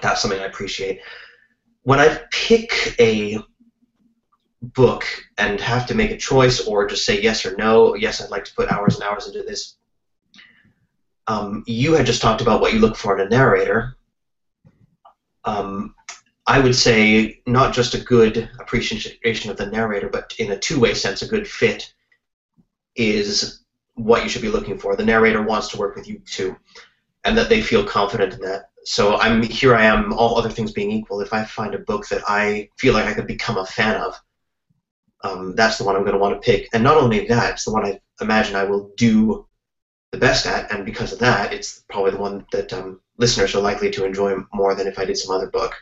that's 0.00 0.20
something 0.20 0.40
I 0.40 0.46
appreciate. 0.46 1.00
When 1.82 1.98
I 1.98 2.20
pick 2.30 2.94
a 3.00 3.38
book 4.62 5.04
and 5.38 5.60
have 5.60 5.86
to 5.86 5.94
make 5.94 6.10
a 6.10 6.16
choice 6.16 6.66
or 6.66 6.86
just 6.86 7.04
say 7.04 7.20
yes 7.20 7.44
or 7.44 7.56
no, 7.56 7.94
yes, 7.94 8.20
I'd 8.20 8.30
like 8.30 8.44
to 8.44 8.54
put 8.54 8.70
hours 8.70 8.94
and 8.94 9.04
hours 9.04 9.26
into 9.26 9.42
this. 9.42 9.76
Um, 11.26 11.64
you 11.66 11.94
had 11.94 12.06
just 12.06 12.22
talked 12.22 12.40
about 12.40 12.60
what 12.60 12.72
you 12.72 12.78
look 12.78 12.96
for 12.96 13.18
in 13.18 13.26
a 13.26 13.30
narrator. 13.30 13.96
Um, 15.44 15.94
I 16.46 16.58
would 16.58 16.74
say 16.74 17.40
not 17.46 17.72
just 17.72 17.94
a 17.94 18.04
good 18.04 18.50
appreciation 18.58 19.50
of 19.50 19.56
the 19.56 19.66
narrator, 19.66 20.08
but 20.08 20.34
in 20.38 20.50
a 20.50 20.58
two-way 20.58 20.94
sense, 20.94 21.22
a 21.22 21.28
good 21.28 21.48
fit 21.48 21.92
is 22.96 23.60
what 23.94 24.22
you 24.22 24.28
should 24.28 24.42
be 24.42 24.48
looking 24.48 24.78
for. 24.78 24.96
The 24.96 25.04
narrator 25.04 25.42
wants 25.42 25.68
to 25.68 25.78
work 25.78 25.94
with 25.94 26.08
you 26.08 26.20
too, 26.26 26.56
and 27.24 27.36
that 27.38 27.48
they 27.48 27.60
feel 27.60 27.84
confident 27.84 28.34
in 28.34 28.40
that. 28.40 28.70
So 28.84 29.16
I'm 29.18 29.42
here. 29.42 29.76
I 29.76 29.84
am. 29.84 30.12
All 30.12 30.36
other 30.36 30.50
things 30.50 30.72
being 30.72 30.90
equal, 30.90 31.20
if 31.20 31.32
I 31.32 31.44
find 31.44 31.74
a 31.74 31.78
book 31.78 32.08
that 32.08 32.22
I 32.26 32.68
feel 32.78 32.94
like 32.94 33.06
I 33.06 33.14
could 33.14 33.28
become 33.28 33.58
a 33.58 33.64
fan 33.64 34.00
of, 34.00 34.18
um, 35.22 35.54
that's 35.54 35.78
the 35.78 35.84
one 35.84 35.94
I'm 35.94 36.02
going 36.02 36.14
to 36.14 36.18
want 36.18 36.34
to 36.34 36.44
pick. 36.44 36.68
And 36.72 36.82
not 36.82 36.96
only 36.96 37.26
that, 37.28 37.52
it's 37.52 37.64
the 37.64 37.72
one 37.72 37.86
I 37.86 38.00
imagine 38.20 38.56
I 38.56 38.64
will 38.64 38.90
do 38.96 39.46
the 40.10 40.18
best 40.18 40.46
at, 40.46 40.70
and 40.72 40.84
because 40.84 41.12
of 41.12 41.20
that, 41.20 41.52
it's 41.52 41.84
probably 41.88 42.10
the 42.10 42.18
one 42.18 42.44
that 42.52 42.72
um, 42.72 43.00
listeners 43.22 43.54
are 43.54 43.60
likely 43.60 43.88
to 43.88 44.04
enjoy 44.04 44.34
more 44.52 44.74
than 44.74 44.88
if 44.88 44.98
I 44.98 45.04
did 45.04 45.16
some 45.16 45.32
other 45.32 45.48
book. 45.48 45.76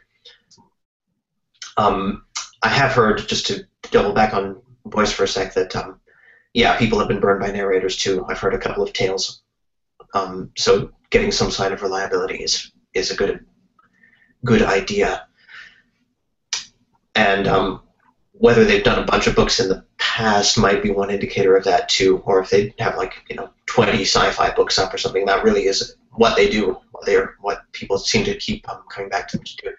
Um, 1.79 2.27
I 2.63 2.69
have 2.69 2.93
heard, 2.93 3.27
just 3.27 3.47
to 3.47 3.65
double 3.91 4.13
back 4.13 4.35
on 4.35 4.61
voice 4.85 5.11
for 5.11 5.25
a 5.25 5.29
sec, 5.29 5.55
that 5.55 5.75
um, 5.75 5.99
yeah, 6.53 6.77
people 6.77 6.99
have 6.99 7.09
been 7.09 7.19
burned 7.19 7.41
by 7.41 7.51
narrators 7.51 7.97
too. 7.97 8.27
I've 8.29 8.39
heard 8.39 8.53
a 8.53 8.59
couple 8.59 8.83
of 8.83 8.93
tales. 8.93 9.41
Um, 10.13 10.51
so 10.59 10.91
getting 11.09 11.33
some 11.33 11.51
sign 11.51 11.73
of 11.73 11.81
reliability 11.81 12.37
is 12.37 12.73
is 12.93 13.11
a 13.11 13.17
good 13.17 13.47
good 14.45 14.61
idea. 14.61 15.27
And 17.15 17.49
um, 17.49 17.81
whether 18.33 18.65
they've 18.65 18.85
done 18.85 19.03
a 19.03 19.07
bunch 19.07 19.27
of 19.27 19.35
books 19.35 19.61
in 19.61 19.69
the 19.71 19.83
past 19.97 20.59
might 20.59 20.83
be 20.83 20.91
one 20.91 21.11
indicator 21.11 21.57
of 21.57 21.65
that 21.65 21.89
too, 21.89 22.19
or 22.27 22.43
if 22.43 22.51
they 22.51 22.75
have 22.79 22.99
like 22.99 23.15
you 23.31 23.37
know 23.37 23.49
20 23.67 24.03
sci-fi 24.03 24.51
books 24.51 24.79
up 24.79 24.93
or 24.93 24.99
something. 24.99 25.25
That 25.25 25.43
really 25.43 25.65
is 25.65 25.97
what 26.21 26.37
they 26.37 26.51
do. 26.51 26.77
They're 27.07 27.35
what 27.41 27.63
people 27.73 27.97
seem 27.97 28.27
to 28.27 28.37
keep 28.37 28.69
um, 28.69 28.83
coming 28.91 29.09
back 29.09 29.27
to 29.29 29.39
them 29.39 29.45
to 29.45 29.57
do. 29.63 29.71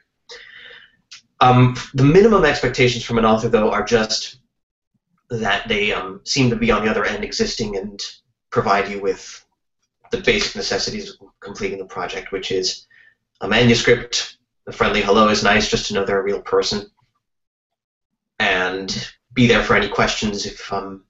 Um, 1.40 1.76
the 1.94 2.04
minimum 2.04 2.46
expectations 2.46 3.04
from 3.06 3.20
an 3.20 3.26
author, 3.26 3.48
though, 3.48 3.70
are 3.70 3.84
just 3.84 4.40
that 5.30 5.68
they 5.68 5.94
um, 5.94 6.20
seem 6.24 6.50
to 6.50 6.56
be 6.56 6.72
on 6.72 6.84
the 6.84 6.90
other 6.90 7.06
end 7.06 7.24
existing 7.24 7.78
and 7.78 8.00
provide 8.50 8.90
you 8.90 9.00
with 9.00 9.46
the 10.10 10.18
basic 10.18 10.56
necessities 10.56 11.12
of 11.12 11.28
completing 11.42 11.78
the 11.78 11.86
project, 11.86 12.32
which 12.32 12.52
is 12.52 12.88
a 13.42 13.48
manuscript, 13.48 14.38
a 14.66 14.72
friendly 14.72 15.04
hello 15.04 15.28
is 15.28 15.44
nice 15.44 15.70
just 15.70 15.88
to 15.88 15.94
know 15.94 16.04
they're 16.04 16.22
a 16.22 16.24
real 16.24 16.42
person, 16.42 16.90
and 18.40 19.12
be 19.34 19.46
there 19.46 19.62
for 19.62 19.76
any 19.76 19.88
questions 19.88 20.48
if 20.48 20.74
um, 20.74 21.04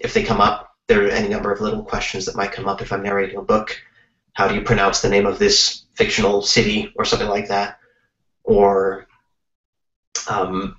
if 0.00 0.12
they 0.12 0.22
come 0.22 0.42
up. 0.42 0.76
There 0.86 1.02
are 1.06 1.08
any 1.08 1.28
number 1.28 1.50
of 1.50 1.62
little 1.62 1.82
questions 1.82 2.26
that 2.26 2.36
might 2.36 2.52
come 2.52 2.68
up 2.68 2.82
if 2.82 2.92
I'm 2.92 3.02
narrating 3.02 3.38
a 3.38 3.42
book. 3.42 3.74
How 4.34 4.48
do 4.48 4.54
you 4.54 4.62
pronounce 4.62 5.00
the 5.00 5.08
name 5.08 5.26
of 5.26 5.38
this 5.38 5.84
fictional 5.94 6.42
city 6.42 6.92
or 6.96 7.04
something 7.04 7.28
like 7.28 7.48
that? 7.48 7.78
Or 8.42 9.06
um, 10.28 10.76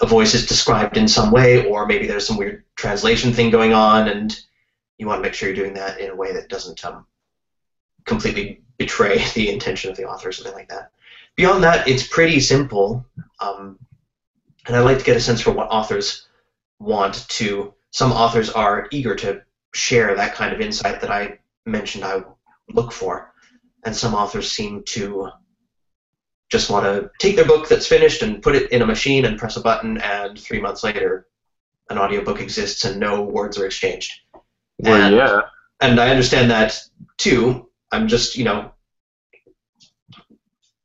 a 0.00 0.06
voice 0.06 0.34
is 0.34 0.46
described 0.46 0.96
in 0.96 1.08
some 1.08 1.30
way, 1.30 1.66
or 1.66 1.86
maybe 1.86 2.06
there's 2.06 2.26
some 2.26 2.36
weird 2.36 2.64
translation 2.76 3.32
thing 3.32 3.50
going 3.50 3.72
on, 3.72 4.08
and 4.08 4.38
you 4.98 5.06
want 5.06 5.18
to 5.18 5.22
make 5.22 5.34
sure 5.34 5.48
you're 5.48 5.56
doing 5.56 5.74
that 5.74 6.00
in 6.00 6.10
a 6.10 6.16
way 6.16 6.32
that 6.32 6.48
doesn't 6.48 6.84
um, 6.84 7.06
completely 8.04 8.62
betray 8.76 9.24
the 9.34 9.50
intention 9.50 9.90
of 9.90 9.96
the 9.96 10.04
author 10.04 10.28
or 10.28 10.32
something 10.32 10.54
like 10.54 10.68
that. 10.68 10.90
Beyond 11.36 11.62
that, 11.64 11.88
it's 11.88 12.06
pretty 12.06 12.40
simple, 12.40 13.04
um, 13.40 13.78
and 14.66 14.76
I 14.76 14.80
like 14.80 14.98
to 14.98 15.04
get 15.04 15.16
a 15.16 15.20
sense 15.20 15.40
for 15.40 15.52
what 15.52 15.68
authors 15.68 16.26
want 16.78 17.28
to. 17.30 17.74
Some 17.90 18.12
authors 18.12 18.50
are 18.50 18.88
eager 18.90 19.14
to 19.16 19.42
share 19.72 20.14
that 20.14 20.34
kind 20.34 20.52
of 20.52 20.60
insight 20.60 21.00
that 21.00 21.10
I 21.10 21.38
mentioned 21.64 22.04
I 22.04 22.22
look 22.70 22.92
for, 22.92 23.32
and 23.84 23.94
some 23.94 24.14
authors 24.14 24.50
seem 24.50 24.82
to 24.84 25.30
just 26.50 26.70
want 26.70 26.84
to 26.84 27.10
take 27.18 27.36
their 27.36 27.44
book 27.44 27.68
that's 27.68 27.86
finished 27.86 28.22
and 28.22 28.42
put 28.42 28.56
it 28.56 28.72
in 28.72 28.82
a 28.82 28.86
machine 28.86 29.24
and 29.24 29.38
press 29.38 29.56
a 29.56 29.60
button, 29.60 29.98
and 29.98 30.38
three 30.38 30.60
months 30.60 30.82
later, 30.82 31.26
an 31.90 31.98
audiobook 31.98 32.40
exists 32.40 32.84
and 32.84 32.98
no 32.98 33.22
words 33.22 33.58
are 33.58 33.66
exchanged. 33.66 34.12
Well, 34.78 34.94
and, 34.94 35.16
yeah. 35.16 35.42
And 35.80 36.00
I 36.00 36.10
understand 36.10 36.50
that 36.50 36.80
too. 37.16 37.68
I'm 37.92 38.08
just, 38.08 38.36
you 38.36 38.44
know, 38.44 38.72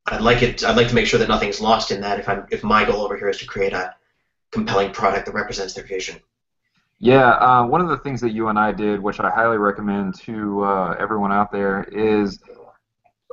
I'd 0.06 0.20
like 0.20 0.42
it. 0.42 0.64
I'd 0.64 0.76
like 0.76 0.88
to 0.88 0.94
make 0.94 1.06
sure 1.06 1.18
that 1.18 1.28
nothing's 1.28 1.60
lost 1.60 1.90
in 1.90 2.02
that. 2.02 2.18
If 2.18 2.28
I'm, 2.28 2.46
if 2.50 2.62
my 2.62 2.84
goal 2.84 3.02
over 3.02 3.16
here 3.16 3.28
is 3.28 3.38
to 3.38 3.46
create 3.46 3.72
a 3.72 3.94
compelling 4.52 4.92
product 4.92 5.26
that 5.26 5.34
represents 5.34 5.74
their 5.74 5.84
vision. 5.84 6.20
Yeah, 7.04 7.32
uh, 7.32 7.66
one 7.66 7.82
of 7.82 7.88
the 7.88 7.98
things 7.98 8.18
that 8.22 8.30
you 8.30 8.48
and 8.48 8.58
I 8.58 8.72
did, 8.72 8.98
which 8.98 9.20
I 9.20 9.28
highly 9.28 9.58
recommend 9.58 10.14
to 10.20 10.64
uh, 10.64 10.96
everyone 10.98 11.32
out 11.32 11.52
there, 11.52 11.82
is 11.92 12.38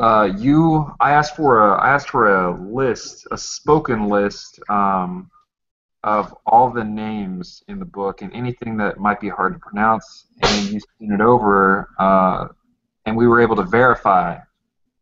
uh, 0.02 0.30
you 0.38 0.94
I 1.00 1.12
asked 1.14 1.38
for 1.38 1.70
a 1.70 1.80
I 1.80 1.92
asked 1.92 2.10
for 2.10 2.36
a 2.36 2.62
list, 2.62 3.28
a 3.32 3.38
spoken 3.38 4.10
list 4.10 4.60
um, 4.70 5.32
of 6.04 6.36
all 6.46 6.70
the 6.70 6.84
names 6.84 7.64
in 7.70 7.80
the 7.80 7.86
book 7.86 8.22
and 8.22 8.34
anything 8.34 8.76
that 8.76 9.00
might 9.00 9.22
be 9.22 9.30
hard 9.30 9.54
to 9.54 9.60
pronounce, 9.60 10.26
and 10.42 10.68
you 10.68 10.82
sent 11.00 11.14
it 11.14 11.22
over, 11.22 11.92
uh, 11.98 12.50
and 13.06 13.16
we 13.16 13.26
were 13.26 13.40
able 13.40 13.56
to 13.56 13.64
verify. 13.64 14.38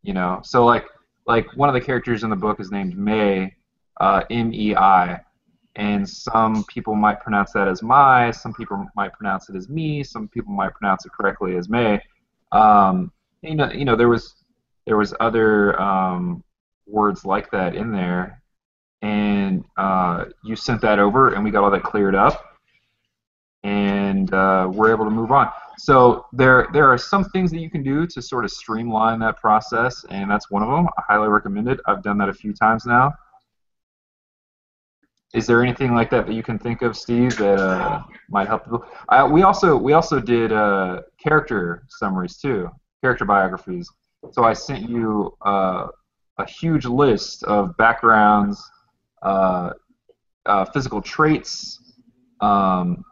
You 0.03 0.13
know, 0.13 0.41
so 0.43 0.63
like 0.63 0.86
like 1.26 1.47
one 1.57 1.70
of 1.70 1.74
the 1.74 1.82
characters 1.82 2.24
in 2.24 2.30
the 2.30 2.36
book 2.36 2.59
is 2.59 2.70
named 2.70 2.95
May, 2.95 3.51
uh, 3.99 4.26
M 4.30 4.53
E 4.53 4.76
I, 4.76 5.22
and 5.80 6.07
some 6.07 6.65
people 6.65 6.93
might 6.93 7.21
pronounce 7.21 7.53
that 7.53 7.69
as 7.69 7.82
my, 7.82 8.32
some 8.32 8.53
people 8.53 8.86
might 8.97 9.13
pronounce 9.13 9.47
it 9.47 9.55
as 9.55 9.69
me, 9.69 10.03
some 10.03 10.27
people 10.27 10.51
might 10.51 10.73
pronounce 10.73 11.05
it 11.05 11.11
correctly 11.13 11.55
as 11.55 11.69
May. 11.69 12.01
Um, 12.51 13.13
you 13.41 13.55
know, 13.55 13.71
you 13.71 13.86
know, 13.86 13.95
there 13.95 14.09
was 14.09 14.36
there 14.86 14.97
was 14.97 15.13
other 15.21 15.80
um, 15.82 16.43
words 16.86 17.23
like 17.23 17.49
that 17.51 17.75
in 17.75 17.93
there, 17.93 18.41
and 19.01 19.63
uh, 19.77 20.25
you 20.43 20.57
sent 20.57 20.82
that 20.82 20.99
over, 20.99 21.34
and 21.34 21.45
we 21.45 21.49
got 21.49 21.63
all 21.63 21.71
that 21.71 21.84
cleared 21.84 22.15
up, 22.15 22.57
and 23.63 24.34
uh, 24.34 24.69
we're 24.69 24.91
able 24.91 25.05
to 25.05 25.11
move 25.11 25.32
on. 25.32 25.49
So 25.77 26.25
there 26.34 26.67
there 26.73 26.91
are 26.91 26.97
some 26.97 27.23
things 27.23 27.51
that 27.51 27.59
you 27.59 27.69
can 27.69 27.84
do 27.84 28.05
to 28.05 28.21
sort 28.21 28.43
of 28.43 28.51
streamline 28.51 29.19
that 29.19 29.38
process, 29.38 30.03
and 30.09 30.30
that's 30.30 30.51
one 30.51 30.61
of 30.61 30.67
them. 30.67 30.89
I 30.97 31.03
highly 31.07 31.30
recommend 31.30 31.69
it. 31.69 31.80
I've 31.86 32.03
done 32.03 32.17
that 32.17 32.27
a 32.27 32.34
few 32.34 32.51
times 32.51 32.86
now. 32.86 33.13
Is 35.34 35.45
there 35.45 35.61
anything 35.63 35.93
like 35.93 36.09
that 36.09 36.25
that 36.25 36.34
you 36.34 36.41
can 36.41 36.57
think 36.57 36.82
of, 36.82 36.97
Steve, 36.97 37.38
that 37.38 37.59
uh, 37.59 38.01
might 38.30 38.47
help 38.47 38.63
people? 38.63 38.84
Uh, 39.09 39.30
we 39.32 39.43
also 39.43 39.77
we 39.77 39.93
also 39.93 40.19
did 40.19 40.51
uh, 40.51 41.01
character 41.21 41.84
summaries 41.88 42.38
too, 42.38 42.69
character 43.01 43.25
biographies. 43.25 43.89
So 44.32 44.43
I 44.43 44.53
sent 44.53 44.89
you 44.89 45.38
uh, 45.45 45.88
a 46.39 46.45
huge 46.45 46.86
list 46.86 47.43
of 47.43 47.77
backgrounds, 47.77 48.61
uh, 49.21 49.71
uh, 50.47 50.65
physical 50.65 51.01
traits, 51.01 51.80
um, 52.41 53.05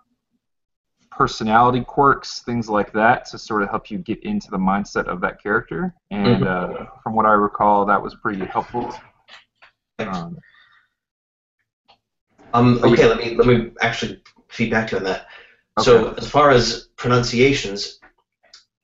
personality 1.12 1.84
quirks, 1.84 2.42
things 2.42 2.68
like 2.68 2.92
that, 2.94 3.26
to 3.26 3.38
sort 3.38 3.62
of 3.62 3.70
help 3.70 3.92
you 3.92 4.00
get 4.00 4.24
into 4.24 4.50
the 4.50 4.58
mindset 4.58 5.06
of 5.06 5.22
that 5.22 5.42
character. 5.42 5.94
And 6.10 6.44
Mm-hmm. 6.44 6.82
uh, 6.82 6.86
from 7.04 7.14
what 7.14 7.26
I 7.26 7.34
recall, 7.34 7.86
that 7.86 8.02
was 8.02 8.16
pretty 8.16 8.46
helpful. 8.46 8.94
Um, 10.00 10.38
Um, 12.54 12.80
okay, 12.84 13.06
let 13.06 13.18
me 13.18 13.36
let 13.36 13.48
me 13.48 13.72
actually 13.82 14.22
feed 14.50 14.72
back 14.72 14.88
to 14.88 14.96
you 14.96 14.98
on 15.00 15.04
that. 15.06 15.28
So 15.80 16.14
as 16.14 16.30
far 16.30 16.50
as 16.50 16.90
pronunciations, 16.96 18.00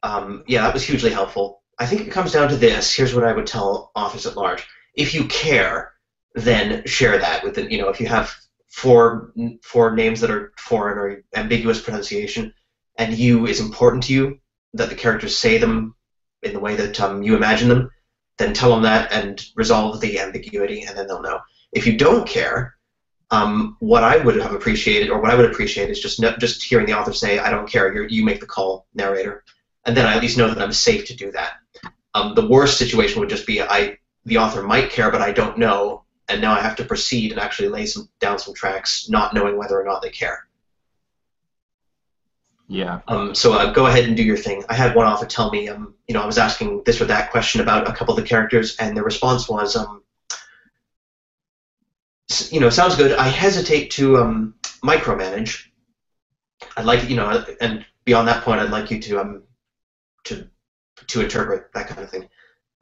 um, 0.03 0.43
yeah, 0.47 0.61
that 0.61 0.73
was 0.73 0.83
hugely 0.83 1.11
helpful. 1.11 1.63
I 1.79 1.85
think 1.85 2.01
it 2.01 2.11
comes 2.11 2.31
down 2.31 2.49
to 2.49 2.55
this. 2.55 2.93
Here's 2.93 3.15
what 3.15 3.23
I 3.23 3.33
would 3.33 3.47
tell 3.47 3.91
authors 3.95 4.25
at 4.25 4.37
large: 4.37 4.65
if 4.95 5.13
you 5.13 5.25
care, 5.25 5.93
then 6.35 6.85
share 6.85 7.17
that 7.17 7.43
with 7.43 7.55
the, 7.55 7.71
you 7.71 7.77
know, 7.77 7.89
if 7.89 7.99
you 7.99 8.07
have 8.07 8.33
four 8.69 9.33
four 9.63 9.95
names 9.95 10.19
that 10.21 10.31
are 10.31 10.51
foreign 10.57 10.97
or 10.97 11.23
ambiguous 11.35 11.81
pronunciation, 11.81 12.53
and 12.97 13.17
you 13.17 13.47
is 13.47 13.59
important 13.59 14.03
to 14.03 14.13
you 14.13 14.39
that 14.73 14.89
the 14.89 14.95
characters 14.95 15.37
say 15.37 15.57
them 15.57 15.95
in 16.43 16.53
the 16.53 16.59
way 16.59 16.75
that 16.75 16.99
um, 16.99 17.23
you 17.23 17.35
imagine 17.35 17.69
them, 17.69 17.89
then 18.37 18.53
tell 18.53 18.71
them 18.71 18.83
that 18.83 19.11
and 19.11 19.45
resolve 19.55 19.99
the 20.01 20.19
ambiguity, 20.19 20.81
and 20.81 20.97
then 20.97 21.07
they'll 21.07 21.21
know. 21.21 21.39
If 21.71 21.87
you 21.87 21.97
don't 21.97 22.27
care, 22.27 22.75
um, 23.33 23.77
what 23.79 24.03
I 24.03 24.17
would 24.17 24.35
have 24.35 24.53
appreciated, 24.53 25.09
or 25.09 25.19
what 25.19 25.31
I 25.31 25.35
would 25.35 25.49
appreciate, 25.49 25.89
is 25.89 25.99
just 25.99 26.19
no, 26.19 26.35
just 26.37 26.63
hearing 26.63 26.85
the 26.85 26.93
author 26.93 27.13
say, 27.13 27.39
"I 27.39 27.49
don't 27.49 27.67
care. 27.67 27.91
You're, 27.93 28.07
you 28.07 28.23
make 28.23 28.39
the 28.39 28.45
call, 28.45 28.85
narrator," 28.93 29.43
and 29.85 29.97
then 29.97 30.05
I 30.05 30.13
at 30.15 30.21
least 30.21 30.37
know 30.37 30.47
that 30.49 30.61
I'm 30.61 30.71
safe 30.71 31.05
to 31.07 31.15
do 31.15 31.31
that. 31.31 31.53
Um, 32.13 32.35
the 32.35 32.47
worst 32.47 32.77
situation 32.77 33.19
would 33.19 33.29
just 33.29 33.47
be 33.47 33.61
I 33.61 33.97
the 34.25 34.37
author 34.37 34.61
might 34.61 34.91
care, 34.91 35.09
but 35.09 35.21
I 35.21 35.31
don't 35.31 35.57
know, 35.57 36.03
and 36.29 36.41
now 36.41 36.53
I 36.53 36.61
have 36.61 36.75
to 36.75 36.85
proceed 36.85 37.31
and 37.31 37.39
actually 37.41 37.69
lay 37.69 37.87
some 37.87 38.07
down 38.19 38.37
some 38.37 38.53
tracks, 38.53 39.09
not 39.09 39.33
knowing 39.33 39.57
whether 39.57 39.81
or 39.81 39.83
not 39.83 40.03
they 40.03 40.11
care. 40.11 40.47
yeah. 42.67 43.01
Um, 43.07 43.35
so 43.35 43.53
uh, 43.53 43.71
go 43.73 43.87
ahead 43.87 44.05
and 44.05 44.15
do 44.15 44.23
your 44.23 44.37
thing. 44.37 44.63
I 44.69 44.75
had 44.75 44.95
one 44.95 45.07
author 45.07 45.25
tell 45.25 45.51
me, 45.51 45.69
um, 45.69 45.95
you 46.07 46.13
know, 46.13 46.21
I 46.21 46.25
was 46.25 46.37
asking 46.37 46.83
this 46.85 47.01
or 47.01 47.05
that 47.05 47.31
question 47.31 47.61
about 47.61 47.89
a 47.89 47.93
couple 47.93 48.15
of 48.15 48.21
the 48.21 48.27
characters, 48.27 48.75
and 48.77 48.95
the 48.95 49.03
response 49.03 49.49
was, 49.49 49.75
um, 49.75 50.02
you 52.51 52.59
know, 52.59 52.69
sounds 52.69 52.95
good. 52.95 53.13
I 53.13 53.27
hesitate 53.27 53.91
to 53.91 54.17
um, 54.17 54.55
micromanage. 54.83 55.67
I'd 56.77 56.85
like, 56.85 57.09
you 57.09 57.15
know, 57.15 57.43
and 57.59 57.85
beyond 58.05 58.27
that 58.27 58.43
point, 58.43 58.59
I'd 58.59 58.69
like 58.69 58.91
you 58.91 58.99
to 58.99 59.19
um, 59.19 59.43
to 60.25 60.47
to 61.07 61.21
interpret 61.21 61.71
that 61.73 61.87
kind 61.87 62.01
of 62.01 62.09
thing. 62.09 62.27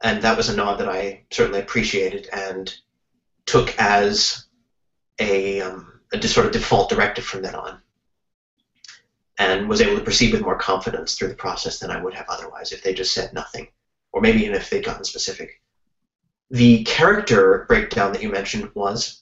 And 0.03 0.21
that 0.21 0.35
was 0.35 0.49
a 0.49 0.55
nod 0.55 0.79
that 0.79 0.87
I 0.87 1.23
certainly 1.31 1.59
appreciated 1.59 2.27
and 2.31 2.73
took 3.45 3.77
as 3.77 4.45
a, 5.19 5.61
um, 5.61 5.99
a 6.11 6.27
sort 6.27 6.45
of 6.45 6.51
default 6.51 6.89
directive 6.89 7.23
from 7.23 7.41
then 7.41 7.55
on 7.55 7.79
and 9.37 9.67
was 9.69 9.81
able 9.81 9.95
to 9.95 10.03
proceed 10.03 10.31
with 10.31 10.41
more 10.41 10.55
confidence 10.55 11.15
through 11.15 11.27
the 11.27 11.35
process 11.35 11.79
than 11.79 11.89
I 11.89 12.01
would 12.01 12.13
have 12.13 12.25
otherwise 12.29 12.71
if 12.71 12.81
they 12.83 12.93
just 12.93 13.13
said 13.13 13.31
nothing, 13.33 13.67
or 14.11 14.21
maybe 14.21 14.41
even 14.41 14.55
if 14.55 14.69
they'd 14.69 14.85
gotten 14.85 15.03
specific. 15.03 15.59
The 16.49 16.83
character 16.83 17.65
breakdown 17.67 18.11
that 18.11 18.21
you 18.21 18.29
mentioned 18.29 18.69
was 18.75 19.20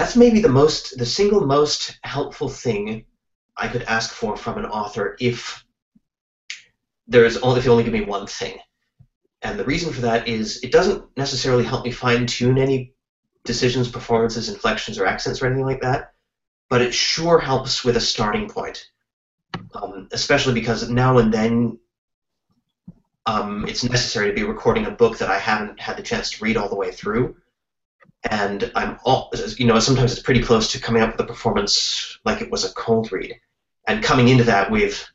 that's 0.00 0.16
maybe 0.16 0.40
the 0.40 0.48
most, 0.48 0.96
the 0.98 1.06
single 1.06 1.46
most 1.46 1.98
helpful 2.02 2.48
thing 2.48 3.04
I 3.56 3.68
could 3.68 3.82
ask 3.82 4.12
for 4.12 4.36
from 4.36 4.58
an 4.58 4.64
author 4.64 5.16
if 5.20 5.64
there's 7.06 7.36
only 7.38 7.58
if 7.58 7.64
you 7.64 7.72
only 7.72 7.84
give 7.84 7.92
me 7.92 8.02
one 8.02 8.26
thing. 8.26 8.58
And 9.42 9.58
the 9.58 9.64
reason 9.64 9.92
for 9.92 10.02
that 10.02 10.28
is 10.28 10.62
it 10.62 10.72
doesn't 10.72 11.04
necessarily 11.16 11.64
help 11.64 11.84
me 11.84 11.90
fine 11.90 12.26
tune 12.26 12.58
any 12.58 12.94
decisions, 13.44 13.88
performances, 13.90 14.48
inflections, 14.48 14.98
or 14.98 15.06
accents 15.06 15.42
or 15.42 15.46
anything 15.46 15.64
like 15.64 15.80
that, 15.82 16.12
but 16.68 16.82
it 16.82 16.94
sure 16.94 17.38
helps 17.38 17.84
with 17.84 17.96
a 17.96 18.00
starting 18.00 18.48
point 18.48 18.90
um, 19.74 20.08
especially 20.12 20.54
because 20.54 20.88
now 20.88 21.18
and 21.18 21.32
then 21.32 21.78
um, 23.26 23.66
it's 23.68 23.84
necessary 23.84 24.28
to 24.28 24.34
be 24.34 24.42
recording 24.42 24.86
a 24.86 24.90
book 24.90 25.18
that 25.18 25.28
I 25.28 25.38
haven't 25.38 25.78
had 25.80 25.96
the 25.96 26.02
chance 26.02 26.30
to 26.30 26.44
read 26.44 26.56
all 26.56 26.68
the 26.68 26.76
way 26.76 26.90
through. 26.90 27.36
And 28.28 28.70
I'm 28.74 28.98
all, 29.04 29.32
you 29.56 29.66
know, 29.66 29.78
sometimes 29.78 30.12
it's 30.12 30.22
pretty 30.22 30.42
close 30.42 30.70
to 30.72 30.80
coming 30.80 31.02
up 31.02 31.12
with 31.12 31.20
a 31.20 31.28
performance 31.28 32.18
like 32.24 32.42
it 32.42 32.50
was 32.50 32.64
a 32.64 32.74
cold 32.74 33.10
read. 33.12 33.34
And 33.88 34.04
coming 34.04 34.28
into 34.28 34.44
that 34.44 34.70
with, 34.70 35.08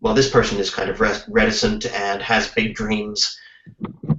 well, 0.00 0.14
this 0.14 0.30
person 0.30 0.58
is 0.58 0.70
kind 0.70 0.90
of 0.90 1.00
reticent 1.00 1.86
and 1.86 2.20
has 2.20 2.48
big 2.48 2.74
dreams, 2.74 3.38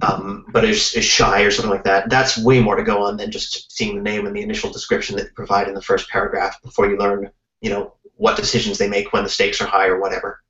um, 0.02 0.46
but 0.52 0.64
is, 0.64 0.94
is 0.94 1.04
shy 1.04 1.42
or 1.42 1.52
something 1.52 1.70
like 1.70 1.84
that. 1.84 2.10
That's 2.10 2.36
way 2.36 2.60
more 2.60 2.74
to 2.74 2.82
go 2.82 3.04
on 3.04 3.16
than 3.16 3.30
just 3.30 3.70
seeing 3.70 3.96
the 3.96 4.02
name 4.02 4.26
and 4.26 4.34
the 4.34 4.42
initial 4.42 4.72
description 4.72 5.16
that 5.16 5.26
you 5.26 5.30
provide 5.36 5.68
in 5.68 5.74
the 5.74 5.82
first 5.82 6.08
paragraph 6.10 6.60
before 6.62 6.90
you 6.90 6.98
learn, 6.98 7.30
you 7.60 7.70
know, 7.70 7.94
what 8.16 8.36
decisions 8.36 8.76
they 8.78 8.88
make 8.88 9.12
when 9.12 9.22
the 9.22 9.30
stakes 9.30 9.60
are 9.60 9.66
high 9.66 9.86
or 9.86 10.00
whatever. 10.00 10.42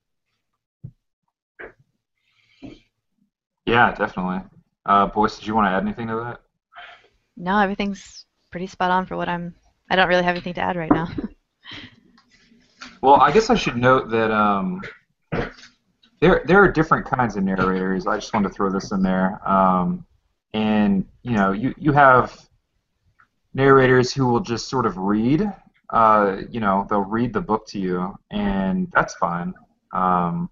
Yeah, 3.66 3.94
definitely. 3.94 4.40
Uh, 4.86 5.08
Boyce, 5.08 5.38
did 5.38 5.46
you 5.46 5.54
want 5.54 5.66
to 5.66 5.70
add 5.70 5.82
anything 5.82 6.06
to 6.06 6.14
that? 6.14 6.40
No, 7.36 7.58
everything's 7.58 8.24
pretty 8.50 8.66
spot 8.66 8.90
on 8.90 9.06
for 9.06 9.16
what 9.16 9.28
I'm. 9.28 9.54
I 9.90 9.96
don't 9.96 10.08
really 10.08 10.24
have 10.24 10.34
anything 10.34 10.54
to 10.54 10.60
add 10.60 10.76
right 10.76 10.90
now. 10.90 11.08
Well, 13.02 13.20
I 13.20 13.30
guess 13.30 13.50
I 13.50 13.54
should 13.54 13.76
note 13.76 14.10
that 14.10 14.30
um, 14.32 14.80
there 16.20 16.42
there 16.46 16.62
are 16.62 16.70
different 16.70 17.06
kinds 17.06 17.36
of 17.36 17.44
narrators. 17.44 18.06
I 18.06 18.16
just 18.16 18.32
wanted 18.32 18.48
to 18.48 18.54
throw 18.54 18.70
this 18.70 18.90
in 18.90 19.02
there. 19.02 19.46
Um, 19.48 20.04
and 20.54 21.04
you 21.22 21.32
know, 21.32 21.52
you 21.52 21.74
you 21.78 21.92
have 21.92 22.36
narrators 23.54 24.12
who 24.12 24.26
will 24.26 24.40
just 24.40 24.68
sort 24.68 24.86
of 24.86 24.96
read. 24.96 25.50
Uh, 25.90 26.38
you 26.50 26.58
know, 26.58 26.86
they'll 26.88 27.00
read 27.00 27.32
the 27.32 27.40
book 27.40 27.66
to 27.68 27.78
you, 27.78 28.14
and 28.30 28.90
that's 28.92 29.14
fine. 29.14 29.54
Um, 29.92 30.50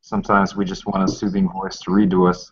sometimes 0.00 0.56
we 0.56 0.64
just 0.64 0.86
want 0.86 1.08
a 1.08 1.12
soothing 1.12 1.50
voice 1.50 1.78
to 1.80 1.90
read 1.92 2.10
to 2.10 2.28
us. 2.28 2.50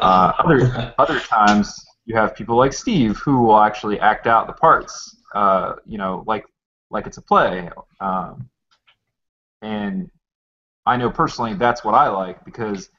Uh, 0.00 0.32
other 0.38 0.94
other 0.98 1.18
times 1.20 1.86
you 2.10 2.16
have 2.16 2.34
people 2.34 2.56
like 2.56 2.72
Steve 2.72 3.18
who 3.18 3.40
will 3.44 3.60
actually 3.60 4.00
act 4.00 4.26
out 4.26 4.48
the 4.48 4.52
parts. 4.52 5.16
Uh, 5.32 5.74
you 5.86 5.96
know, 5.96 6.24
like 6.26 6.44
like 6.90 7.06
it's 7.06 7.18
a 7.18 7.22
play. 7.22 7.70
Um, 8.00 8.50
and 9.62 10.10
I 10.86 10.96
know 10.96 11.08
personally 11.08 11.54
that's 11.54 11.84
what 11.84 11.94
I 11.94 12.08
like 12.08 12.44
because 12.44 12.90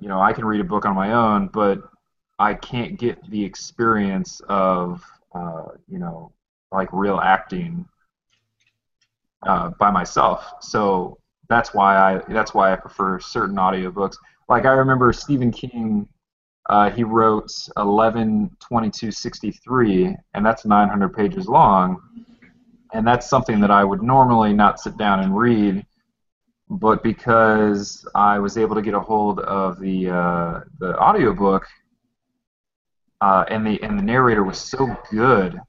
you 0.00 0.08
know 0.08 0.18
I 0.18 0.32
can 0.32 0.46
read 0.46 0.62
a 0.62 0.64
book 0.64 0.86
on 0.86 0.94
my 0.94 1.12
own, 1.12 1.48
but 1.48 1.80
I 2.38 2.54
can't 2.54 2.98
get 2.98 3.18
the 3.30 3.44
experience 3.44 4.40
of 4.48 5.04
uh, 5.34 5.66
you 5.86 5.98
know 5.98 6.32
like 6.72 6.88
real 6.94 7.20
acting 7.20 7.84
uh, 9.46 9.68
by 9.78 9.90
myself. 9.90 10.50
So 10.62 11.18
that's 11.50 11.74
why 11.74 11.94
I 11.96 12.22
that's 12.32 12.54
why 12.54 12.72
I 12.72 12.76
prefer 12.76 13.20
certain 13.20 13.56
audiobooks. 13.56 14.16
Like 14.48 14.64
I 14.64 14.72
remember 14.72 15.12
Stephen 15.12 15.50
King, 15.52 16.08
uh, 16.70 16.90
he 16.90 17.04
wrote 17.04 17.50
11/22/63, 17.76 20.16
and 20.34 20.46
that's 20.46 20.64
900 20.64 21.14
pages 21.14 21.46
long, 21.48 22.00
and 22.92 23.06
that's 23.06 23.28
something 23.28 23.60
that 23.60 23.70
I 23.70 23.84
would 23.84 24.02
normally 24.02 24.54
not 24.54 24.80
sit 24.80 24.96
down 24.96 25.20
and 25.20 25.36
read. 25.36 25.84
But 26.70 27.02
because 27.02 28.06
I 28.14 28.38
was 28.38 28.56
able 28.56 28.74
to 28.74 28.80
get 28.82 28.94
a 28.94 29.00
hold 29.00 29.40
of 29.40 29.78
the 29.78 30.08
uh, 30.08 30.60
the 30.78 30.98
audiobook, 30.98 31.66
uh, 33.20 33.44
and 33.48 33.66
the 33.66 33.82
and 33.82 33.98
the 33.98 34.02
narrator 34.02 34.44
was 34.44 34.58
so 34.58 34.96
good, 35.10 35.60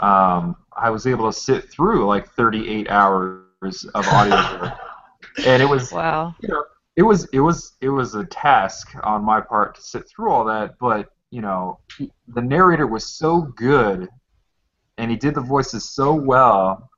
um, 0.00 0.56
I 0.76 0.90
was 0.90 1.06
able 1.06 1.30
to 1.30 1.38
sit 1.38 1.70
through 1.70 2.06
like 2.06 2.28
38 2.30 2.90
hours 2.90 3.84
of 3.94 4.06
audiobook, 4.08 4.72
and 5.46 5.62
it 5.62 5.66
was 5.66 5.92
Wow. 5.92 6.34
you 6.40 6.48
know, 6.48 6.64
it 6.96 7.02
was 7.02 7.26
it 7.32 7.40
was 7.40 7.72
it 7.80 7.88
was 7.88 8.14
a 8.14 8.24
task 8.24 8.94
on 9.02 9.24
my 9.24 9.40
part 9.40 9.74
to 9.76 9.82
sit 9.82 10.08
through 10.08 10.30
all 10.30 10.44
that, 10.44 10.78
but 10.78 11.08
you 11.30 11.40
know, 11.40 11.78
he, 11.96 12.10
the 12.28 12.42
narrator 12.42 12.86
was 12.86 13.06
so 13.06 13.40
good, 13.40 14.08
and 14.98 15.10
he 15.10 15.16
did 15.16 15.34
the 15.34 15.40
voices 15.40 15.88
so 15.88 16.12
well 16.14 16.90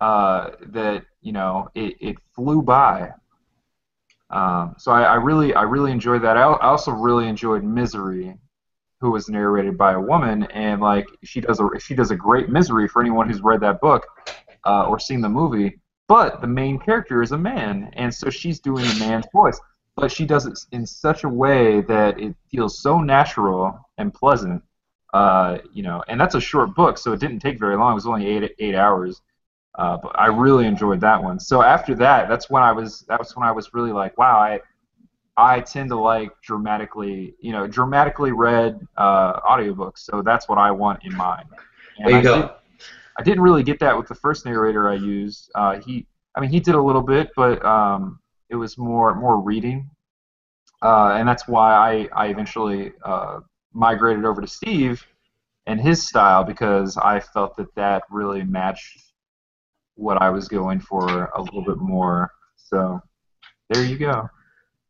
uh, 0.00 0.50
that 0.68 1.04
you 1.20 1.32
know 1.32 1.68
it, 1.74 1.96
it 2.00 2.16
flew 2.34 2.62
by. 2.62 3.10
Um, 4.30 4.74
so 4.78 4.90
I, 4.90 5.02
I 5.02 5.14
really 5.16 5.54
I 5.54 5.62
really 5.62 5.92
enjoyed 5.92 6.22
that. 6.22 6.38
I, 6.38 6.44
I 6.44 6.68
also 6.68 6.92
really 6.92 7.28
enjoyed 7.28 7.62
Misery, 7.62 8.34
who 9.00 9.10
was 9.10 9.28
narrated 9.28 9.76
by 9.76 9.92
a 9.92 10.00
woman, 10.00 10.44
and 10.44 10.80
like 10.80 11.06
she 11.24 11.42
does 11.42 11.60
a 11.60 11.68
she 11.78 11.94
does 11.94 12.10
a 12.10 12.16
great 12.16 12.48
Misery 12.48 12.88
for 12.88 13.02
anyone 13.02 13.28
who's 13.28 13.42
read 13.42 13.60
that 13.60 13.82
book 13.82 14.06
uh, 14.64 14.86
or 14.86 14.98
seen 14.98 15.20
the 15.20 15.28
movie 15.28 15.78
but 16.08 16.40
the 16.40 16.46
main 16.46 16.78
character 16.78 17.22
is 17.22 17.32
a 17.32 17.38
man, 17.38 17.90
and 17.94 18.12
so 18.14 18.30
she's 18.30 18.60
doing 18.60 18.84
a 18.84 18.98
man's 18.98 19.26
voice. 19.32 19.60
But 19.96 20.12
she 20.12 20.26
does 20.26 20.46
it 20.46 20.58
in 20.72 20.86
such 20.86 21.24
a 21.24 21.28
way 21.28 21.80
that 21.82 22.20
it 22.20 22.36
feels 22.50 22.80
so 22.80 23.00
natural 23.00 23.78
and 23.96 24.12
pleasant, 24.12 24.62
uh, 25.14 25.58
you 25.72 25.82
know. 25.82 26.02
And 26.08 26.20
that's 26.20 26.34
a 26.34 26.40
short 26.40 26.74
book, 26.74 26.98
so 26.98 27.12
it 27.12 27.20
didn't 27.20 27.40
take 27.40 27.58
very 27.58 27.76
long. 27.76 27.92
It 27.92 27.94
was 27.94 28.06
only 28.06 28.26
eight 28.26 28.52
eight 28.58 28.74
hours, 28.74 29.22
uh, 29.76 29.96
but 29.96 30.18
I 30.18 30.26
really 30.26 30.66
enjoyed 30.66 31.00
that 31.00 31.22
one. 31.22 31.40
So 31.40 31.62
after 31.62 31.94
that, 31.96 32.28
that's 32.28 32.50
when 32.50 32.62
I 32.62 32.72
was 32.72 33.00
that 33.08 33.18
was 33.18 33.34
when 33.34 33.46
I 33.46 33.52
was 33.52 33.72
really 33.72 33.92
like, 33.92 34.18
wow, 34.18 34.38
I 34.38 34.60
I 35.36 35.60
tend 35.60 35.90
to 35.90 35.96
like 35.96 36.30
dramatically, 36.42 37.34
you 37.40 37.52
know, 37.52 37.66
dramatically 37.66 38.32
read 38.32 38.86
uh, 38.96 39.40
audiobooks. 39.40 39.98
So 39.98 40.22
that's 40.22 40.48
what 40.48 40.58
I 40.58 40.70
want 40.70 41.04
in 41.04 41.14
mine. 41.14 41.44
And 41.98 42.08
There 42.08 42.14
you 42.14 42.18
I 42.18 42.22
go. 42.22 42.54
I 43.18 43.22
didn't 43.22 43.42
really 43.42 43.62
get 43.62 43.78
that 43.80 43.96
with 43.96 44.08
the 44.08 44.14
first 44.14 44.44
narrator 44.44 44.88
I 44.90 44.94
used. 44.94 45.50
Uh, 45.54 45.80
he, 45.80 46.06
I 46.34 46.40
mean, 46.40 46.50
he 46.50 46.60
did 46.60 46.74
a 46.74 46.82
little 46.82 47.02
bit, 47.02 47.30
but 47.34 47.64
um, 47.64 48.20
it 48.50 48.56
was 48.56 48.76
more 48.76 49.14
more 49.14 49.40
reading, 49.40 49.90
uh, 50.82 51.14
and 51.16 51.28
that's 51.28 51.48
why 51.48 51.74
I 51.74 52.08
I 52.24 52.28
eventually 52.28 52.92
uh, 53.04 53.40
migrated 53.72 54.24
over 54.24 54.40
to 54.40 54.46
Steve 54.46 55.04
and 55.66 55.80
his 55.80 56.06
style 56.06 56.44
because 56.44 56.96
I 56.96 57.20
felt 57.20 57.56
that 57.56 57.74
that 57.74 58.04
really 58.10 58.44
matched 58.44 59.00
what 59.94 60.20
I 60.20 60.30
was 60.30 60.48
going 60.48 60.80
for 60.80 61.30
a 61.34 61.42
little 61.42 61.62
bit 61.62 61.78
more. 61.78 62.30
So 62.56 63.00
there 63.70 63.84
you 63.84 63.98
go. 63.98 64.28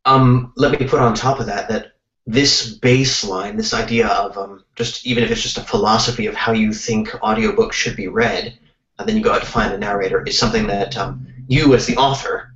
Um, 0.05 0.53
let 0.57 0.79
me 0.79 0.87
put 0.87 1.01
on 1.01 1.15
top 1.15 1.41
of 1.41 1.47
that 1.47 1.69
that 1.69 1.93
this 2.27 2.77
baseline, 2.79 3.57
this 3.57 3.73
idea 3.73 4.09
of 4.09 4.37
um, 4.37 4.65
just 4.75 5.07
even 5.07 5.23
if 5.23 5.31
it's 5.31 5.43
just 5.43 5.59
a 5.59 5.63
philosophy 5.63 6.27
of 6.27 6.35
how 6.35 6.53
you 6.53 6.73
think 6.73 7.09
audiobooks 7.09 7.73
should 7.73 7.97
be 7.97 8.09
read, 8.09 8.59
and 8.99 9.09
then 9.09 9.17
you 9.17 9.23
go 9.23 9.33
out 9.33 9.43
to 9.43 9.47
find 9.47 9.73
a 9.73 9.79
narrator, 9.79 10.23
is 10.25 10.39
something 10.39 10.67
that 10.67 10.97
um, 10.97 11.27
you 11.47 11.75
as 11.75 11.87
the 11.87 11.97
author 11.97 12.53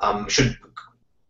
um, 0.00 0.28
should 0.28 0.56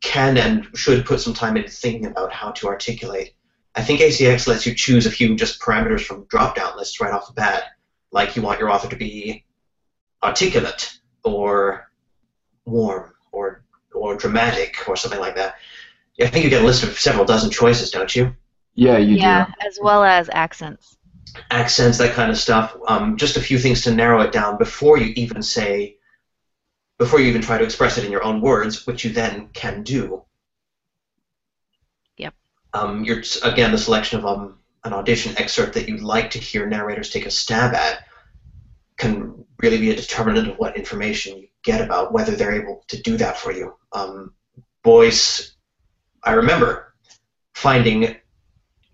can 0.00 0.36
and 0.36 0.68
should 0.74 1.06
put 1.06 1.20
some 1.20 1.34
time 1.34 1.56
into 1.56 1.70
thinking 1.70 2.06
about 2.06 2.32
how 2.32 2.52
to 2.52 2.68
articulate. 2.68 3.34
I 3.74 3.82
think 3.82 4.00
ACX 4.00 4.46
lets 4.46 4.66
you 4.66 4.74
choose 4.74 5.06
a 5.06 5.10
few 5.10 5.34
just 5.34 5.60
parameters 5.60 6.02
from 6.02 6.26
drop-down 6.26 6.76
lists 6.76 7.00
right 7.00 7.12
off 7.12 7.26
the 7.26 7.32
bat, 7.32 7.64
like 8.12 8.36
you 8.36 8.42
want 8.42 8.60
your 8.60 8.70
author 8.70 8.88
to 8.88 8.96
be 8.96 9.44
articulate 10.22 10.96
or 11.24 11.90
warm 12.64 13.12
or 13.32 13.64
or 13.92 14.16
dramatic 14.16 14.88
or 14.88 14.96
something 14.96 15.20
like 15.20 15.34
that. 15.34 15.56
I 16.20 16.26
think 16.26 16.44
you 16.44 16.50
get 16.50 16.62
a 16.62 16.64
list 16.64 16.84
of 16.84 16.98
several 16.98 17.24
dozen 17.24 17.50
choices, 17.50 17.90
don't 17.90 18.14
you? 18.14 18.34
Yeah, 18.74 18.98
you 18.98 19.16
yeah, 19.16 19.46
do. 19.46 19.52
Yeah, 19.58 19.66
as 19.66 19.78
well 19.80 20.04
as 20.04 20.30
accents. 20.32 20.96
Accents, 21.50 21.98
that 21.98 22.14
kind 22.14 22.30
of 22.30 22.38
stuff. 22.38 22.76
Um, 22.86 23.16
just 23.16 23.36
a 23.36 23.40
few 23.40 23.58
things 23.58 23.82
to 23.82 23.94
narrow 23.94 24.20
it 24.20 24.32
down 24.32 24.58
before 24.58 24.98
you 24.98 25.12
even 25.16 25.42
say, 25.42 25.96
before 26.98 27.20
you 27.20 27.26
even 27.26 27.42
try 27.42 27.58
to 27.58 27.64
express 27.64 27.98
it 27.98 28.04
in 28.04 28.12
your 28.12 28.22
own 28.22 28.40
words, 28.40 28.86
which 28.86 29.04
you 29.04 29.12
then 29.12 29.48
can 29.48 29.82
do. 29.82 30.22
Yep. 32.16 32.34
Um, 32.72 33.04
you're 33.04 33.22
again 33.42 33.72
the 33.72 33.78
selection 33.78 34.20
of 34.20 34.26
um, 34.26 34.58
an 34.84 34.92
audition 34.92 35.36
excerpt 35.36 35.74
that 35.74 35.88
you'd 35.88 36.02
like 36.02 36.30
to 36.30 36.38
hear 36.38 36.66
narrators 36.66 37.10
take 37.10 37.26
a 37.26 37.30
stab 37.30 37.74
at 37.74 38.04
can 38.96 39.44
really 39.58 39.78
be 39.78 39.90
a 39.90 39.96
determinant 39.96 40.48
of 40.48 40.58
what 40.58 40.76
information 40.76 41.38
you 41.38 41.48
get 41.64 41.80
about 41.80 42.12
whether 42.12 42.36
they're 42.36 42.60
able 42.62 42.84
to 42.88 43.00
do 43.02 43.16
that 43.16 43.36
for 43.38 43.50
you. 43.52 43.74
Um, 43.92 44.34
Boyce, 44.82 45.53
I 46.24 46.32
remember 46.32 46.94
finding 47.54 48.16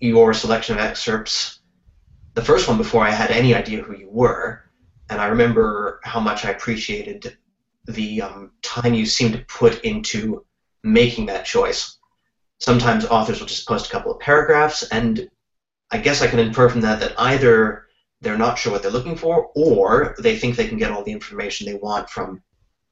your 0.00 0.34
selection 0.34 0.76
of 0.76 0.84
excerpts, 0.84 1.60
the 2.34 2.44
first 2.44 2.66
one 2.66 2.76
before 2.76 3.06
I 3.06 3.10
had 3.10 3.30
any 3.30 3.54
idea 3.54 3.82
who 3.82 3.96
you 3.96 4.08
were, 4.10 4.64
and 5.08 5.20
I 5.20 5.26
remember 5.26 6.00
how 6.02 6.18
much 6.18 6.44
I 6.44 6.50
appreciated 6.50 7.36
the 7.86 8.22
um, 8.22 8.52
time 8.62 8.94
you 8.94 9.06
seemed 9.06 9.34
to 9.34 9.44
put 9.44 9.84
into 9.84 10.44
making 10.82 11.26
that 11.26 11.44
choice. 11.44 11.98
Sometimes 12.58 13.04
authors 13.04 13.38
will 13.38 13.46
just 13.46 13.68
post 13.68 13.86
a 13.86 13.90
couple 13.90 14.12
of 14.12 14.20
paragraphs, 14.20 14.82
and 14.90 15.30
I 15.92 15.98
guess 15.98 16.22
I 16.22 16.26
can 16.26 16.40
infer 16.40 16.68
from 16.68 16.80
that 16.80 16.98
that 16.98 17.18
either 17.18 17.86
they're 18.20 18.38
not 18.38 18.58
sure 18.58 18.72
what 18.72 18.82
they're 18.82 18.90
looking 18.90 19.16
for, 19.16 19.50
or 19.54 20.16
they 20.18 20.36
think 20.36 20.56
they 20.56 20.68
can 20.68 20.78
get 20.78 20.90
all 20.90 21.04
the 21.04 21.12
information 21.12 21.66
they 21.66 21.74
want 21.74 22.10
from 22.10 22.42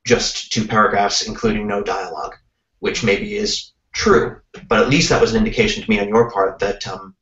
just 0.06 0.52
two 0.52 0.66
paragraphs, 0.66 1.26
including 1.26 1.66
no 1.66 1.82
dialogue, 1.82 2.36
which 2.78 3.04
maybe 3.04 3.36
is 3.36 3.72
true. 3.92 4.40
But 4.68 4.80
at 4.80 4.88
least 4.88 5.08
that 5.10 5.20
was 5.20 5.32
an 5.32 5.38
indication 5.38 5.82
to 5.82 5.90
me 5.90 6.00
on 6.00 6.08
your 6.08 6.30
part 6.30 6.58
that 6.60 6.86
um, 6.86 7.14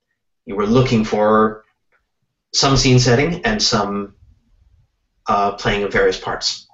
you 0.44 0.56
were 0.56 0.66
looking 0.66 1.04
for 1.04 1.64
some 2.54 2.76
scene 2.76 2.98
setting 2.98 3.44
and 3.44 3.62
some 3.62 4.14
uh, 5.26 5.52
playing 5.52 5.82
of 5.82 5.92
various 5.92 6.18
parts. 6.18 6.68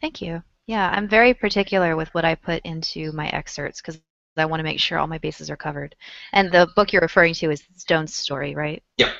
Thank 0.00 0.20
you. 0.22 0.42
Yeah, 0.66 0.88
I'm 0.88 1.08
very 1.08 1.34
particular 1.34 1.96
with 1.96 2.08
what 2.14 2.24
I 2.24 2.34
put 2.34 2.62
into 2.64 3.12
my 3.12 3.28
excerpts 3.28 3.80
because 3.80 4.00
I 4.36 4.46
want 4.46 4.60
to 4.60 4.64
make 4.64 4.80
sure 4.80 4.98
all 4.98 5.06
my 5.06 5.18
bases 5.18 5.50
are 5.50 5.56
covered. 5.56 5.94
And 6.32 6.50
the 6.50 6.68
book 6.74 6.92
you're 6.92 7.02
referring 7.02 7.34
to 7.34 7.50
is 7.50 7.62
Stone's 7.76 8.14
story, 8.14 8.54
right? 8.54 8.82
Yeah. 8.96 9.12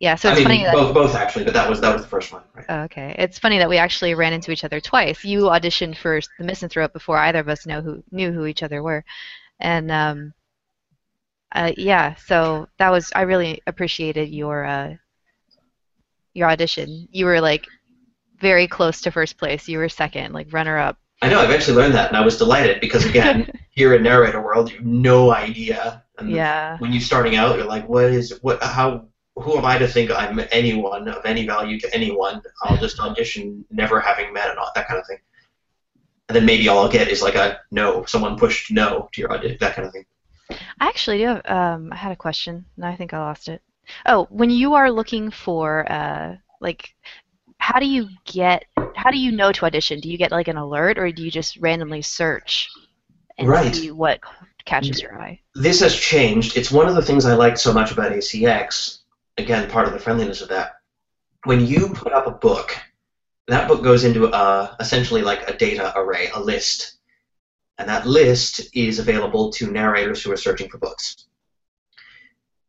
Yeah, 0.00 0.16
so 0.16 0.30
I 0.30 0.32
it's 0.32 0.40
mean, 0.40 0.48
funny 0.48 0.64
that. 0.64 0.74
both, 0.74 0.94
both 0.94 1.14
actually, 1.14 1.44
but 1.44 1.54
that 1.54 1.70
was 1.70 1.80
that 1.80 1.92
was 1.92 2.02
the 2.02 2.08
first 2.08 2.32
one. 2.32 2.42
Right? 2.56 2.66
Oh, 2.68 2.80
okay, 2.82 3.14
it's 3.18 3.38
funny 3.38 3.58
that 3.58 3.68
we 3.68 3.76
actually 3.76 4.14
ran 4.14 4.32
into 4.32 4.50
each 4.50 4.64
other 4.64 4.80
twice. 4.80 5.24
You 5.24 5.42
auditioned 5.42 5.96
for 5.96 6.20
the 6.40 6.44
Misanthrope 6.44 6.92
before 6.92 7.18
either 7.18 7.38
of 7.38 7.48
us 7.48 7.66
know 7.66 7.80
who 7.80 8.02
knew 8.10 8.32
who 8.32 8.46
each 8.46 8.64
other 8.64 8.82
were, 8.82 9.04
and 9.60 9.90
um, 9.90 10.32
uh, 11.54 11.72
yeah, 11.76 12.14
so 12.14 12.68
that 12.78 12.90
was 12.90 13.12
I 13.14 13.22
really 13.22 13.62
appreciated 13.66 14.28
your 14.30 14.64
uh, 14.64 14.94
your 16.34 16.48
audition. 16.48 17.08
You 17.12 17.26
were 17.26 17.40
like 17.40 17.66
very 18.40 18.66
close 18.66 19.00
to 19.02 19.10
first 19.10 19.38
place. 19.38 19.68
You 19.68 19.78
were 19.78 19.88
second, 19.88 20.32
like 20.32 20.52
runner 20.52 20.78
up. 20.78 20.98
I 21.20 21.28
know. 21.28 21.40
I 21.40 21.44
eventually 21.44 21.76
learned 21.76 21.94
that, 21.94 22.08
and 22.08 22.16
I 22.16 22.22
was 22.24 22.36
delighted 22.38 22.80
because 22.80 23.04
again, 23.04 23.50
here 23.70 23.94
in 23.94 24.02
narrator 24.02 24.42
world, 24.42 24.70
you 24.70 24.78
have 24.78 24.86
no 24.86 25.32
idea. 25.32 26.02
And 26.18 26.30
Yeah. 26.30 26.78
when 26.78 26.92
you're 26.92 27.00
starting 27.00 27.36
out, 27.36 27.56
you're 27.56 27.66
like, 27.66 27.88
what 27.88 28.04
is 28.04 28.38
what? 28.42 28.62
How? 28.62 29.06
Who 29.36 29.56
am 29.56 29.64
I 29.64 29.78
to 29.78 29.88
think 29.88 30.10
I'm 30.10 30.40
anyone 30.52 31.08
of 31.08 31.24
any 31.24 31.46
value 31.46 31.78
to 31.80 31.94
anyone? 31.94 32.42
I'll 32.62 32.76
just 32.76 33.00
audition, 33.00 33.64
never 33.70 33.98
having 33.98 34.32
met, 34.32 34.50
and 34.50 34.58
all 34.58 34.70
that 34.74 34.86
kind 34.88 35.00
of 35.00 35.06
thing. 35.06 35.18
And 36.32 36.38
then 36.38 36.46
maybe 36.46 36.66
all 36.66 36.78
I'll 36.78 36.88
get 36.88 37.08
is 37.08 37.20
like 37.20 37.34
a 37.34 37.60
no. 37.70 38.06
Someone 38.06 38.38
pushed 38.38 38.70
no 38.72 39.10
to 39.12 39.20
your 39.20 39.30
audition, 39.32 39.58
that 39.60 39.74
kind 39.74 39.86
of 39.86 39.92
thing. 39.92 40.06
I 40.80 40.86
actually 40.88 41.18
do 41.18 41.26
have, 41.26 41.44
um, 41.44 41.92
I 41.92 41.96
had 41.96 42.10
a 42.10 42.16
question, 42.16 42.64
and 42.76 42.86
I 42.86 42.96
think 42.96 43.12
I 43.12 43.18
lost 43.18 43.48
it. 43.48 43.60
Oh, 44.06 44.26
when 44.30 44.48
you 44.48 44.72
are 44.72 44.90
looking 44.90 45.30
for, 45.30 45.84
uh, 45.92 46.36
like, 46.58 46.94
how 47.58 47.78
do 47.78 47.86
you 47.86 48.08
get, 48.24 48.64
how 48.94 49.10
do 49.10 49.18
you 49.18 49.30
know 49.30 49.52
to 49.52 49.66
audition? 49.66 50.00
Do 50.00 50.08
you 50.08 50.16
get 50.16 50.32
like 50.32 50.48
an 50.48 50.56
alert, 50.56 50.96
or 50.96 51.12
do 51.12 51.22
you 51.22 51.30
just 51.30 51.58
randomly 51.58 52.00
search 52.00 52.70
and 53.36 53.46
Right. 53.46 53.74
see 53.76 53.90
what 53.90 54.18
catches 54.64 55.02
your 55.02 55.20
eye? 55.20 55.38
this 55.54 55.80
has 55.80 55.94
changed. 55.94 56.56
It's 56.56 56.70
one 56.70 56.88
of 56.88 56.94
the 56.94 57.02
things 57.02 57.26
I 57.26 57.34
liked 57.34 57.58
so 57.58 57.74
much 57.74 57.92
about 57.92 58.12
ACX. 58.12 59.00
Again, 59.36 59.68
part 59.68 59.86
of 59.86 59.92
the 59.92 59.98
friendliness 59.98 60.40
of 60.40 60.48
that. 60.48 60.76
When 61.44 61.66
you 61.66 61.90
put 61.90 62.14
up 62.14 62.26
a 62.26 62.30
book, 62.30 62.74
that 63.48 63.68
book 63.68 63.82
goes 63.82 64.04
into 64.04 64.26
a, 64.26 64.76
essentially 64.80 65.22
like 65.22 65.48
a 65.48 65.56
data 65.56 65.92
array, 65.96 66.28
a 66.34 66.40
list. 66.40 66.98
And 67.78 67.88
that 67.88 68.06
list 68.06 68.60
is 68.74 68.98
available 68.98 69.50
to 69.52 69.70
narrators 69.70 70.22
who 70.22 70.30
are 70.30 70.36
searching 70.36 70.68
for 70.68 70.78
books. 70.78 71.26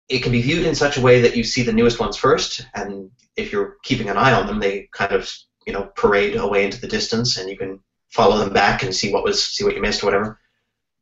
It 0.09 0.23
can 0.23 0.31
be 0.31 0.41
viewed 0.41 0.65
in 0.65 0.75
such 0.75 0.97
a 0.97 1.01
way 1.01 1.21
that 1.21 1.35
you 1.35 1.43
see 1.43 1.63
the 1.63 1.73
newest 1.73 1.99
ones 1.99 2.17
first, 2.17 2.65
and 2.73 3.09
if 3.35 3.51
you're 3.51 3.77
keeping 3.83 4.09
an 4.09 4.17
eye 4.17 4.33
on 4.33 4.47
them, 4.47 4.59
they 4.59 4.89
kind 4.91 5.11
of 5.11 5.31
you 5.65 5.73
know 5.73 5.89
parade 5.95 6.35
away 6.35 6.65
into 6.65 6.79
the 6.79 6.87
distance, 6.87 7.37
and 7.37 7.49
you 7.49 7.57
can 7.57 7.79
follow 8.09 8.37
them 8.37 8.53
back 8.53 8.83
and 8.83 8.93
see 8.93 9.13
what 9.13 9.23
was 9.23 9.43
see 9.43 9.63
what 9.63 9.75
you 9.75 9.81
missed 9.81 10.03
or 10.03 10.07
whatever. 10.07 10.39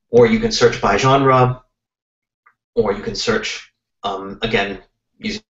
Or 0.09 0.28
you 0.28 0.39
can 0.39 0.51
search 0.51 0.80
by 0.82 0.97
genre, 0.97 1.63
or 2.76 2.93
you 2.93 3.01
can 3.01 3.15
search 3.15 3.74
um, 4.03 4.38
again 4.41 4.82
using 5.17 5.41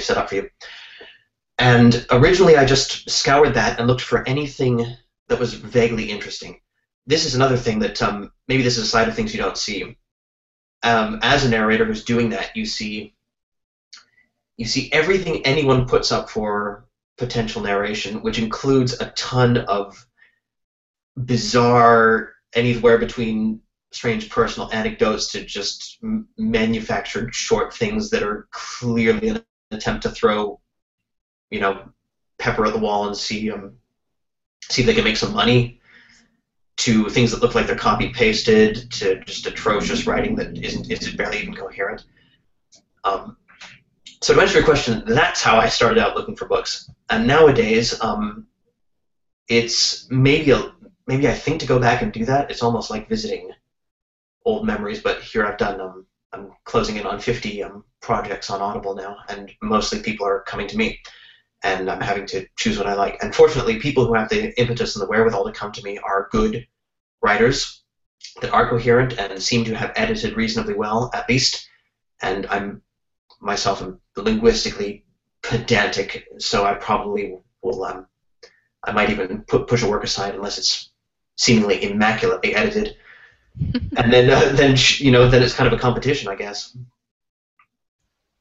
set 0.00 0.16
up 0.16 0.28
for 0.28 0.36
you. 0.36 0.50
And 1.58 2.06
originally, 2.10 2.56
I 2.56 2.64
just 2.64 3.10
scoured 3.10 3.54
that 3.54 3.78
and 3.78 3.88
looked 3.88 4.02
for 4.02 4.26
anything 4.28 4.84
that 5.28 5.40
was 5.40 5.54
vaguely 5.54 6.10
interesting. 6.10 6.60
This 7.06 7.24
is 7.24 7.34
another 7.34 7.56
thing 7.56 7.80
that 7.80 8.00
um, 8.00 8.32
maybe 8.46 8.62
this 8.62 8.78
is 8.78 8.84
a 8.84 8.88
side 8.88 9.08
of 9.08 9.14
things 9.14 9.34
you 9.34 9.40
don't 9.40 9.58
see. 9.58 9.96
Um, 10.82 11.18
as 11.22 11.44
a 11.44 11.48
narrator 11.48 11.84
who's 11.84 12.04
doing 12.04 12.30
that, 12.30 12.56
you 12.56 12.64
see 12.64 13.14
you 14.56 14.66
see 14.66 14.90
everything 14.92 15.46
anyone 15.46 15.86
puts 15.86 16.10
up 16.12 16.28
for 16.28 16.88
potential 17.16 17.62
narration, 17.62 18.22
which 18.22 18.38
includes 18.38 19.00
a 19.00 19.10
ton 19.10 19.56
of 19.56 20.04
bizarre, 21.24 22.34
anywhere 22.54 22.98
between 22.98 23.60
strange 23.92 24.28
personal 24.28 24.70
anecdotes 24.72 25.32
to 25.32 25.44
just 25.44 25.98
manufactured 26.36 27.34
short 27.34 27.72
things 27.72 28.10
that 28.10 28.22
are 28.22 28.48
clearly 28.52 29.28
an 29.28 29.44
attempt 29.70 30.02
to 30.02 30.10
throw, 30.10 30.60
you 31.50 31.60
know, 31.60 31.88
pepper 32.38 32.66
at 32.66 32.72
the 32.72 32.78
wall 32.78 33.06
and 33.06 33.16
see 33.16 33.50
um, 33.50 33.74
see 34.70 34.82
if 34.82 34.86
they 34.86 34.94
can 34.94 35.04
make 35.04 35.16
some 35.16 35.32
money. 35.32 35.74
To 36.78 37.08
things 37.08 37.32
that 37.32 37.42
look 37.42 37.56
like 37.56 37.66
they're 37.66 37.74
copy 37.74 38.12
pasted, 38.12 38.88
to 38.92 39.18
just 39.24 39.46
atrocious 39.46 40.06
writing 40.06 40.36
that 40.36 40.56
isn't 40.56 40.88
is 40.88 41.12
barely 41.12 41.40
even 41.40 41.54
coherent. 41.54 42.04
Um, 43.02 43.36
so 44.22 44.32
to 44.32 44.40
answer 44.40 44.58
your 44.58 44.64
question, 44.64 45.02
that's 45.04 45.42
how 45.42 45.58
I 45.58 45.68
started 45.68 45.98
out 45.98 46.14
looking 46.14 46.36
for 46.36 46.46
books. 46.46 46.88
And 47.10 47.26
nowadays, 47.26 48.00
um, 48.00 48.46
it's 49.48 50.08
maybe 50.08 50.52
a 50.52 50.72
maybe 51.08 51.26
I 51.26 51.32
think 51.32 51.58
to 51.60 51.66
go 51.66 51.80
back 51.80 52.02
and 52.02 52.12
do 52.12 52.24
that. 52.26 52.48
It's 52.48 52.62
almost 52.62 52.90
like 52.90 53.08
visiting 53.08 53.50
old 54.44 54.64
memories. 54.64 55.02
But 55.02 55.20
here 55.20 55.44
I've 55.44 55.58
done 55.58 55.80
um, 55.80 56.06
I'm 56.32 56.52
closing 56.64 56.96
in 56.96 57.06
on 57.06 57.20
50 57.20 57.62
um, 57.62 57.84
projects 58.00 58.50
on 58.50 58.60
Audible 58.60 58.94
now, 58.94 59.16
and 59.28 59.50
mostly 59.62 60.00
people 60.00 60.26
are 60.26 60.42
coming 60.42 60.68
to 60.68 60.76
me, 60.76 61.00
and 61.62 61.90
I'm 61.90 62.00
having 62.00 62.26
to 62.26 62.46
choose 62.56 62.78
what 62.78 62.86
I 62.86 62.94
like. 62.94 63.22
Unfortunately, 63.22 63.78
people 63.78 64.06
who 64.06 64.14
have 64.14 64.28
the 64.28 64.58
impetus 64.60 64.94
and 64.94 65.02
the 65.02 65.08
wherewithal 65.08 65.44
to 65.44 65.52
come 65.52 65.72
to 65.72 65.82
me 65.82 65.98
are 65.98 66.28
good 66.30 66.66
writers 67.20 67.82
that 68.40 68.52
are 68.52 68.68
coherent 68.68 69.18
and 69.18 69.42
seem 69.42 69.64
to 69.64 69.74
have 69.74 69.92
edited 69.96 70.36
reasonably 70.36 70.74
well, 70.74 71.10
at 71.14 71.28
least. 71.28 71.68
And 72.22 72.46
I'm 72.46 72.82
myself 73.40 73.82
am 73.82 74.00
linguistically 74.16 75.04
pedantic, 75.42 76.26
so 76.38 76.64
I 76.64 76.74
probably 76.74 77.38
will. 77.62 77.84
Um, 77.84 78.06
I 78.84 78.92
might 78.92 79.10
even 79.10 79.42
put 79.42 79.66
push 79.66 79.82
a 79.82 79.88
work 79.88 80.04
aside 80.04 80.34
unless 80.34 80.58
it's 80.58 80.90
seemingly 81.36 81.82
immaculately 81.82 82.54
edited. 82.54 82.96
and 83.96 84.12
then 84.12 84.30
uh, 84.30 84.52
then 84.54 84.76
sh- 84.76 85.00
you 85.00 85.10
know 85.10 85.28
then 85.28 85.42
it's 85.42 85.54
kind 85.54 85.72
of 85.72 85.78
a 85.78 85.80
competition, 85.80 86.28
I 86.28 86.36
guess. 86.36 86.76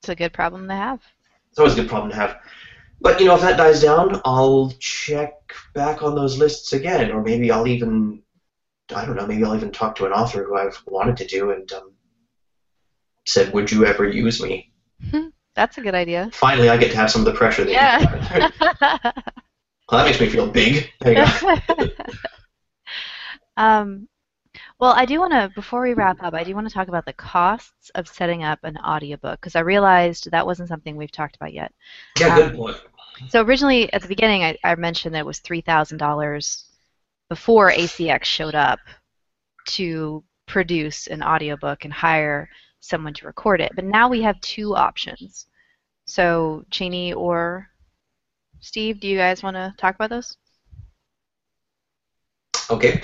It's 0.01 0.09
a 0.09 0.15
good 0.15 0.34
problem 0.34 0.68
to 0.68 0.76
have. 0.76 1.01
It's 1.49 1.59
always 1.59 1.74
a 1.74 1.82
good 1.82 1.89
problem 1.89 2.11
to 2.11 2.15
have. 2.15 2.38
But 2.99 3.19
you 3.19 3.27
know, 3.27 3.35
if 3.35 3.41
that 3.41 3.57
dies 3.57 3.81
down, 3.81 4.21
I'll 4.25 4.73
check 4.79 5.33
back 5.73 6.01
on 6.01 6.15
those 6.15 6.37
lists 6.37 6.73
again, 6.73 7.11
or 7.11 7.21
maybe 7.21 7.51
I'll 7.51 7.67
even 7.67 8.23
I 8.95 9.05
don't 9.05 9.15
know, 9.15 9.27
maybe 9.27 9.43
I'll 9.43 9.55
even 9.55 9.71
talk 9.71 9.95
to 9.97 10.05
an 10.05 10.13
author 10.13 10.43
who 10.43 10.55
I've 10.55 10.81
wanted 10.87 11.17
to 11.17 11.27
do 11.27 11.51
and 11.51 11.71
um, 11.73 11.93
said, 13.25 13.53
"Would 13.53 13.71
you 13.71 13.85
ever 13.85 14.07
use 14.07 14.41
me?" 14.41 14.71
That's 15.55 15.77
a 15.79 15.81
good 15.81 15.95
idea. 15.95 16.29
Finally, 16.33 16.69
I 16.69 16.77
get 16.77 16.91
to 16.91 16.97
have 16.97 17.09
some 17.09 17.21
of 17.21 17.25
the 17.25 17.33
pressure. 17.33 17.63
That 17.63 17.73
Yeah. 17.73 18.51
well, 19.91 20.03
that 20.03 20.05
makes 20.05 20.21
me 20.21 20.29
feel 20.29 20.49
big. 20.49 20.91
There 21.01 21.13
you 21.13 21.25
go. 21.75 21.87
um, 23.57 24.07
well, 24.80 24.93
I 24.93 25.05
do 25.05 25.19
want 25.19 25.34
to, 25.34 25.51
before 25.55 25.82
we 25.82 25.93
wrap 25.93 26.21
up, 26.21 26.34
I 26.34 26.43
do 26.43 26.53
want 26.53 26.67
to 26.67 26.73
talk 26.73 26.88
about 26.88 27.05
the 27.05 27.13
costs 27.13 27.89
of 27.95 28.07
setting 28.07 28.43
up 28.43 28.59
an 28.63 28.78
audiobook 28.78 29.39
because 29.41 29.55
I 29.55 29.61
realized 29.61 30.30
that 30.30 30.45
wasn't 30.45 30.69
something 30.69 30.95
we've 30.95 31.11
talked 31.11 31.36
about 31.36 31.53
yet. 31.53 31.73
yeah, 32.19 32.36
good 32.36 32.55
point. 32.55 32.78
So 33.30 33.41
originally, 33.41 33.91
at 33.93 34.03
the 34.03 34.07
beginning, 34.07 34.43
I, 34.43 34.57
I 34.63 34.75
mentioned 34.75 35.15
that 35.15 35.21
it 35.21 35.25
was 35.25 35.39
three 35.39 35.61
thousand 35.61 35.97
dollars 35.97 36.65
before 37.30 37.71
ACX 37.71 38.25
showed 38.25 38.53
up 38.53 38.80
to 39.69 40.23
produce 40.45 41.07
an 41.07 41.23
audiobook 41.23 41.84
and 41.84 41.93
hire 41.93 42.47
someone 42.80 43.13
to 43.15 43.25
record 43.25 43.59
it. 43.59 43.71
But 43.75 43.86
now 43.86 44.07
we 44.07 44.21
have 44.21 44.39
two 44.41 44.75
options. 44.75 45.47
So 46.05 46.63
Cheney 46.69 47.13
or 47.13 47.67
Steve, 48.59 48.99
do 48.99 49.07
you 49.07 49.17
guys 49.17 49.43
want 49.43 49.55
to 49.55 49.73
talk 49.78 49.95
about 49.95 50.09
those? 50.09 50.38
Okay. 52.69 53.01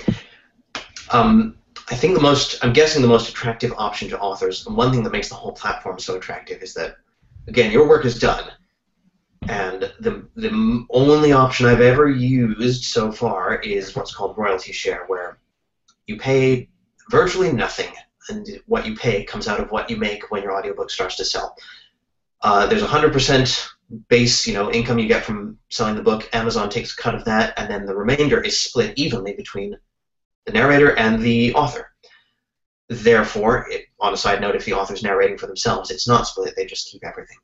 Um, 1.10 1.56
I 1.90 1.96
think 1.96 2.14
the 2.14 2.22
most, 2.22 2.64
I'm 2.64 2.72
guessing 2.72 3.02
the 3.02 3.08
most 3.08 3.28
attractive 3.28 3.72
option 3.76 4.08
to 4.08 4.18
authors, 4.18 4.66
and 4.66 4.76
one 4.76 4.90
thing 4.90 5.02
that 5.02 5.12
makes 5.12 5.28
the 5.28 5.34
whole 5.34 5.52
platform 5.52 5.98
so 5.98 6.16
attractive 6.16 6.62
is 6.62 6.72
that, 6.74 6.96
again, 7.46 7.70
your 7.70 7.86
work 7.86 8.04
is 8.04 8.18
done. 8.18 8.50
And 9.48 9.92
the, 10.00 10.26
the 10.34 10.86
only 10.88 11.32
option 11.32 11.66
I've 11.66 11.82
ever 11.82 12.08
used 12.08 12.84
so 12.84 13.12
far 13.12 13.56
is 13.56 13.94
what's 13.94 14.14
called 14.14 14.38
royalty 14.38 14.72
share, 14.72 15.04
where 15.08 15.38
you 16.06 16.16
pay 16.16 16.70
virtually 17.10 17.52
nothing, 17.52 17.92
and 18.30 18.46
what 18.66 18.86
you 18.86 18.96
pay 18.96 19.24
comes 19.24 19.46
out 19.46 19.60
of 19.60 19.70
what 19.70 19.90
you 19.90 19.98
make 19.98 20.30
when 20.30 20.42
your 20.42 20.56
audiobook 20.56 20.90
starts 20.90 21.16
to 21.16 21.24
sell. 21.24 21.54
Uh, 22.40 22.66
there's 22.66 22.82
100% 22.82 23.68
base, 24.08 24.46
you 24.46 24.54
know, 24.54 24.72
income 24.72 24.98
you 24.98 25.08
get 25.08 25.24
from 25.24 25.58
selling 25.68 25.94
the 25.96 26.02
book. 26.02 26.28
Amazon 26.32 26.70
takes 26.70 26.94
a 26.94 26.96
cut 26.96 27.14
of 27.14 27.26
that, 27.26 27.52
and 27.58 27.70
then 27.70 27.84
the 27.84 27.94
remainder 27.94 28.40
is 28.40 28.58
split 28.58 28.94
evenly 28.96 29.34
between 29.34 29.76
the 30.46 30.52
narrator 30.52 30.96
and 30.96 31.22
the 31.22 31.54
author. 31.54 31.90
Therefore, 32.88 33.66
it, 33.70 33.86
on 33.98 34.12
a 34.12 34.16
side 34.16 34.40
note, 34.40 34.54
if 34.54 34.64
the 34.64 34.74
author's 34.74 35.02
narrating 35.02 35.38
for 35.38 35.46
themselves, 35.46 35.90
it's 35.90 36.06
not 36.06 36.26
split; 36.26 36.54
they 36.56 36.66
just 36.66 36.90
keep 36.90 37.02
everything. 37.04 37.38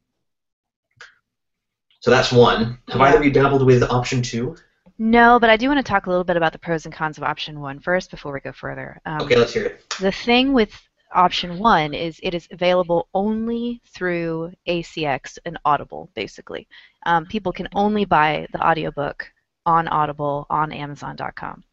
So 2.00 2.10
that's 2.10 2.32
one. 2.32 2.78
Have 2.88 3.00
either 3.00 3.18
of 3.18 3.24
you 3.24 3.30
dabbled 3.30 3.64
with 3.64 3.82
option 3.82 4.22
two? 4.22 4.56
No, 4.98 5.38
but 5.40 5.48
I 5.48 5.56
do 5.56 5.68
want 5.68 5.78
to 5.78 5.82
talk 5.82 6.06
a 6.06 6.10
little 6.10 6.24
bit 6.24 6.36
about 6.36 6.52
the 6.52 6.58
pros 6.58 6.84
and 6.84 6.94
cons 6.94 7.16
of 7.16 7.24
option 7.24 7.60
one 7.60 7.80
first 7.80 8.10
before 8.10 8.34
we 8.34 8.40
go 8.40 8.52
further. 8.52 9.00
Um, 9.06 9.22
Okay, 9.22 9.36
let's 9.36 9.54
hear 9.54 9.64
it. 9.64 9.94
The 9.98 10.12
thing 10.12 10.52
with 10.52 10.72
option 11.14 11.58
one 11.58 11.94
is 11.94 12.20
it 12.22 12.34
is 12.34 12.46
available 12.50 13.08
only 13.14 13.80
through 13.94 14.52
ACX 14.68 15.38
and 15.46 15.58
Audible, 15.64 16.10
basically. 16.14 16.68
Um, 17.06 17.24
people 17.24 17.52
can 17.52 17.68
only 17.74 18.04
buy 18.04 18.46
the 18.52 18.66
audiobook 18.66 19.26
on 19.64 19.88
Audible 19.88 20.46
on 20.50 20.70
Amazon.com. 20.70 21.64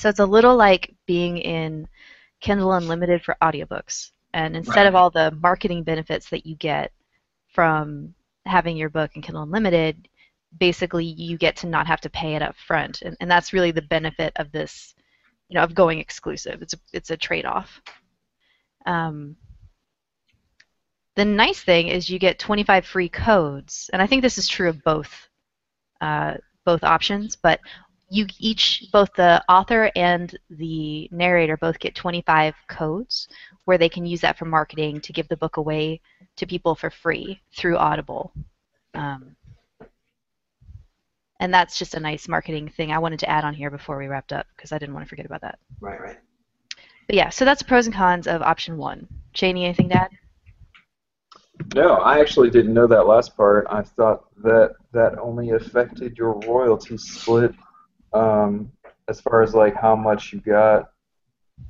So 0.00 0.08
it's 0.08 0.18
a 0.18 0.24
little 0.24 0.56
like 0.56 0.94
being 1.06 1.36
in 1.36 1.86
Kindle 2.40 2.72
Unlimited 2.72 3.22
for 3.22 3.36
audiobooks. 3.42 4.12
And 4.32 4.56
instead 4.56 4.86
of 4.86 4.94
all 4.94 5.10
the 5.10 5.30
marketing 5.42 5.82
benefits 5.82 6.30
that 6.30 6.46
you 6.46 6.56
get 6.56 6.90
from 7.52 8.14
having 8.46 8.78
your 8.78 8.88
book 8.88 9.10
in 9.14 9.20
Kindle 9.20 9.42
Unlimited, 9.42 10.08
basically 10.56 11.04
you 11.04 11.36
get 11.36 11.54
to 11.56 11.66
not 11.66 11.86
have 11.86 12.00
to 12.00 12.08
pay 12.08 12.34
it 12.34 12.40
up 12.40 12.56
front. 12.56 13.02
And, 13.02 13.14
and 13.20 13.30
that's 13.30 13.52
really 13.52 13.72
the 13.72 13.82
benefit 13.82 14.32
of 14.36 14.50
this, 14.52 14.94
you 15.50 15.56
know, 15.56 15.64
of 15.64 15.74
going 15.74 15.98
exclusive. 15.98 16.62
It's 16.62 16.72
a, 16.72 16.78
it's 16.94 17.10
a 17.10 17.16
trade-off. 17.18 17.82
Um, 18.86 19.36
the 21.16 21.26
nice 21.26 21.60
thing 21.60 21.88
is 21.88 22.08
you 22.08 22.18
get 22.18 22.38
25 22.38 22.86
free 22.86 23.10
codes, 23.10 23.90
and 23.92 24.00
I 24.00 24.06
think 24.06 24.22
this 24.22 24.38
is 24.38 24.48
true 24.48 24.70
of 24.70 24.82
both 24.82 25.28
uh, 26.00 26.38
both 26.64 26.84
options. 26.84 27.36
But 27.36 27.60
you 28.10 28.26
each, 28.38 28.88
both 28.92 29.14
the 29.14 29.42
author 29.48 29.90
and 29.94 30.36
the 30.50 31.08
narrator, 31.12 31.56
both 31.56 31.78
get 31.78 31.94
25 31.94 32.54
codes 32.68 33.28
where 33.64 33.78
they 33.78 33.88
can 33.88 34.04
use 34.04 34.20
that 34.20 34.36
for 34.36 34.46
marketing 34.46 35.00
to 35.00 35.12
give 35.12 35.28
the 35.28 35.36
book 35.36 35.56
away 35.56 36.00
to 36.36 36.46
people 36.46 36.74
for 36.74 36.90
free 36.90 37.40
through 37.56 37.76
Audible. 37.76 38.32
Um, 38.94 39.36
and 41.38 41.54
that's 41.54 41.78
just 41.78 41.94
a 41.94 42.00
nice 42.00 42.26
marketing 42.26 42.68
thing 42.68 42.92
I 42.92 42.98
wanted 42.98 43.20
to 43.20 43.30
add 43.30 43.44
on 43.44 43.54
here 43.54 43.70
before 43.70 43.96
we 43.96 44.08
wrapped 44.08 44.32
up 44.32 44.46
because 44.56 44.72
I 44.72 44.78
didn't 44.78 44.94
want 44.94 45.06
to 45.06 45.08
forget 45.08 45.26
about 45.26 45.40
that. 45.42 45.60
Right, 45.80 46.00
right. 46.00 46.18
But 47.06 47.16
yeah, 47.16 47.28
so 47.30 47.44
that's 47.44 47.62
the 47.62 47.68
pros 47.68 47.86
and 47.86 47.94
cons 47.94 48.26
of 48.26 48.42
option 48.42 48.76
one. 48.76 49.06
Cheney, 49.32 49.64
anything 49.64 49.88
to 49.90 50.02
add? 50.02 50.10
No, 51.74 51.94
I 51.94 52.18
actually 52.18 52.50
didn't 52.50 52.74
know 52.74 52.88
that 52.88 53.06
last 53.06 53.36
part. 53.36 53.66
I 53.70 53.82
thought 53.82 54.24
that 54.42 54.74
that 54.92 55.18
only 55.18 55.50
affected 55.50 56.18
your 56.18 56.38
royalty 56.40 56.96
split, 56.96 57.54
um, 58.12 58.70
as 59.08 59.20
far 59.20 59.42
as 59.42 59.54
like 59.54 59.74
how 59.74 59.94
much 59.96 60.32
you 60.32 60.40
got. 60.40 60.90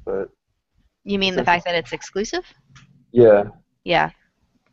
But 0.05 0.31
You 1.05 1.19
mean 1.19 1.35
the 1.37 1.45
fact 1.45 1.65
that 1.65 1.75
it's 1.75 1.93
exclusive? 1.93 2.45
yeah, 3.13 3.45
Yeah. 3.85 4.11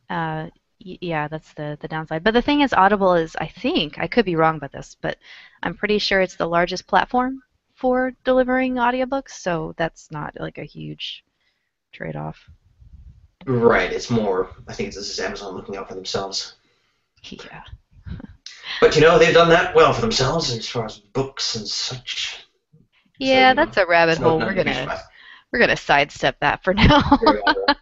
Uh, 0.10 0.50
y- 0.86 0.98
yeah, 1.02 1.28
that's 1.28 1.54
the, 1.54 1.78
the 1.82 1.88
downside. 1.88 2.24
But 2.24 2.34
the 2.34 2.42
thing 2.42 2.62
is, 2.62 2.72
Audible 2.74 3.14
is, 3.14 3.36
I 3.38 3.48
think, 3.48 3.98
I 4.00 4.08
could 4.08 4.26
be 4.26 4.36
wrong 4.36 4.58
about 4.58 4.72
this, 4.72 4.96
but 5.02 5.18
I'm 5.64 5.76
pretty 5.76 5.98
sure 5.98 6.22
it's 6.22 6.36
the 6.36 6.48
largest 6.48 6.88
platform 6.88 7.42
for 7.76 8.12
delivering 8.24 8.76
audiobooks, 8.76 9.32
so 9.32 9.74
that's 9.78 10.10
not 10.12 10.34
like 10.40 10.58
a 10.58 10.64
huge 10.64 11.24
trade 11.92 12.16
off. 12.16 12.38
Right. 13.46 13.92
It's 13.92 14.10
more. 14.10 14.50
I 14.68 14.74
think 14.74 14.94
this 14.94 15.10
is 15.10 15.20
Amazon 15.20 15.56
looking 15.56 15.78
out 15.78 15.88
for 15.88 15.96
themselves. 15.96 16.56
Yeah. 17.24 17.64
But 18.80 18.96
you 18.96 19.02
know, 19.02 19.18
they've 19.18 19.34
done 19.34 19.50
that 19.50 19.76
well 19.76 19.94
for 19.94 20.02
themselves 20.02 20.52
as 20.52 20.68
far 20.68 20.86
as 20.86 20.98
books 20.98 21.56
and 21.56 21.68
such. 21.68 22.46
Yeah, 23.20 23.52
So, 23.52 23.56
that's 23.56 23.78
a 23.78 23.86
rabbit 23.86 24.18
hole. 24.20 24.38
We're 24.40 24.50
of 24.50 24.56
the 24.56 24.64
big 24.64 24.76
gonna 24.76 25.02
we're 25.52 25.60
gonna 25.60 25.78
sidestep 25.78 26.40
that 26.42 26.64
for 26.64 26.74
now. 26.74 27.02
Very 27.24 27.42
well 27.46 27.56
done. 27.68 27.76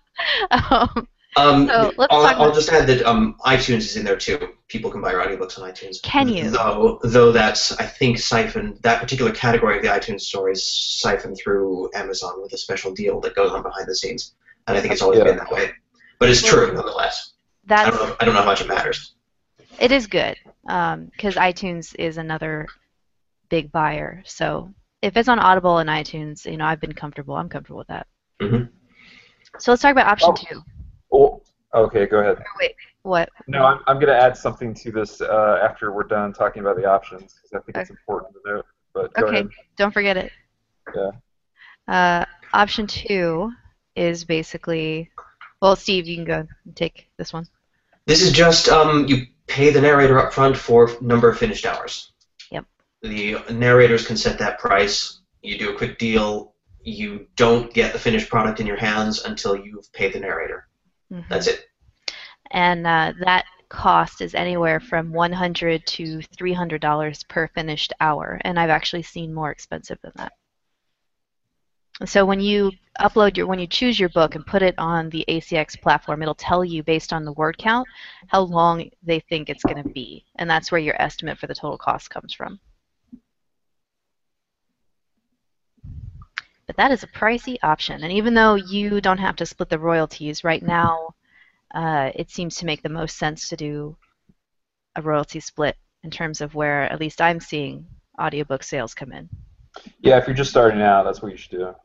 um, 0.51 1.07
Um, 1.37 1.67
So, 1.67 1.91
let's 1.97 2.13
I'll, 2.13 2.21
talk 2.23 2.37
I'll 2.37 2.53
just 2.53 2.69
add 2.69 2.87
that 2.87 3.05
um, 3.05 3.35
iTunes 3.45 3.79
is 3.79 3.97
in 3.97 4.05
there 4.05 4.15
too. 4.15 4.53
People 4.69 4.89
can 4.89 5.01
buy 5.01 5.11
your 5.11 5.21
audiobooks 5.21 5.59
on 5.59 5.69
iTunes. 5.69 6.01
Can 6.01 6.29
you? 6.29 6.49
Though, 6.49 6.99
though 7.03 7.33
that's 7.33 7.73
I 7.73 7.85
think 7.85 8.19
siphoned 8.19 8.77
that 8.83 9.01
particular 9.01 9.31
category 9.31 9.75
of 9.77 9.83
the 9.83 9.89
iTunes 9.89 10.21
store 10.21 10.49
is 10.49 10.63
siphoned 10.65 11.37
through 11.37 11.91
Amazon 11.93 12.41
with 12.41 12.53
a 12.53 12.57
special 12.57 12.93
deal 12.93 13.19
that 13.19 13.35
goes 13.35 13.51
on 13.51 13.63
behind 13.63 13.87
the 13.87 13.95
scenes, 13.95 14.33
and 14.67 14.77
I 14.77 14.81
think 14.81 14.93
it's 14.93 15.01
always 15.01 15.17
Yeah. 15.19 15.25
been 15.25 15.37
that 15.37 15.51
way. 15.51 15.71
But 16.19 16.29
it's 16.29 16.41
true 16.41 16.71
nonetheless. 16.71 17.33
I 17.69 17.89
don't 17.89 17.95
know. 17.95 18.15
I 18.19 18.25
don't 18.25 18.33
know 18.33 18.39
how 18.41 18.45
much 18.45 18.61
it 18.61 18.67
matters. 18.69 19.14
It 19.79 19.91
is 19.91 20.07
good 20.07 20.37
because 20.63 21.35
iTunes 21.35 21.95
is 21.97 22.17
another 22.17 22.67
big 23.49 23.71
buyer. 23.71 24.23
So 24.25 24.73
if 25.01 25.15
it's 25.17 25.29
on 25.29 25.39
Audible 25.39 25.77
and 25.79 25.89
iTunes, 25.89 26.49
you 26.49 26.57
know, 26.57 26.65
I've 26.65 26.79
been 26.81 26.93
comfortable. 26.93 27.35
I'm 27.35 27.49
comfortable 27.49 27.79
with 27.79 27.87
that. 27.87 28.07
Mhm. 28.41 28.69
So 29.59 29.71
let's 29.71 29.81
talk 29.81 29.91
about 29.91 30.07
option 30.07 30.29
Oh. 30.31 30.33
two. 30.33 30.63
Oh, 31.11 31.41
okay, 31.85 32.05
go 32.05 32.19
ahead. 32.19 32.43
Wait, 32.59 32.75
what? 33.03 33.29
No, 33.47 33.65
I'm, 33.65 33.79
I'm 33.87 33.95
going 33.97 34.07
to 34.07 34.17
add 34.19 34.35
something 34.35 34.73
to 34.73 34.91
this 34.91 35.21
uh, 35.21 35.59
after 35.63 35.91
we're 35.93 36.03
done 36.03 36.33
talking 36.33 36.61
about 36.61 36.75
the 36.75 36.85
options 36.85 37.35
because 37.35 37.53
I 37.53 37.59
think 37.65 37.77
it's 37.77 37.89
important 37.89 38.33
to 38.33 38.39
note. 38.51 38.65
But 38.93 39.13
go 39.13 39.27
Okay, 39.27 39.39
ahead. 39.39 39.49
don't 39.77 39.93
forget 39.93 40.17
it. 40.17 40.31
Yeah. 40.95 41.11
Uh, 41.87 42.25
option 42.53 42.87
two 42.87 43.51
is 43.95 44.23
basically, 44.25 45.09
well, 45.61 45.75
Steve, 45.75 46.07
you 46.07 46.15
can 46.15 46.25
go 46.25 46.47
and 46.65 46.75
take 46.75 47.07
this 47.17 47.31
one. 47.31 47.47
This 48.07 48.21
is 48.21 48.31
just 48.31 48.67
um, 48.69 49.05
you 49.07 49.25
pay 49.47 49.69
the 49.69 49.81
narrator 49.81 50.19
up 50.19 50.33
front 50.33 50.57
for 50.57 50.91
number 51.01 51.29
of 51.29 51.37
finished 51.37 51.65
hours. 51.65 52.11
Yep. 52.51 52.65
The 53.01 53.37
narrators 53.51 54.05
can 54.07 54.17
set 54.17 54.39
that 54.39 54.59
price. 54.59 55.19
You 55.41 55.57
do 55.57 55.73
a 55.73 55.77
quick 55.77 55.97
deal. 55.99 56.53
You 56.81 57.27
don't 57.35 57.73
get 57.73 57.93
the 57.93 57.99
finished 57.99 58.29
product 58.29 58.59
in 58.59 58.67
your 58.67 58.77
hands 58.77 59.23
until 59.25 59.55
you've 59.55 59.91
paid 59.93 60.13
the 60.13 60.19
narrator. 60.19 60.67
Mhm. 61.11 61.27
That's 61.29 61.47
it. 61.47 61.65
and 62.51 62.85
uh, 62.85 63.13
that 63.23 63.45
cost 63.69 64.21
is 64.21 64.35
anywhere 64.35 64.79
from 64.79 65.11
100 65.11 65.85
to 65.87 66.21
300 66.21 66.79
dollars 66.79 67.23
per 67.23 67.47
finished 67.49 67.91
hour 67.99 68.39
and 68.43 68.59
i've 68.59 68.69
actually 68.69 69.01
seen 69.01 69.33
more 69.33 69.49
expensive 69.49 69.97
than 70.03 70.11
that 70.15 70.33
so 72.03 72.25
when 72.25 72.39
you 72.39 72.71
upload 72.99 73.37
your 73.37 73.47
when 73.47 73.59
you 73.59 73.67
choose 73.67 73.99
your 73.99 74.09
book 74.09 74.35
and 74.35 74.45
put 74.45 74.61
it 74.61 74.75
on 74.77 75.09
the 75.09 75.23
acx 75.29 75.79
platform 75.79 76.21
it'll 76.21 76.35
tell 76.35 76.63
you 76.63 76.83
based 76.83 77.13
on 77.13 77.23
the 77.23 77.33
word 77.33 77.57
count 77.57 77.87
how 78.27 78.41
long 78.41 78.89
they 79.03 79.19
think 79.19 79.49
it's 79.49 79.63
going 79.63 79.81
to 79.81 79.89
be 79.89 80.25
and 80.35 80.49
that's 80.49 80.71
where 80.71 80.81
your 80.81 80.99
estimate 81.01 81.37
for 81.37 81.47
the 81.47 81.55
total 81.55 81.77
cost 81.77 82.09
comes 82.09 82.33
from 82.33 82.59
But 86.67 86.77
that 86.77 86.91
is 86.91 87.03
a 87.03 87.07
pricey 87.07 87.57
option, 87.61 88.03
and 88.03 88.11
even 88.11 88.33
though 88.33 88.55
you 88.55 88.99
don't 88.99 89.19
have 89.19 89.35
to 89.37 89.45
split 89.45 89.69
the 89.69 89.77
royalties 89.77 90.43
right 90.43 90.63
now, 90.63 91.13
uh, 91.75 92.11
it 92.15 92.31
seems 92.31 92.55
to 92.55 92.65
make 92.65 92.81
the 92.81 92.89
most 92.89 93.17
sense 93.17 93.49
to 93.49 93.55
do 93.55 93.95
a 94.95 95.01
royalty 95.01 95.39
split 95.39 95.77
in 96.03 96.09
terms 96.09 96.41
of 96.41 96.55
where 96.55 96.83
at 96.91 96.99
least 96.99 97.21
I'm 97.21 97.39
seeing 97.39 97.85
audiobook 98.19 98.63
sales 98.63 98.95
come 98.95 99.11
in. 99.11 99.29
Yeah, 99.99 100.17
if 100.17 100.25
you're 100.25 100.35
just 100.35 100.49
starting 100.49 100.81
out, 100.81 101.03
that's 101.03 101.21
what 101.21 101.31
you 101.31 101.37
should 101.37 101.51
do. 101.51 101.75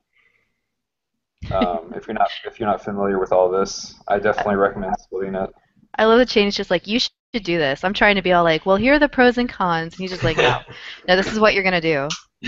Um, 1.50 1.92
if 1.96 2.06
you're 2.06 2.14
not 2.14 2.30
if 2.44 2.60
you're 2.60 2.68
not 2.68 2.84
familiar 2.84 3.18
with 3.18 3.32
all 3.32 3.50
this, 3.50 3.94
I 4.08 4.18
definitely 4.18 4.56
recommend 4.56 4.98
splitting 5.00 5.34
it. 5.34 5.50
I 5.98 6.04
love 6.04 6.18
the 6.18 6.26
change. 6.26 6.56
Just 6.56 6.70
like 6.70 6.86
you 6.86 6.98
should 7.00 7.10
do 7.42 7.58
this. 7.58 7.82
I'm 7.84 7.92
trying 7.94 8.16
to 8.16 8.22
be 8.22 8.32
all 8.32 8.44
like, 8.44 8.66
well, 8.66 8.76
here 8.76 8.94
are 8.94 8.98
the 8.98 9.08
pros 9.08 9.38
and 9.38 9.48
cons, 9.48 9.94
and 9.94 10.00
he's 10.00 10.10
just 10.10 10.24
like, 10.24 10.38
no, 10.38 10.60
no, 11.08 11.16
this 11.16 11.32
is 11.32 11.40
what 11.40 11.54
you're 11.54 11.64
gonna 11.64 11.80
do. 11.80 12.08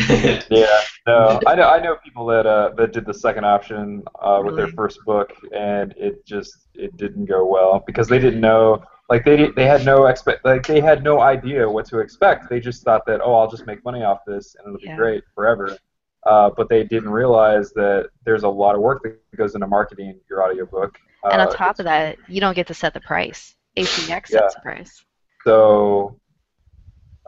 yeah, 0.50 0.80
no, 1.06 1.40
I 1.46 1.54
know 1.54 1.68
I 1.68 1.80
know 1.82 1.96
people 2.02 2.26
that 2.26 2.46
uh, 2.46 2.70
that 2.76 2.92
did 2.92 3.04
the 3.04 3.14
second 3.14 3.44
option 3.44 4.02
uh, 4.20 4.40
with 4.44 4.56
their 4.56 4.68
first 4.68 5.04
book, 5.04 5.32
and 5.54 5.92
it 5.96 6.24
just 6.24 6.68
it 6.74 6.96
didn't 6.96 7.26
go 7.26 7.44
well 7.46 7.82
because 7.86 8.08
they 8.08 8.18
didn't 8.18 8.40
know 8.40 8.82
like 9.10 9.24
they 9.24 9.50
they 9.50 9.66
had 9.66 9.84
no 9.84 10.06
expect 10.06 10.44
like 10.44 10.66
they 10.66 10.80
had 10.80 11.02
no 11.02 11.20
idea 11.20 11.68
what 11.68 11.84
to 11.86 11.98
expect. 11.98 12.48
They 12.48 12.60
just 12.60 12.84
thought 12.84 13.04
that 13.06 13.20
oh 13.22 13.34
I'll 13.34 13.50
just 13.50 13.66
make 13.66 13.84
money 13.84 14.02
off 14.02 14.20
this 14.26 14.54
and 14.58 14.66
it'll 14.66 14.80
Yeah. 14.80 14.92
be 14.92 14.96
great 14.96 15.24
forever. 15.34 15.76
Uh, 16.24 16.50
but 16.56 16.68
they 16.68 16.84
didn't 16.84 17.10
realize 17.10 17.72
that 17.72 18.10
there's 18.24 18.44
a 18.44 18.48
lot 18.48 18.74
of 18.76 18.80
work 18.80 19.02
that 19.02 19.18
goes 19.36 19.54
into 19.54 19.66
marketing 19.66 20.20
your 20.30 20.44
audiobook. 20.44 20.96
And 21.24 21.40
on 21.40 21.48
Uh, 21.48 21.50
top 21.50 21.78
of 21.78 21.84
that, 21.84 22.16
you 22.28 22.40
don't 22.40 22.54
get 22.54 22.66
to 22.68 22.74
set 22.74 22.94
the 22.94 23.00
price. 23.00 23.56
ACX 23.76 24.30
Yeah. 24.30 24.40
sets 24.40 24.54
the 24.54 24.60
price. 24.60 25.04
So 25.44 26.20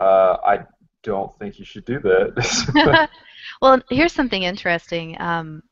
uh, 0.01 0.37
I 0.47 0.61
don't 1.03 1.37
think 1.39 1.59
you 1.59 1.65
should 1.65 1.85
do 1.85 1.99
that. 2.01 3.09
well, 3.61 3.81
here's 3.91 4.13
something 4.13 4.43
interesting. 4.43 5.21
Um, 5.21 5.63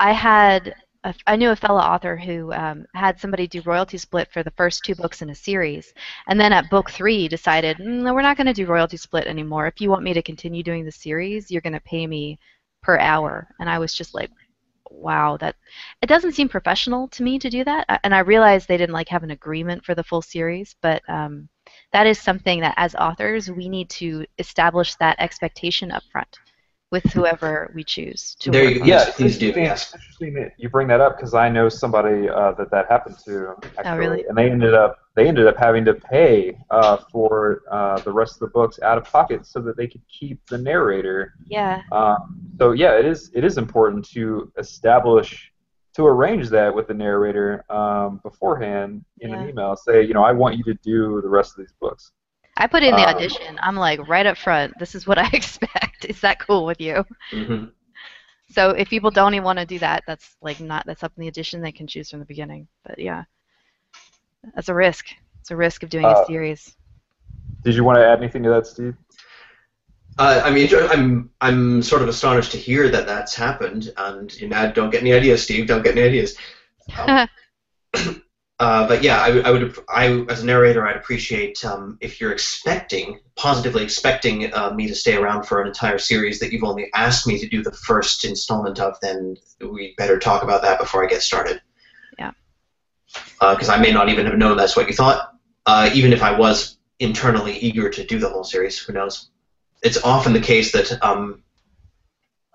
I 0.00 0.12
had 0.12 0.74
I 1.26 1.36
knew 1.36 1.50
a 1.50 1.56
fellow 1.56 1.80
author 1.80 2.16
who 2.16 2.52
um, 2.52 2.86
had 2.94 3.20
somebody 3.20 3.46
do 3.46 3.60
royalty 3.62 3.98
split 3.98 4.30
for 4.32 4.42
the 4.42 4.50
first 4.52 4.84
two 4.84 4.94
books 4.94 5.22
in 5.22 5.30
a 5.30 5.34
series, 5.34 5.92
and 6.28 6.40
then 6.40 6.52
at 6.52 6.70
book 6.70 6.90
three 6.90 7.28
decided, 7.28 7.78
"Mm, 7.78 8.02
no, 8.02 8.14
we're 8.14 8.22
not 8.22 8.36
going 8.36 8.46
to 8.46 8.52
do 8.52 8.66
royalty 8.66 8.96
split 8.96 9.26
anymore. 9.26 9.66
If 9.66 9.80
you 9.80 9.90
want 9.90 10.04
me 10.04 10.14
to 10.14 10.22
continue 10.22 10.62
doing 10.62 10.84
the 10.84 10.92
series, 10.92 11.50
you're 11.50 11.60
going 11.60 11.72
to 11.72 11.80
pay 11.80 12.06
me 12.06 12.38
per 12.82 12.98
hour. 12.98 13.48
And 13.60 13.68
I 13.68 13.78
was 13.78 13.92
just 13.94 14.14
like, 14.14 14.30
wow, 14.90 15.36
that 15.38 15.56
it 16.02 16.06
doesn't 16.06 16.32
seem 16.32 16.48
professional 16.48 17.08
to 17.08 17.22
me 17.22 17.38
to 17.38 17.50
do 17.50 17.64
that. 17.64 18.00
And 18.04 18.14
I 18.14 18.20
realized 18.20 18.68
they 18.68 18.76
didn't 18.76 18.94
like 18.94 19.08
have 19.08 19.24
an 19.24 19.32
agreement 19.32 19.84
for 19.84 19.94
the 19.94 20.04
full 20.04 20.22
series, 20.22 20.76
but 20.80 21.02
um, 21.08 21.48
that 21.92 22.06
is 22.06 22.18
something 22.18 22.60
that 22.60 22.74
as 22.76 22.94
authors 22.94 23.50
we 23.50 23.68
need 23.68 23.90
to 23.90 24.24
establish 24.38 24.94
that 24.96 25.16
expectation 25.18 25.90
up 25.90 26.04
front 26.12 26.38
with 27.02 27.12
whoever 27.12 27.70
we 27.74 27.84
choose 27.84 28.34
to 28.40 28.50
There 28.50 28.64
work 28.64 28.74
you 28.74 28.80
on. 28.80 28.86
go. 28.86 28.92
Yes, 28.94 29.16
please 29.16 29.38
do, 29.38 29.48
interesting- 29.48 29.64
yes. 29.64 29.82
It's 29.84 29.94
interesting 29.94 30.34
that 30.34 30.52
you 30.56 30.68
bring 30.70 30.88
that 30.88 31.00
up 31.00 31.16
because 31.16 31.34
I 31.34 31.48
know 31.48 31.68
somebody 31.68 32.28
uh, 32.28 32.52
that 32.52 32.70
that 32.70 32.86
happened 32.88 33.18
to. 33.26 33.54
Actually, 33.78 33.84
Oh, 33.84 33.96
really? 33.98 34.24
And 34.28 34.36
they 34.38 34.50
ended 34.50 34.74
up 34.74 34.98
they 35.14 35.28
ended 35.28 35.46
up 35.46 35.56
having 35.58 35.84
to 35.86 35.94
pay 35.94 36.56
uh, 36.70 36.98
for 37.12 37.62
uh, 37.70 37.98
the 38.00 38.12
rest 38.12 38.34
of 38.34 38.40
the 38.40 38.48
books 38.48 38.78
out 38.82 38.96
of 38.98 39.04
pocket 39.04 39.46
so 39.46 39.60
that 39.60 39.76
they 39.76 39.86
could 39.86 40.02
keep 40.08 40.38
the 40.46 40.58
narrator. 40.58 41.34
Yeah, 41.46 41.82
Um, 41.92 42.38
so 42.58 42.72
yeah, 42.72 42.98
it 42.98 43.04
is 43.04 43.30
it 43.34 43.44
is 43.44 43.58
important 43.58 44.04
to 44.10 44.50
establish 44.58 45.52
to 45.96 46.06
arrange 46.06 46.48
that 46.50 46.74
with 46.74 46.86
the 46.88 46.94
narrator 46.94 47.64
um, 47.72 48.20
beforehand 48.22 49.04
in 49.20 49.30
Yeah. 49.30 49.40
an 49.42 49.48
email. 49.50 49.76
Say 49.76 50.02
you 50.02 50.14
know 50.14 50.24
I 50.24 50.32
want 50.32 50.56
you 50.58 50.64
to 50.64 50.74
do 50.74 51.20
the 51.22 51.28
rest 51.28 51.52
of 51.52 51.58
these 51.58 51.74
books. 51.80 52.12
I 52.56 52.66
put 52.66 52.82
in 52.82 52.96
the 52.96 53.04
Um, 53.04 53.06
audition. 53.06 53.58
I'm 53.62 53.76
like 53.76 54.06
right 54.08 54.26
up 54.26 54.36
front. 54.38 54.78
This 54.78 54.94
is 54.94 55.06
what 55.06 55.18
I 55.18 55.28
expect. 55.32 56.04
Is 56.06 56.20
that 56.22 56.38
cool 56.40 56.64
with 56.66 56.80
you? 56.80 57.04
hmm 57.32 57.72
So 58.48 58.70
if 58.70 58.88
people 58.88 59.10
don't 59.10 59.34
even 59.34 59.44
want 59.44 59.58
to 59.60 59.66
do 59.66 59.78
that, 59.80 60.04
that's 60.06 60.36
like 60.40 60.60
not 60.60 60.84
that's 60.86 61.02
up 61.04 61.12
in 61.16 61.22
the 61.22 61.28
audition. 61.28 61.60
They 61.60 61.72
can 61.72 61.86
choose 61.86 62.10
from 62.10 62.20
the 62.20 62.26
beginning. 62.26 62.68
But 62.84 62.98
yeah, 62.98 63.24
that's 64.54 64.68
a 64.68 64.74
risk. 64.74 65.06
It's 65.40 65.50
a 65.50 65.56
risk 65.56 65.82
of 65.82 65.90
doing 65.90 66.10
Uh, 66.10 66.12
a 66.12 66.16
series. 66.16 66.76
Did 67.64 67.74
you 67.74 67.84
want 67.84 67.98
to 67.98 68.06
add 68.06 68.18
anything 68.18 68.42
to 68.44 68.50
that, 68.50 68.66
Steve? 68.66 68.96
Uh, 70.18 70.40
I 70.44 70.50
mean, 70.50 70.68
I'm 70.74 71.30
I'm 71.42 71.82
sort 71.82 72.02
of 72.02 72.08
astonished 72.08 72.52
to 72.52 72.58
hear 72.58 72.88
that 72.88 73.06
that's 73.06 73.34
happened, 73.34 73.92
and 73.98 74.34
you 74.40 74.48
know, 74.48 74.72
don't 74.72 74.90
get 74.90 75.02
any 75.02 75.12
ideas, 75.12 75.42
Steve. 75.42 75.66
Don't 75.66 75.82
get 75.82 75.96
any 75.96 76.06
ideas. 76.08 76.36
Um, 76.96 78.22
uh, 78.58 78.88
but 78.88 79.02
yeah, 79.02 79.20
I, 79.20 79.30
would- 79.30 79.44
I 79.44 79.50
would, 79.50 79.78
I 79.88 80.24
as 80.30 80.42
a 80.42 80.46
narrator, 80.46 80.86
I'd 80.86 80.96
appreciate 80.96 81.62
um, 81.64 81.98
if 82.00 82.20
you're 82.20 82.32
expecting, 82.32 83.20
positively 83.36 83.82
expecting 83.82 84.52
uh, 84.54 84.70
me 84.70 84.88
to 84.88 84.94
stay 84.94 85.14
around 85.16 85.44
for 85.44 85.60
an 85.60 85.68
entire 85.68 85.98
series 85.98 86.38
that 86.40 86.52
you've 86.52 86.64
only 86.64 86.90
asked 86.94 87.26
me 87.26 87.38
to 87.38 87.48
do 87.48 87.62
the 87.62 87.72
first 87.72 88.24
installment 88.24 88.80
of, 88.80 88.98
then 89.02 89.36
we 89.60 89.94
better 89.98 90.18
talk 90.18 90.42
about 90.42 90.62
that 90.62 90.78
before 90.78 91.04
I 91.04 91.08
get 91.08 91.22
started. 91.22 91.60
Yeah. 92.18 92.32
Because 93.40 93.68
I 93.68 93.78
may 93.78 93.92
not 93.92 94.08
even 94.08 94.26
have 94.26 94.38
known 94.38 94.56
that's 94.56 94.76
what 94.76 94.88
you 94.88 94.94
thought, 94.94 95.32
uh, 95.66 95.90
even 95.92 96.12
if 96.12 96.22
I 96.22 96.38
was 96.38 96.78
internally 96.98 97.58
eager 97.58 97.90
to 97.90 98.04
do 98.04 98.18
the 98.18 98.28
whole 98.28 98.44
series. 98.44 98.78
Who 98.78 98.94
knows? 98.94 99.30
It's 99.82 100.02
often 100.02 100.32
the 100.32 100.40
case 100.40 100.72
that, 100.72 101.02
um, 101.04 101.42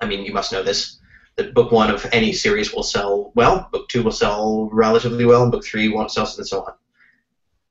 I 0.02 0.08
mean, 0.08 0.26
you 0.26 0.34
must 0.34 0.52
know 0.52 0.64
this 0.64 0.98
that 1.36 1.54
book 1.54 1.72
one 1.72 1.90
of 1.90 2.06
any 2.12 2.34
series 2.34 2.74
will 2.74 2.84
sell 2.84 3.32
well, 3.36 3.70
book 3.72 3.88
two 3.90 4.04
will 4.04 4.12
sell 4.12 4.70
relatively 4.72 5.26
well, 5.26 5.44
and 5.44 5.52
book 5.52 5.66
three 5.66 5.90
won't 5.90 6.12
sell, 6.12 6.30
and 6.38 6.48
so 6.48 6.64
on. 6.64 6.74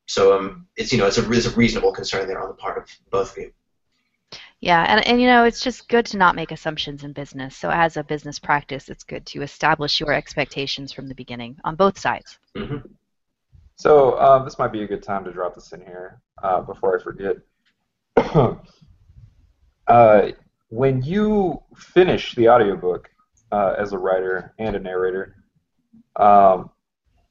So 0.06 0.38
um, 0.38 0.66
it's 0.76 0.92
you 0.92 0.98
know 0.98 1.06
it's 1.06 1.18
a, 1.18 1.32
it's 1.32 1.46
a 1.46 1.50
reasonable 1.50 1.92
concern 1.92 2.26
there 2.26 2.40
on 2.40 2.48
the 2.48 2.54
part 2.54 2.78
of 2.78 2.88
both 3.11 3.32
of 3.32 3.38
you. 3.38 3.52
Yeah, 4.61 4.84
and, 4.86 5.06
and 5.06 5.20
you 5.20 5.26
know, 5.26 5.44
it's 5.44 5.62
just 5.62 5.88
good 5.88 6.04
to 6.06 6.18
not 6.18 6.36
make 6.36 6.52
assumptions 6.52 7.02
in 7.02 7.12
business. 7.12 7.56
So 7.56 7.70
as 7.70 7.96
a 7.96 8.04
business 8.04 8.38
practice, 8.38 8.90
it's 8.90 9.04
good 9.04 9.24
to 9.26 9.42
establish 9.42 10.00
your 10.00 10.12
expectations 10.12 10.92
from 10.92 11.08
the 11.08 11.14
beginning 11.14 11.56
on 11.64 11.76
both 11.76 11.98
sides. 11.98 12.38
hmm 12.54 12.76
So 13.76 14.12
uh, 14.12 14.44
this 14.44 14.58
might 14.58 14.72
be 14.72 14.82
a 14.82 14.86
good 14.86 15.02
time 15.02 15.24
to 15.24 15.32
drop 15.32 15.54
this 15.54 15.72
in 15.72 15.80
here 15.80 16.20
uh, 16.42 16.61
before 16.61 16.98
I 16.98 17.02
forget. 17.02 17.36
uh, 19.86 20.32
when 20.68 21.02
you 21.02 21.62
finish 21.74 22.34
the 22.34 22.48
audiobook 22.48 23.09
uh, 23.53 23.74
as 23.78 23.92
a 23.92 23.98
writer 23.98 24.55
and 24.59 24.76
a 24.76 24.78
narrator, 24.78 25.36
um, 26.16 26.70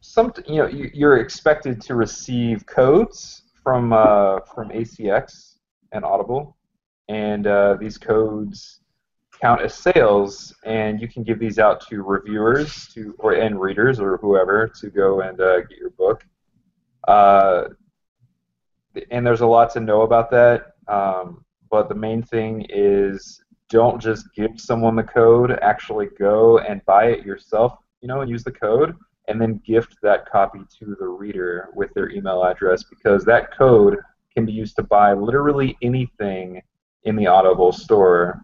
some 0.01 0.33
you 0.47 0.57
know 0.57 0.67
you, 0.67 0.89
you're 0.93 1.17
expected 1.17 1.81
to 1.81 1.95
receive 1.95 2.65
codes 2.65 3.43
from 3.63 3.93
uh, 3.93 4.39
from 4.53 4.69
ACX 4.69 5.57
and 5.91 6.05
Audible, 6.05 6.57
and 7.07 7.47
uh, 7.47 7.75
these 7.79 7.97
codes 7.97 8.79
count 9.41 9.61
as 9.61 9.73
sales, 9.73 10.53
and 10.65 11.01
you 11.01 11.07
can 11.07 11.23
give 11.23 11.39
these 11.39 11.59
out 11.59 11.81
to 11.87 12.01
reviewers 12.01 12.87
to 12.93 13.15
or 13.19 13.33
and 13.33 13.59
readers 13.59 13.99
or 13.99 14.17
whoever 14.17 14.67
to 14.79 14.89
go 14.89 15.21
and 15.21 15.39
uh, 15.39 15.61
get 15.61 15.77
your 15.77 15.91
book. 15.91 16.25
Uh, 17.07 17.65
and 19.11 19.25
there's 19.25 19.41
a 19.41 19.47
lot 19.47 19.71
to 19.71 19.79
know 19.79 20.01
about 20.01 20.29
that. 20.31 20.73
Um, 20.87 21.45
but 21.69 21.87
the 21.87 21.95
main 21.95 22.23
thing 22.23 22.65
is 22.69 23.43
don't 23.69 24.01
just 24.01 24.33
give 24.35 24.59
someone 24.59 24.95
the 24.95 25.03
code. 25.03 25.51
Actually 25.61 26.07
go 26.17 26.59
and 26.59 26.83
buy 26.85 27.05
it 27.05 27.25
yourself, 27.25 27.77
you 28.01 28.07
know, 28.07 28.21
and 28.21 28.29
use 28.29 28.43
the 28.43 28.51
code, 28.51 28.95
and 29.27 29.39
then 29.39 29.61
gift 29.65 29.97
that 30.01 30.29
copy 30.29 30.59
to 30.79 30.95
the 30.99 31.07
reader 31.07 31.69
with 31.75 31.93
their 31.93 32.09
email 32.09 32.43
address 32.43 32.83
because 32.83 33.23
that 33.25 33.55
code 33.55 33.97
can 34.35 34.45
be 34.45 34.51
used 34.51 34.75
to 34.75 34.83
buy 34.83 35.13
literally 35.13 35.77
anything 35.81 36.61
in 37.03 37.15
the 37.15 37.27
Audible 37.27 37.71
store. 37.71 38.41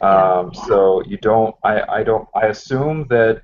Um, 0.00 0.52
so 0.52 1.02
you 1.06 1.16
don't. 1.18 1.54
I, 1.64 1.82
I 1.82 2.02
don't. 2.02 2.28
I 2.34 2.46
assume 2.46 3.06
that 3.08 3.42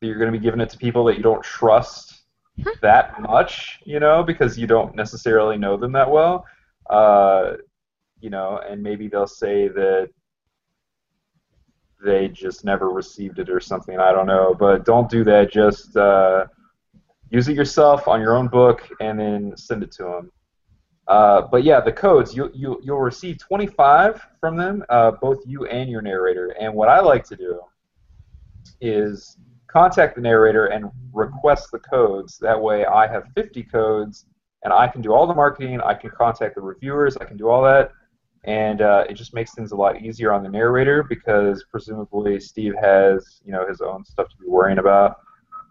you're 0.00 0.18
going 0.18 0.32
to 0.32 0.38
be 0.38 0.42
giving 0.42 0.60
it 0.60 0.70
to 0.70 0.78
people 0.78 1.04
that 1.04 1.16
you 1.16 1.22
don't 1.22 1.42
trust 1.42 2.22
that 2.80 3.20
much, 3.20 3.78
you 3.84 4.00
know, 4.00 4.22
because 4.22 4.58
you 4.58 4.66
don't 4.66 4.94
necessarily 4.94 5.58
know 5.58 5.76
them 5.76 5.92
that 5.92 6.10
well. 6.10 6.46
Uh, 6.88 7.52
you 8.20 8.30
know, 8.30 8.60
and 8.68 8.82
maybe 8.82 9.08
they'll 9.08 9.26
say 9.26 9.68
that 9.68 10.10
they 12.04 12.28
just 12.28 12.64
never 12.64 12.90
received 12.90 13.38
it 13.38 13.50
or 13.50 13.60
something. 13.60 13.98
I 13.98 14.12
don't 14.12 14.26
know, 14.26 14.54
but 14.58 14.84
don't 14.84 15.10
do 15.10 15.22
that. 15.24 15.52
Just 15.52 15.96
uh, 15.96 16.46
use 17.30 17.48
it 17.48 17.56
yourself 17.56 18.08
on 18.08 18.20
your 18.20 18.36
own 18.36 18.48
book 18.48 18.88
and 19.00 19.18
then 19.18 19.56
send 19.56 19.82
it 19.82 19.92
to 19.92 20.04
them. 20.04 20.32
Uh, 21.08 21.42
but 21.50 21.64
yeah, 21.64 21.80
the 21.80 21.92
codes 21.92 22.34
you 22.36 22.50
you 22.54 22.80
you'll 22.84 23.00
receive 23.00 23.38
25 23.38 24.22
from 24.38 24.56
them, 24.56 24.84
uh, 24.90 25.10
both 25.10 25.38
you 25.44 25.66
and 25.66 25.90
your 25.90 26.02
narrator. 26.02 26.54
And 26.60 26.72
what 26.72 26.88
I 26.88 27.00
like 27.00 27.24
to 27.24 27.36
do 27.36 27.60
is 28.80 29.36
contact 29.66 30.14
the 30.14 30.20
narrator 30.20 30.66
and 30.66 30.90
request 31.12 31.70
the 31.72 31.80
codes. 31.80 32.38
That 32.38 32.60
way, 32.60 32.84
I 32.86 33.06
have 33.08 33.24
50 33.34 33.62
codes, 33.64 34.26
and 34.62 34.72
I 34.72 34.86
can 34.88 35.02
do 35.02 35.12
all 35.12 35.26
the 35.26 35.34
marketing. 35.34 35.80
I 35.80 35.94
can 35.94 36.10
contact 36.10 36.54
the 36.54 36.60
reviewers. 36.60 37.16
I 37.16 37.24
can 37.24 37.36
do 37.36 37.48
all 37.48 37.62
that, 37.64 37.92
and 38.44 38.80
uh, 38.80 39.04
it 39.08 39.14
just 39.14 39.34
makes 39.34 39.54
things 39.54 39.72
a 39.72 39.76
lot 39.76 40.00
easier 40.00 40.32
on 40.32 40.42
the 40.42 40.48
narrator 40.48 41.02
because 41.02 41.64
presumably 41.70 42.40
Steve 42.40 42.74
has 42.80 43.40
you 43.44 43.52
know 43.52 43.66
his 43.66 43.80
own 43.80 44.04
stuff 44.04 44.28
to 44.28 44.36
be 44.36 44.46
worrying 44.48 44.78
about. 44.78 45.18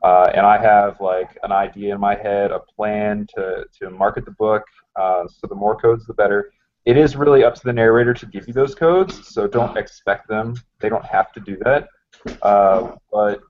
Uh, 0.04 0.32
and 0.34 0.46
I 0.46 0.58
have 0.62 1.02
like 1.02 1.38
an 1.44 1.52
idea 1.52 1.94
in 1.94 2.00
my 2.00 2.16
head, 2.16 2.52
a 2.52 2.60
plan 2.60 3.28
to, 3.36 3.66
to 3.80 3.90
market 3.90 4.24
the 4.24 4.32
book. 4.32 4.64
Uh, 4.96 5.28
so 5.28 5.48
the 5.48 5.56
more 5.56 5.76
codes, 5.76 6.06
the 6.06 6.14
better. 6.14 6.52
it 6.86 6.96
is 6.96 7.16
really 7.16 7.44
up 7.44 7.56
to 7.56 7.62
the 7.64 7.74
narrator 7.74 8.14
to 8.14 8.26
give 8.26 8.48
you 8.48 8.54
those 8.54 8.76
codes, 8.76 9.28
so 9.28 9.46
don't 9.46 9.78
expect 9.78 10.28
them. 10.28 10.56
They 10.80 10.90
don't 10.90 11.06
have 11.06 11.32
to 11.34 11.40
do 11.40 11.58
that. 11.66 11.90
Uh, 12.42 12.96
but 13.12 13.42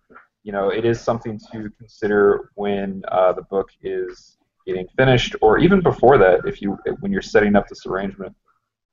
you 0.44 0.52
know, 0.52 0.70
it 0.70 0.86
is 0.86 1.00
something 1.00 1.40
to 1.52 1.70
consider 1.78 2.52
when 2.56 3.04
uh, 3.10 3.34
the 3.34 3.44
book 3.44 3.70
is 3.84 4.38
getting 4.66 4.88
finished, 4.98 5.36
or 5.42 5.60
even 5.60 5.82
before 5.82 6.18
that, 6.18 6.42
if 6.46 6.62
you 6.62 6.78
when 7.00 7.12
you're 7.12 7.22
setting 7.22 7.56
up 7.56 7.68
this 7.68 7.86
arrangement. 7.86 8.36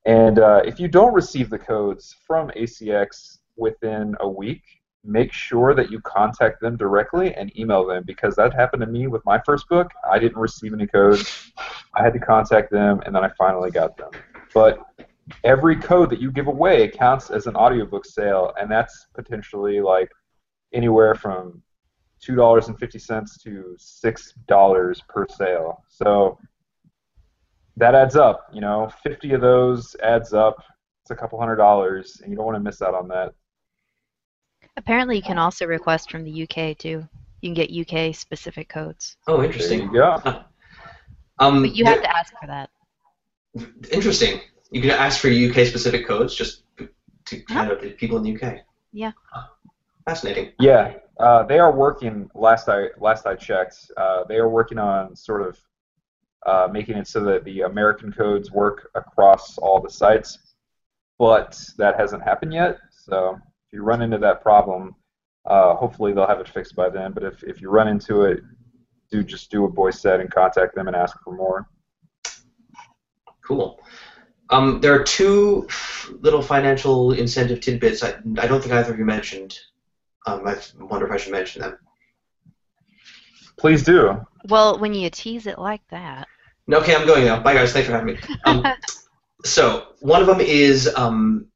And 0.07 0.39
uh, 0.39 0.63
if 0.65 0.79
you 0.79 0.87
don't 0.87 1.13
receive 1.13 1.51
the 1.51 1.59
codes 1.59 2.15
from 2.27 2.49
ACX 2.51 3.39
within 3.57 4.15
a 4.21 4.29
week, 4.29 4.63
make 5.05 5.33
sure 5.33 5.75
that 5.75 5.91
you 5.91 6.01
contact 6.01 6.61
them 6.61 6.77
directly 6.77 7.35
and 7.35 7.57
email 7.59 7.85
them 7.85 8.05
because 8.07 8.37
that 8.37 8.55
happened 8.55 8.83
to 8.83 8.87
me 8.87 9.09
with 9.09 9.25
my 9.25 9.41
first 9.45 9.69
book. 9.69 9.91
I 10.09 10.21
didn't 10.21 10.39
receive 10.39 10.73
any 10.73 10.87
codes. 10.87 11.53
I 11.95 12.05
had 12.05 12.13
to 12.13 12.21
contact 12.21 12.71
them, 12.71 13.03
and 13.05 13.15
then 13.15 13.25
I 13.25 13.31
finally 13.37 13.73
got 13.73 13.97
them. 13.97 14.11
But 14.55 14.79
every 15.43 15.77
code 15.77 16.11
that 16.11 16.21
you 16.21 16.31
give 16.31 16.47
away 16.47 16.89
counts 16.89 17.31
as 17.31 17.49
an 17.49 17.57
audiobook 17.57 18.05
sale, 18.05 18.53
and 18.61 18.71
that's 18.71 19.07
potentially 19.13 19.81
like 19.81 20.11
anywhere 20.73 21.17
from 21.17 21.63
two 22.21 22.37
dollars 22.37 22.69
and 22.69 22.79
fifty 22.79 22.99
cents 22.99 23.37
to 23.39 23.75
six 23.77 24.35
dollars 24.47 25.03
per 25.09 25.27
sale. 25.29 25.83
So 25.89 26.39
that 27.77 27.95
adds 27.95 28.17
up. 28.17 28.49
You 28.53 28.61
know, 28.61 28.91
fifty 29.03 29.33
of 29.33 29.41
those 29.41 29.97
adds 30.03 30.33
up. 30.33 30.63
It's 31.03 31.11
a 31.11 31.17
couple 31.17 31.39
hundred 31.39 31.57
dollars, 31.57 32.21
and 32.23 32.31
you 32.31 32.37
don't 32.37 32.47
want 32.47 32.57
to 32.57 32.63
miss 32.63 32.83
out 32.83 32.95
on 32.95 33.09
that. 33.09 33.35
Apparently, 34.77 35.17
you 35.17 35.23
can 35.23 35.39
also 35.39 35.67
request 35.67 36.11
from 36.11 36.25
the 36.25 36.43
UK 36.43 36.77
too. 36.77 37.07
You 37.41 37.55
can 37.55 37.55
get 37.55 37.71
UK 37.71 38.15
specific 38.15 38.69
codes. 38.69 39.17
Oh, 39.27 39.43
interesting. 39.43 39.91
Yeah. 39.95 40.43
Um, 41.39 41.63
But 41.63 41.77
you 41.77 41.85
have 41.85 42.01
to 42.01 42.17
ask 42.17 42.33
for 42.41 42.47
that. 42.47 42.71
Interesting. 43.93 44.41
You 44.71 44.81
can 44.81 44.91
ask 44.91 45.21
for 45.21 45.29
UK 45.29 45.67
specific 45.67 46.07
codes 46.07 46.35
just 46.35 46.63
to 47.27 47.41
kind 47.43 47.71
of 47.71 47.81
the 47.81 47.91
people 47.91 48.17
in 48.17 48.23
the 48.23 48.35
UK. 48.35 48.61
Yeah. 48.93 49.13
Huh. 49.31 49.47
Fascinating. 50.07 50.53
Yeah, 50.61 50.95
uh, 51.19 51.43
they 51.43 51.59
are 51.59 51.73
working. 51.73 52.31
Last 52.35 52.69
I 52.69 52.87
last 52.99 53.27
I 53.27 53.35
checked, 53.35 53.91
uh, 53.97 54.25
they 54.25 54.37
are 54.37 54.49
working 54.49 54.79
on 54.79 55.17
sort 55.17 55.43
of 55.43 55.59
uh, 56.47 56.69
making 56.71 56.97
it 56.97 57.09
so 57.09 57.21
that 57.25 57.45
the 57.45 57.63
American 57.63 58.13
codes 58.13 58.53
work 58.53 58.89
across 58.95 59.59
all 59.59 59.81
the 59.81 59.91
sites, 59.91 60.39
but 61.19 61.61
that 61.77 61.99
hasn't 61.99 62.23
happened 62.23 62.53
yet. 62.53 62.79
So 62.91 63.37
if 63.67 63.73
you 63.73 63.83
run 63.83 64.01
into 64.01 64.19
that 64.19 64.43
problem, 64.43 64.95
uh, 65.45 65.75
hopefully 65.75 66.13
they'll 66.13 66.27
have 66.27 66.41
it 66.41 66.49
fixed 66.49 66.77
by 66.77 66.89
then. 66.89 67.13
But 67.13 67.25
if 67.25 67.43
if 67.43 67.61
you 67.61 67.69
run 67.69 67.89
into 67.89 68.23
it, 68.23 68.41
do 69.11 69.23
just 69.23 69.51
do 69.51 69.63
what 69.63 69.75
Boyce 69.75 70.01
said 70.01 70.21
and 70.21 70.31
contact 70.31 70.75
them 70.75 70.87
and 70.87 70.97
ask 70.97 71.21
for 71.23 71.35
more. 71.35 71.69
Cool. 73.45 73.81
Um, 74.51 74.81
there 74.81 74.95
are 74.95 75.03
two 75.03 75.67
f- 75.69 76.13
little 76.21 76.43
financial 76.43 77.13
incentive 77.13 77.61
tidbits 77.61 78.05
I, 78.05 78.15
I 78.39 78.47
don't 78.47 78.61
think 78.61 78.73
either 78.73 78.93
of 78.93 78.99
you 78.99 79.05
mentioned. 79.05 79.59
Um, 80.27 80.47
I 80.47 80.57
wonder 80.79 81.07
if 81.07 81.13
I 81.13 81.17
should 81.17 81.33
mention 81.33 81.63
them. 81.63 81.79
Please 83.59 83.83
do. 83.83 84.25
Well, 84.49 84.79
when 84.79 84.95
you 84.95 85.11
tease 85.11 85.47
it 85.47 85.59
like 85.59 85.83
that. 85.91 86.29
No, 86.67 86.79
Okay, 86.79 86.95
I'm 86.95 87.07
going 87.07 87.25
now. 87.25 87.41
Bye, 87.41 87.55
guys. 87.55 87.73
Thanks 87.73 87.87
for 87.89 87.93
having 87.95 88.15
me. 88.15 88.21
Um, 88.45 88.65
so 89.45 89.89
one 90.01 90.21
of 90.21 90.27
them 90.27 90.41
is 90.41 90.93
um, 90.97 91.47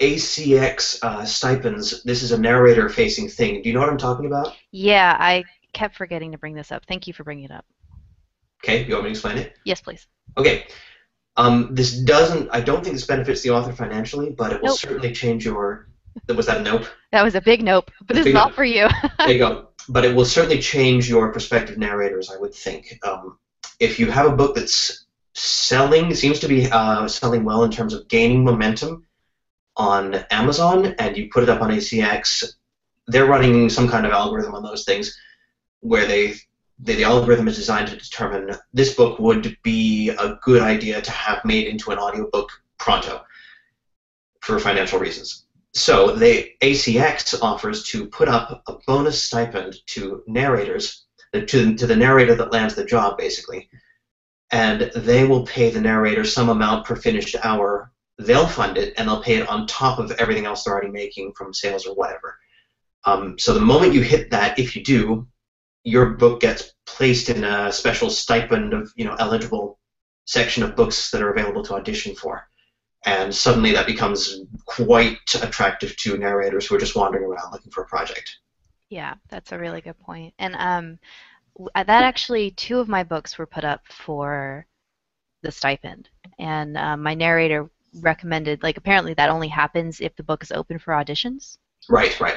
ACX 0.00 1.02
uh, 1.02 1.24
stipends. 1.24 2.02
This 2.02 2.22
is 2.22 2.32
a 2.32 2.38
narrator-facing 2.38 3.28
thing. 3.28 3.62
Do 3.62 3.68
you 3.68 3.74
know 3.74 3.80
what 3.80 3.88
I'm 3.90 3.98
talking 3.98 4.26
about? 4.26 4.54
yeah, 4.72 5.16
I 5.18 5.44
kept 5.72 5.96
forgetting 5.96 6.32
to 6.32 6.38
bring 6.38 6.54
this 6.54 6.72
up. 6.72 6.84
Thank 6.86 7.06
you 7.06 7.12
for 7.12 7.24
bringing 7.24 7.44
it 7.44 7.50
up. 7.50 7.64
Okay, 8.62 8.84
you 8.84 8.92
want 8.94 9.04
me 9.04 9.08
to 9.08 9.12
explain 9.12 9.38
it? 9.38 9.56
Yes, 9.64 9.80
please. 9.80 10.06
Okay. 10.36 10.66
Um, 11.36 11.68
this 11.72 11.92
doesn't. 11.98 12.48
I 12.52 12.60
don't 12.60 12.82
think 12.82 12.94
this 12.94 13.06
benefits 13.06 13.42
the 13.42 13.50
author 13.50 13.72
financially, 13.72 14.30
but 14.30 14.52
it 14.52 14.62
will 14.62 14.68
Nope. 14.68 14.78
certainly 14.78 15.12
change 15.12 15.44
your. 15.44 15.88
Was 16.28 16.46
that 16.46 16.58
a 16.58 16.62
nope? 16.62 16.84
That 17.10 17.24
was 17.24 17.34
a 17.34 17.40
big 17.40 17.62
nope, 17.62 17.90
but 18.06 18.14
this 18.14 18.26
is 18.26 18.34
all 18.36 18.46
nope. 18.46 18.54
for 18.54 18.64
you. 18.64 18.86
There 19.18 19.32
you 19.32 19.38
go. 19.38 19.68
But 19.88 20.04
it 20.04 20.14
will 20.14 20.24
certainly 20.24 20.60
change 20.60 21.08
your 21.08 21.32
prospective 21.32 21.76
narrators, 21.76 22.30
I 22.30 22.38
would 22.38 22.54
think. 22.54 22.98
Um, 23.02 23.36
if 23.84 23.98
you 23.98 24.10
have 24.10 24.26
a 24.26 24.36
book 24.36 24.54
that's 24.54 25.06
selling, 25.34 26.14
seems 26.14 26.40
to 26.40 26.48
be 26.48 26.70
uh, 26.70 27.06
selling 27.06 27.44
well 27.44 27.64
in 27.64 27.70
terms 27.70 27.92
of 27.92 28.08
gaining 28.08 28.44
momentum 28.44 29.06
on 29.76 30.14
Amazon, 30.30 30.94
and 30.98 31.16
you 31.16 31.28
put 31.30 31.42
it 31.42 31.48
up 31.48 31.60
on 31.60 31.70
ACX, 31.70 32.54
they're 33.06 33.26
running 33.26 33.68
some 33.68 33.88
kind 33.88 34.06
of 34.06 34.12
algorithm 34.12 34.54
on 34.54 34.62
those 34.62 34.84
things 34.84 35.16
where 35.80 36.06
they 36.06 36.34
the, 36.80 36.96
the 36.96 37.04
algorithm 37.04 37.46
is 37.46 37.56
designed 37.56 37.88
to 37.88 37.96
determine 37.96 38.56
this 38.72 38.94
book 38.94 39.18
would 39.18 39.56
be 39.62 40.08
a 40.08 40.38
good 40.42 40.62
idea 40.62 41.00
to 41.00 41.10
have 41.10 41.44
made 41.44 41.68
into 41.68 41.90
an 41.90 41.98
audiobook 41.98 42.50
pronto 42.78 43.22
for 44.40 44.58
financial 44.58 44.98
reasons. 44.98 45.46
So 45.72 46.14
they 46.14 46.54
ACX 46.62 47.40
offers 47.42 47.84
to 47.88 48.06
put 48.06 48.28
up 48.28 48.62
a 48.66 48.74
bonus 48.86 49.22
stipend 49.22 49.76
to 49.88 50.22
narrators, 50.26 51.03
to, 51.40 51.74
to 51.74 51.86
the 51.86 51.96
narrator 51.96 52.34
that 52.34 52.52
lands 52.52 52.74
the 52.74 52.84
job, 52.84 53.18
basically, 53.18 53.68
and 54.52 54.90
they 54.94 55.24
will 55.24 55.46
pay 55.46 55.70
the 55.70 55.80
narrator 55.80 56.24
some 56.24 56.48
amount 56.48 56.86
per 56.86 56.96
finished 56.96 57.36
hour. 57.42 57.90
They'll 58.18 58.46
fund 58.46 58.78
it, 58.78 58.94
and 58.96 59.08
they'll 59.08 59.22
pay 59.22 59.36
it 59.36 59.48
on 59.48 59.66
top 59.66 59.98
of 59.98 60.12
everything 60.12 60.46
else 60.46 60.64
they're 60.64 60.74
already 60.74 60.90
making 60.90 61.32
from 61.32 61.52
sales 61.52 61.86
or 61.86 61.94
whatever. 61.94 62.38
Um, 63.04 63.38
so 63.38 63.52
the 63.52 63.60
moment 63.60 63.92
you 63.92 64.00
hit 64.00 64.30
that, 64.30 64.58
if 64.58 64.76
you 64.76 64.84
do, 64.84 65.26
your 65.82 66.10
book 66.10 66.40
gets 66.40 66.72
placed 66.86 67.28
in 67.28 67.44
a 67.44 67.72
special 67.72 68.08
stipend 68.08 68.72
of 68.72 68.92
you 68.96 69.04
know 69.04 69.16
eligible 69.18 69.78
section 70.26 70.62
of 70.62 70.76
books 70.76 71.10
that 71.10 71.20
are 71.20 71.30
available 71.30 71.62
to 71.64 71.74
audition 71.74 72.14
for 72.14 72.46
and 73.04 73.34
suddenly 73.34 73.72
that 73.72 73.86
becomes 73.86 74.40
quite 74.64 75.18
attractive 75.42 75.96
to 75.96 76.16
narrators 76.16 76.66
who 76.66 76.74
are 76.74 76.80
just 76.80 76.96
wandering 76.96 77.24
around 77.24 77.52
looking 77.52 77.70
for 77.70 77.82
a 77.82 77.86
project. 77.86 78.38
Yeah, 78.94 79.14
that's 79.28 79.50
a 79.50 79.58
really 79.58 79.80
good 79.80 79.98
point. 79.98 80.34
And 80.38 80.54
um, 80.54 80.98
uh, 81.74 81.82
that 81.82 82.04
actually, 82.04 82.52
two 82.52 82.78
of 82.78 82.88
my 82.88 83.02
books 83.02 83.36
were 83.36 83.46
put 83.46 83.64
up 83.64 83.80
for 83.88 84.66
the 85.42 85.50
stipend, 85.50 86.08
and 86.38 86.76
um, 86.78 87.02
my 87.02 87.14
narrator 87.14 87.68
recommended 88.02 88.62
like 88.62 88.76
apparently 88.76 89.14
that 89.14 89.30
only 89.30 89.48
happens 89.48 90.00
if 90.00 90.14
the 90.14 90.22
book 90.22 90.44
is 90.44 90.52
open 90.52 90.78
for 90.78 90.94
auditions. 90.94 91.58
Right, 91.88 92.18
right. 92.20 92.36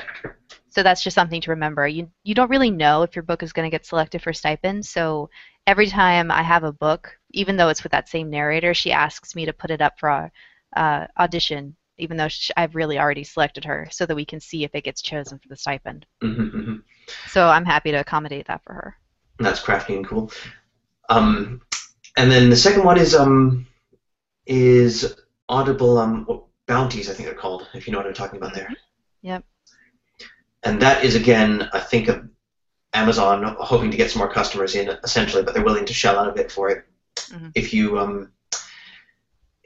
So 0.70 0.82
that's 0.82 1.03
just 1.03 1.14
something 1.14 1.41
to 1.41 1.51
remember. 1.51 1.88
You 1.88 2.10
you 2.24 2.34
don't 2.34 2.49
really 2.49 2.72
know 2.72 3.03
if 3.03 3.16
your 3.16 3.24
book 3.24 3.43
is 3.43 3.53
going 3.53 3.70
to 3.70 3.76
get 3.76 3.86
selected 3.86 4.24
for 4.24 4.34
stipend. 4.34 4.84
So 4.84 5.30
every 5.68 5.86
time 5.88 6.32
I 6.32 6.41
have 6.41 6.64
a 6.64 6.74
book, 6.74 7.20
even 7.34 7.55
though 7.55 7.70
it's 7.70 7.84
with 7.84 7.91
that 7.91 8.10
same 8.10 8.32
narrator, 8.32 8.74
she 8.74 8.91
asks 8.91 9.36
me 9.36 9.45
to 9.45 9.53
put 9.53 9.70
it 9.70 9.82
up 9.82 9.99
for 9.99 10.10
a, 10.10 10.32
uh, 10.76 11.05
audition, 11.20 11.76
even 11.98 12.18
though 12.18 12.28
sh 12.28 12.52
I've 12.58 12.76
really 12.76 13.00
already 13.00 13.24
selected 13.24 13.66
her, 13.66 13.88
so 13.91 14.06
that 14.06 14.16
we 14.16 14.26
can 14.26 14.39
see 14.39 14.64
if 14.64 14.72
it 14.74 14.84
gets 14.84 15.02
chosen 15.02 15.39
for 15.39 15.48
the 15.50 15.56
stipend. 15.58 16.06
hmm 16.22 16.48
hmm 16.48 16.76
So 17.28 17.48
I'm 17.48 17.66
happy 17.66 17.91
to 17.91 17.98
accommodate 17.98 18.48
that 18.48 18.64
for 18.64 18.74
her. 18.74 18.98
That's 19.39 19.60
crafty 19.60 19.95
and 19.95 20.08
cool. 20.08 20.32
Um, 21.10 21.62
and 22.18 22.32
then 22.32 22.50
the 22.50 22.56
second 22.56 22.84
one 22.84 22.98
is 22.98 23.16
um, 23.16 23.68
is 24.45 25.16
Audible 25.50 25.98
um, 25.98 26.26
bounties, 26.68 27.10
I 27.10 27.14
think 27.14 27.28
they're 27.28 27.38
called, 27.38 27.68
if 27.74 27.88
you 27.88 27.93
know 27.93 28.00
what 28.00 28.08
I'm 28.08 28.14
talking 28.14 28.38
about 28.38 28.54
there. 28.54 28.70
Yep. 29.22 29.43
And 30.64 30.82
that 30.82 31.04
is 31.04 31.16
again, 31.16 31.70
I 31.74 31.80
think, 31.80 32.10
of 32.10 32.28
Amazon 32.93 33.43
hoping 33.60 33.91
to 33.91 33.98
get 33.98 34.12
some 34.12 34.20
more 34.20 34.32
customers 34.32 34.76
in, 34.76 34.89
essentially, 35.04 35.43
but 35.43 35.54
they're 35.54 35.64
willing 35.64 35.86
to 35.86 35.93
shell 35.93 36.18
out 36.20 36.28
a 36.28 36.34
bit 36.34 36.52
for 36.52 36.70
it. 36.70 36.86
Mhm. 37.30 37.52
If 37.56 37.74
you, 37.74 38.00
um, 38.00 38.32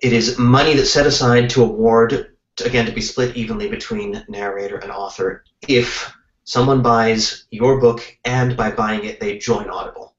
it 0.02 0.14
is 0.14 0.38
money 0.38 0.74
that's 0.74 0.92
set 0.92 1.06
aside 1.06 1.50
to 1.52 1.64
award, 1.64 2.36
to, 2.56 2.66
again, 2.66 2.86
to 2.86 2.92
be 2.92 3.02
split 3.02 3.36
evenly 3.36 3.70
between 3.70 4.24
narrator 4.28 4.78
and 4.78 4.92
author. 4.92 5.44
If 5.68 6.12
someone 6.44 6.82
buys 6.82 7.46
your 7.52 7.80
book 7.80 8.02
and 8.26 8.58
by 8.58 8.72
buying 8.72 9.06
it 9.06 9.20
they 9.20 9.38
join 9.38 9.70
Audible. 9.70 10.16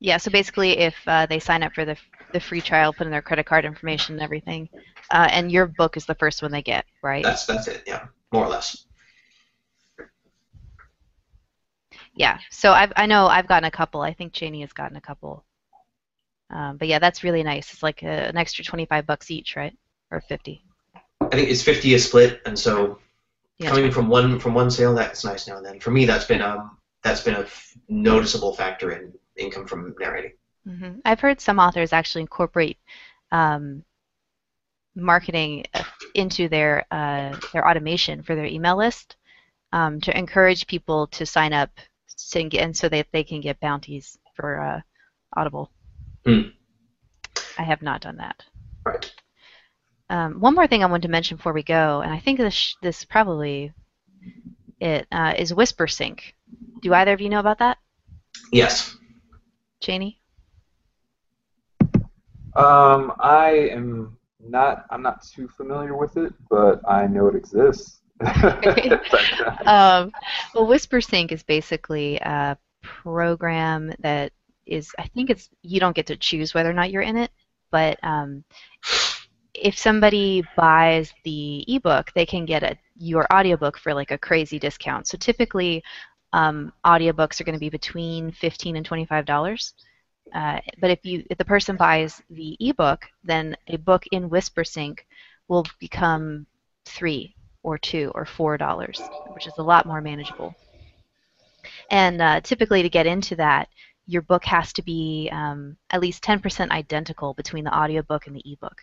Yeah, 0.00 0.16
so 0.16 0.30
basically, 0.30 0.78
if 0.78 0.96
uh, 1.06 1.26
they 1.26 1.38
sign 1.38 1.62
up 1.62 1.74
for 1.74 1.84
the 1.84 1.96
the 2.32 2.40
free 2.40 2.60
trial, 2.60 2.92
put 2.92 3.06
in 3.06 3.10
their 3.10 3.20
credit 3.20 3.44
card 3.44 3.64
information 3.64 4.14
and 4.14 4.22
everything, 4.22 4.68
uh, 5.10 5.28
and 5.30 5.52
your 5.52 5.66
book 5.66 5.96
is 5.96 6.06
the 6.06 6.14
first 6.14 6.42
one 6.42 6.52
they 6.52 6.62
get, 6.62 6.86
right? 7.02 7.22
That's 7.22 7.44
that's 7.44 7.68
it. 7.68 7.82
Yeah, 7.86 8.06
more 8.32 8.46
or 8.46 8.48
less. 8.48 8.86
Yeah. 12.14 12.38
So 12.50 12.72
I've 12.72 12.92
I 12.96 13.04
know 13.06 13.26
I've 13.26 13.46
gotten 13.46 13.66
a 13.66 13.70
couple. 13.70 14.00
I 14.00 14.14
think 14.14 14.32
Cheney 14.32 14.62
has 14.62 14.72
gotten 14.72 14.96
a 14.96 15.00
couple. 15.02 15.44
Um, 16.50 16.76
but 16.76 16.88
yeah, 16.88 16.98
that's 16.98 17.22
really 17.24 17.42
nice. 17.42 17.72
It's 17.72 17.82
like 17.82 18.02
a, 18.02 18.28
an 18.28 18.36
extra 18.36 18.64
twenty-five 18.64 19.06
bucks 19.06 19.30
each, 19.30 19.56
right? 19.56 19.76
Or 20.10 20.20
fifty. 20.20 20.64
I 21.20 21.36
think 21.36 21.48
it's 21.50 21.62
50 21.62 21.94
a 21.94 21.98
split, 21.98 22.40
and 22.46 22.58
so 22.58 22.98
Yeah. 23.58 23.70
coming 23.70 23.92
from 23.92 24.08
one 24.08 24.40
from 24.40 24.54
one 24.54 24.70
sale, 24.70 24.94
that's 24.94 25.24
nice 25.24 25.46
now 25.46 25.58
and 25.58 25.66
then. 25.66 25.80
For 25.80 25.90
me, 25.90 26.06
that's 26.06 26.24
been 26.24 26.42
um 26.42 26.76
that's 27.02 27.22
been 27.22 27.36
a 27.36 27.40
f- 27.40 27.76
noticeable 27.88 28.54
factor 28.54 28.92
in 28.92 29.12
income 29.36 29.66
from 29.66 29.94
narrating. 29.98 30.32
hmm 30.66 30.98
I've 31.04 31.20
heard 31.20 31.40
some 31.40 31.58
authors 31.58 31.92
actually 31.92 32.22
incorporate 32.22 32.78
um, 33.32 33.84
marketing 34.94 35.64
uh, 35.74 35.82
into 36.14 36.48
their 36.48 36.84
uh, 36.90 37.36
their 37.52 37.66
automation 37.68 38.22
for 38.22 38.34
their 38.34 38.46
email 38.46 38.76
list 38.76 39.16
um, 39.72 40.00
to 40.00 40.16
encourage 40.16 40.66
people 40.66 41.06
to 41.08 41.24
sign 41.24 41.52
up 41.52 41.70
to 42.32 42.58
and 42.58 42.76
so 42.76 42.88
that 42.88 43.06
they 43.12 43.24
can 43.24 43.40
get 43.40 43.58
bounties 43.60 44.18
for 44.34 44.60
uh, 44.60 44.80
Audible. 45.36 45.70
Hmm. 46.24 46.40
I 47.58 47.62
have 47.62 47.82
not 47.82 48.00
done 48.00 48.16
that. 48.16 48.44
Right. 48.84 49.12
Um, 50.08 50.40
one 50.40 50.54
more 50.54 50.66
thing 50.66 50.82
I 50.82 50.86
wanted 50.86 51.02
to 51.02 51.08
mention 51.08 51.36
before 51.36 51.52
we 51.52 51.62
go, 51.62 52.00
and 52.00 52.12
I 52.12 52.18
think 52.18 52.38
this 52.38 52.76
this 52.82 53.04
probably 53.04 53.72
it 54.80 55.06
uh, 55.12 55.34
is 55.36 55.52
WhisperSync. 55.52 56.20
Do 56.82 56.94
either 56.94 57.12
of 57.12 57.20
you 57.20 57.28
know 57.28 57.38
about 57.38 57.58
that, 57.58 57.78
Yes. 58.52 58.96
Cheney? 59.80 60.20
Um, 62.56 63.12
I 63.20 63.70
am 63.70 64.16
not. 64.40 64.86
I'm 64.90 65.02
not 65.02 65.22
too 65.22 65.48
familiar 65.56 65.96
with 65.96 66.16
it, 66.16 66.32
but 66.50 66.80
I 66.88 67.06
know 67.06 67.28
it 67.28 67.36
exists. 67.36 68.00
um, 68.20 70.12
well, 70.54 70.66
WhisperSync 70.66 71.32
is 71.32 71.42
basically 71.42 72.16
a 72.16 72.58
program 72.82 73.92
that 74.00 74.32
is. 74.70 74.92
I 74.98 75.08
think 75.08 75.30
it's 75.30 75.50
you 75.62 75.80
don't 75.80 75.96
get 75.96 76.06
to 76.06 76.16
choose 76.16 76.54
whether 76.54 76.70
or 76.70 76.74
not 76.74 76.90
you're 76.90 77.02
in 77.02 77.16
it, 77.16 77.30
but 77.70 77.98
um, 78.02 78.44
if 79.54 79.78
somebody 79.78 80.44
buys 80.56 81.12
the 81.24 81.64
ebook, 81.68 82.12
they 82.14 82.26
can 82.26 82.46
get 82.46 82.62
a 82.62 82.78
your 82.96 83.26
audiobook 83.32 83.78
for 83.78 83.92
like 83.92 84.10
a 84.10 84.18
crazy 84.18 84.58
discount. 84.58 85.08
So 85.08 85.18
typically, 85.18 85.82
um, 86.32 86.72
audiobooks 86.84 87.40
are 87.40 87.44
going 87.44 87.54
to 87.56 87.60
be 87.60 87.70
between 87.70 88.32
fifteen 88.32 88.76
and 88.76 88.86
twenty-five 88.86 89.24
dollars. 89.26 89.74
Uh, 90.34 90.60
but 90.80 90.90
if 90.90 91.04
you 91.04 91.24
if 91.30 91.38
the 91.38 91.44
person 91.44 91.76
buys 91.76 92.22
the 92.30 92.56
ebook, 92.60 93.06
then 93.24 93.56
a 93.66 93.76
book 93.76 94.04
in 94.12 94.30
WhisperSync 94.30 94.98
will 95.48 95.66
become 95.80 96.46
three 96.84 97.34
or 97.62 97.76
two 97.76 98.12
or 98.14 98.24
four 98.24 98.56
dollars, 98.56 99.02
which 99.34 99.46
is 99.46 99.58
a 99.58 99.62
lot 99.62 99.86
more 99.86 100.00
manageable. 100.00 100.54
And 101.90 102.22
uh, 102.22 102.40
typically, 102.40 102.82
to 102.82 102.88
get 102.88 103.06
into 103.06 103.36
that, 103.36 103.68
your 104.10 104.22
book 104.22 104.44
has 104.44 104.72
to 104.72 104.82
be 104.82 105.30
um, 105.32 105.76
at 105.90 106.00
least 106.00 106.24
10% 106.24 106.70
identical 106.70 107.32
between 107.34 107.62
the 107.62 107.74
audiobook 107.74 108.26
and 108.26 108.34
the 108.34 108.42
ebook. 108.44 108.82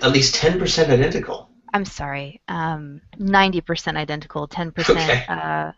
At 0.00 0.12
least 0.12 0.36
10% 0.36 0.88
identical. 0.88 1.50
I'm 1.74 1.84
sorry, 1.84 2.40
um, 2.46 3.00
90% 3.18 3.96
identical, 3.96 4.46
10%. 4.46 4.90
Okay. 4.90 5.24
Uh, 5.28 5.72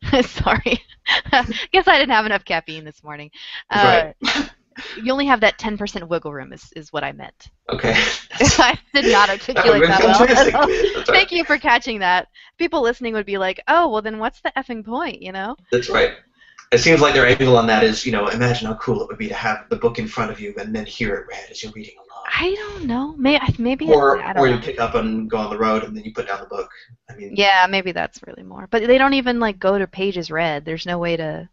sorry, 0.22 0.82
guess 1.72 1.86
I 1.86 1.98
didn't 1.98 2.10
have 2.10 2.26
enough 2.26 2.44
caffeine 2.44 2.84
this 2.84 3.02
morning. 3.04 3.30
Uh, 3.70 4.12
right. 4.24 4.50
You 5.02 5.10
only 5.10 5.26
have 5.26 5.40
that 5.40 5.58
10% 5.58 6.06
wiggle 6.06 6.32
room, 6.32 6.52
is, 6.52 6.72
is 6.76 6.92
what 6.92 7.02
I 7.02 7.10
meant. 7.10 7.50
Okay. 7.68 7.94
I 8.40 8.78
did 8.94 9.06
not 9.06 9.28
articulate 9.28 9.84
have 9.88 10.00
that 10.00 10.04
well. 10.04 10.18
fantastic. 10.18 10.54
at 10.54 10.60
all. 10.60 10.68
That's 10.68 10.96
right. 10.96 11.06
Thank 11.06 11.32
you 11.32 11.44
for 11.44 11.58
catching 11.58 11.98
that. 11.98 12.28
People 12.58 12.80
listening 12.80 13.14
would 13.14 13.26
be 13.26 13.38
like, 13.38 13.60
"Oh, 13.66 13.88
well, 13.88 14.02
then 14.02 14.20
what's 14.20 14.40
the 14.40 14.52
effing 14.56 14.86
point?" 14.86 15.20
You 15.20 15.32
know? 15.32 15.56
That's 15.72 15.88
right. 15.90 16.12
It 16.72 16.78
seems 16.78 17.00
like 17.00 17.14
their 17.14 17.26
angle 17.26 17.56
on 17.58 17.66
that 17.66 17.84
is, 17.84 18.04
you 18.06 18.12
know, 18.12 18.28
imagine 18.28 18.66
how 18.68 18.74
cool 18.76 19.02
it 19.02 19.08
would 19.08 19.18
be 19.18 19.28
to 19.28 19.34
have 19.34 19.68
the 19.68 19.76
book 19.76 19.98
in 19.98 20.06
front 20.08 20.30
of 20.30 20.40
you 20.40 20.54
and 20.58 20.74
then 20.74 20.86
hear 20.86 21.14
it 21.16 21.26
read 21.28 21.50
as 21.50 21.62
you're 21.62 21.72
reading 21.72 21.96
along. 21.98 22.32
I 22.32 22.54
don't 22.54 22.84
know. 22.86 23.16
Maybe 23.16 23.44
maybe 23.58 23.86
Or, 23.86 23.90
it's, 23.90 24.14
I 24.20 24.32
don't 24.32 24.44
or 24.44 24.46
know. 24.46 24.56
you 24.56 24.58
pick 24.60 24.78
up 24.80 24.94
and 24.94 25.28
go 25.28 25.38
on 25.38 25.50
the 25.50 25.58
road 25.58 25.82
and 25.82 25.96
then 25.96 26.04
you 26.04 26.12
put 26.12 26.26
down 26.28 26.40
the 26.40 26.46
book. 26.46 26.70
I 27.10 27.14
mean, 27.16 27.34
Yeah, 27.34 27.66
maybe 27.68 27.92
that's 27.92 28.20
really 28.26 28.42
more. 28.42 28.66
But 28.66 28.86
they 28.86 28.98
don't 28.98 29.14
even 29.14 29.40
like 29.40 29.58
go 29.58 29.78
to 29.78 29.86
pages 29.86 30.30
read. 30.30 30.64
There's 30.64 30.86
no 30.86 30.98
way 30.98 31.16
to 31.16 31.48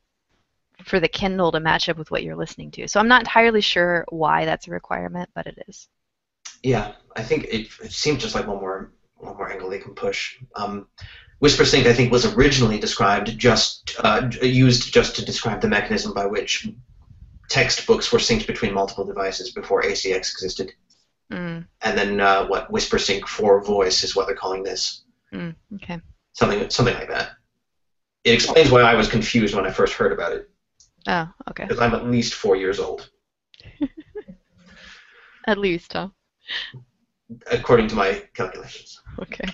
for 0.84 1.00
the 1.00 1.08
Kindle 1.10 1.52
to 1.54 1.60
match 1.62 1.90
up 1.90 1.98
with 1.98 2.12
what 2.12 2.24
you're 2.24 2.36
listening 2.38 2.72
to. 2.72 2.88
So 2.88 3.00
I'm 3.00 3.08
not 3.10 3.22
entirely 3.24 3.62
sure 3.62 4.06
why 4.10 4.46
that's 4.46 4.68
a 4.68 4.72
requirement, 4.72 5.30
but 5.36 5.48
it 5.48 5.60
is. 5.68 5.90
yeah, 6.64 6.94
I 7.16 7.24
think 7.24 7.46
it, 7.46 7.68
it 7.84 7.92
seems 7.92 8.22
just 8.22 8.36
like 8.36 8.48
one 8.48 8.60
more 8.60 8.92
one 9.18 9.38
more 9.38 9.52
angle 9.52 9.70
they 9.70 9.80
can 9.80 9.96
push. 9.96 10.38
Um, 10.56 10.88
WhisperSync, 11.42 11.86
I 11.86 11.94
think, 11.94 12.12
was 12.12 12.26
originally 12.36 12.80
described 12.80 13.38
just 13.38 13.96
uh, 14.00 14.30
used 14.42 14.94
just 14.94 15.16
to 15.18 15.26
describe 15.26 15.62
the 15.62 15.68
mechanism 15.68 16.14
by 16.14 16.26
which 16.26 16.68
textbooks 17.50 18.12
were 18.12 18.20
synced 18.20 18.48
between 18.48 18.74
multiple 18.74 19.06
devices 19.06 19.52
before 19.52 19.84
ACX 19.84 20.32
existed. 20.32 20.74
Mm, 21.32 21.66
And 21.82 21.98
then 21.98 22.22
uh, 22.22 22.48
what 22.48 22.72
WhisperSync 22.72 23.28
for 23.28 23.64
voice 23.64 24.04
is 24.04 24.16
what 24.16 24.28
they're 24.28 24.36
calling 24.36 24.64
this. 24.64 25.04
mm, 25.34 25.56
okay. 25.76 26.00
something 26.34 26.70
something 26.70 26.96
like 26.96 27.10
that. 27.10 27.32
It 28.24 28.34
explains 28.34 28.72
why 28.72 28.82
I 28.82 28.96
was 28.96 29.08
confused 29.10 29.54
when 29.56 29.66
I 29.68 29.72
first 29.72 29.94
heard 29.94 30.12
about 30.12 30.32
it, 30.34 30.50
Oh, 31.08 31.28
okay. 31.52 31.66
because 31.66 31.80
I'm 31.80 31.94
at 31.94 32.06
least 32.08 32.34
four 32.34 32.56
years 32.56 32.80
old, 32.80 33.10
At 35.48 35.58
least, 35.60 35.94
huh? 35.94 36.10
according 37.52 37.88
to 37.90 37.96
my 37.96 38.24
calculations. 38.34 39.00
Okay. 39.22 39.48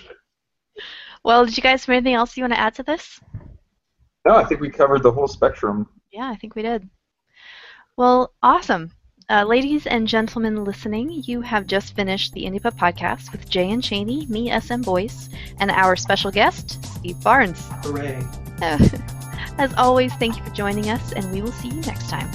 Well, 1.24 1.44
did 1.44 1.56
you 1.56 1.62
guys 1.62 1.84
have 1.84 1.92
anything 1.92 2.14
else 2.14 2.36
you 2.36 2.42
want 2.42 2.54
to 2.54 2.60
add 2.60 2.74
to 2.74 2.82
this? 2.82 3.20
no, 4.24 4.34
I 4.36 4.44
think 4.44 4.60
we 4.60 4.70
covered 4.70 5.02
the 5.02 5.12
whole 5.12 5.28
spectrum. 5.28 5.88
Yeah, 6.12 6.28
I 6.28 6.36
think 6.36 6.54
we 6.54 6.62
did. 6.62 6.88
Well, 7.96 8.32
awesome. 8.42 8.92
Uh, 9.30 9.44
ladies 9.44 9.86
and 9.86 10.06
gentlemen 10.08 10.64
listening, 10.64 11.10
you 11.10 11.40
have 11.40 11.66
just 11.66 11.94
finished 11.94 12.32
the 12.32 12.44
IndiePub 12.44 12.76
podcast 12.76 13.32
with 13.32 13.48
Jay 13.48 13.70
and 13.70 13.82
Cheney, 13.82 14.26
me, 14.26 14.50
SM 14.60 14.82
Boyce, 14.82 15.28
and 15.58 15.70
our 15.70 15.96
special 15.96 16.30
guest, 16.30 16.84
Steve 16.84 17.22
Barnes. 17.22 17.64
Hooray! 17.84 18.22
As 19.58 19.72
always, 19.74 20.12
thank 20.14 20.36
you 20.36 20.44
for 20.44 20.50
joining 20.50 20.90
us, 20.90 21.12
and 21.12 21.30
we 21.32 21.40
will 21.40 21.52
see 21.52 21.68
you 21.68 21.80
next 21.82 22.10
time. 22.10 22.28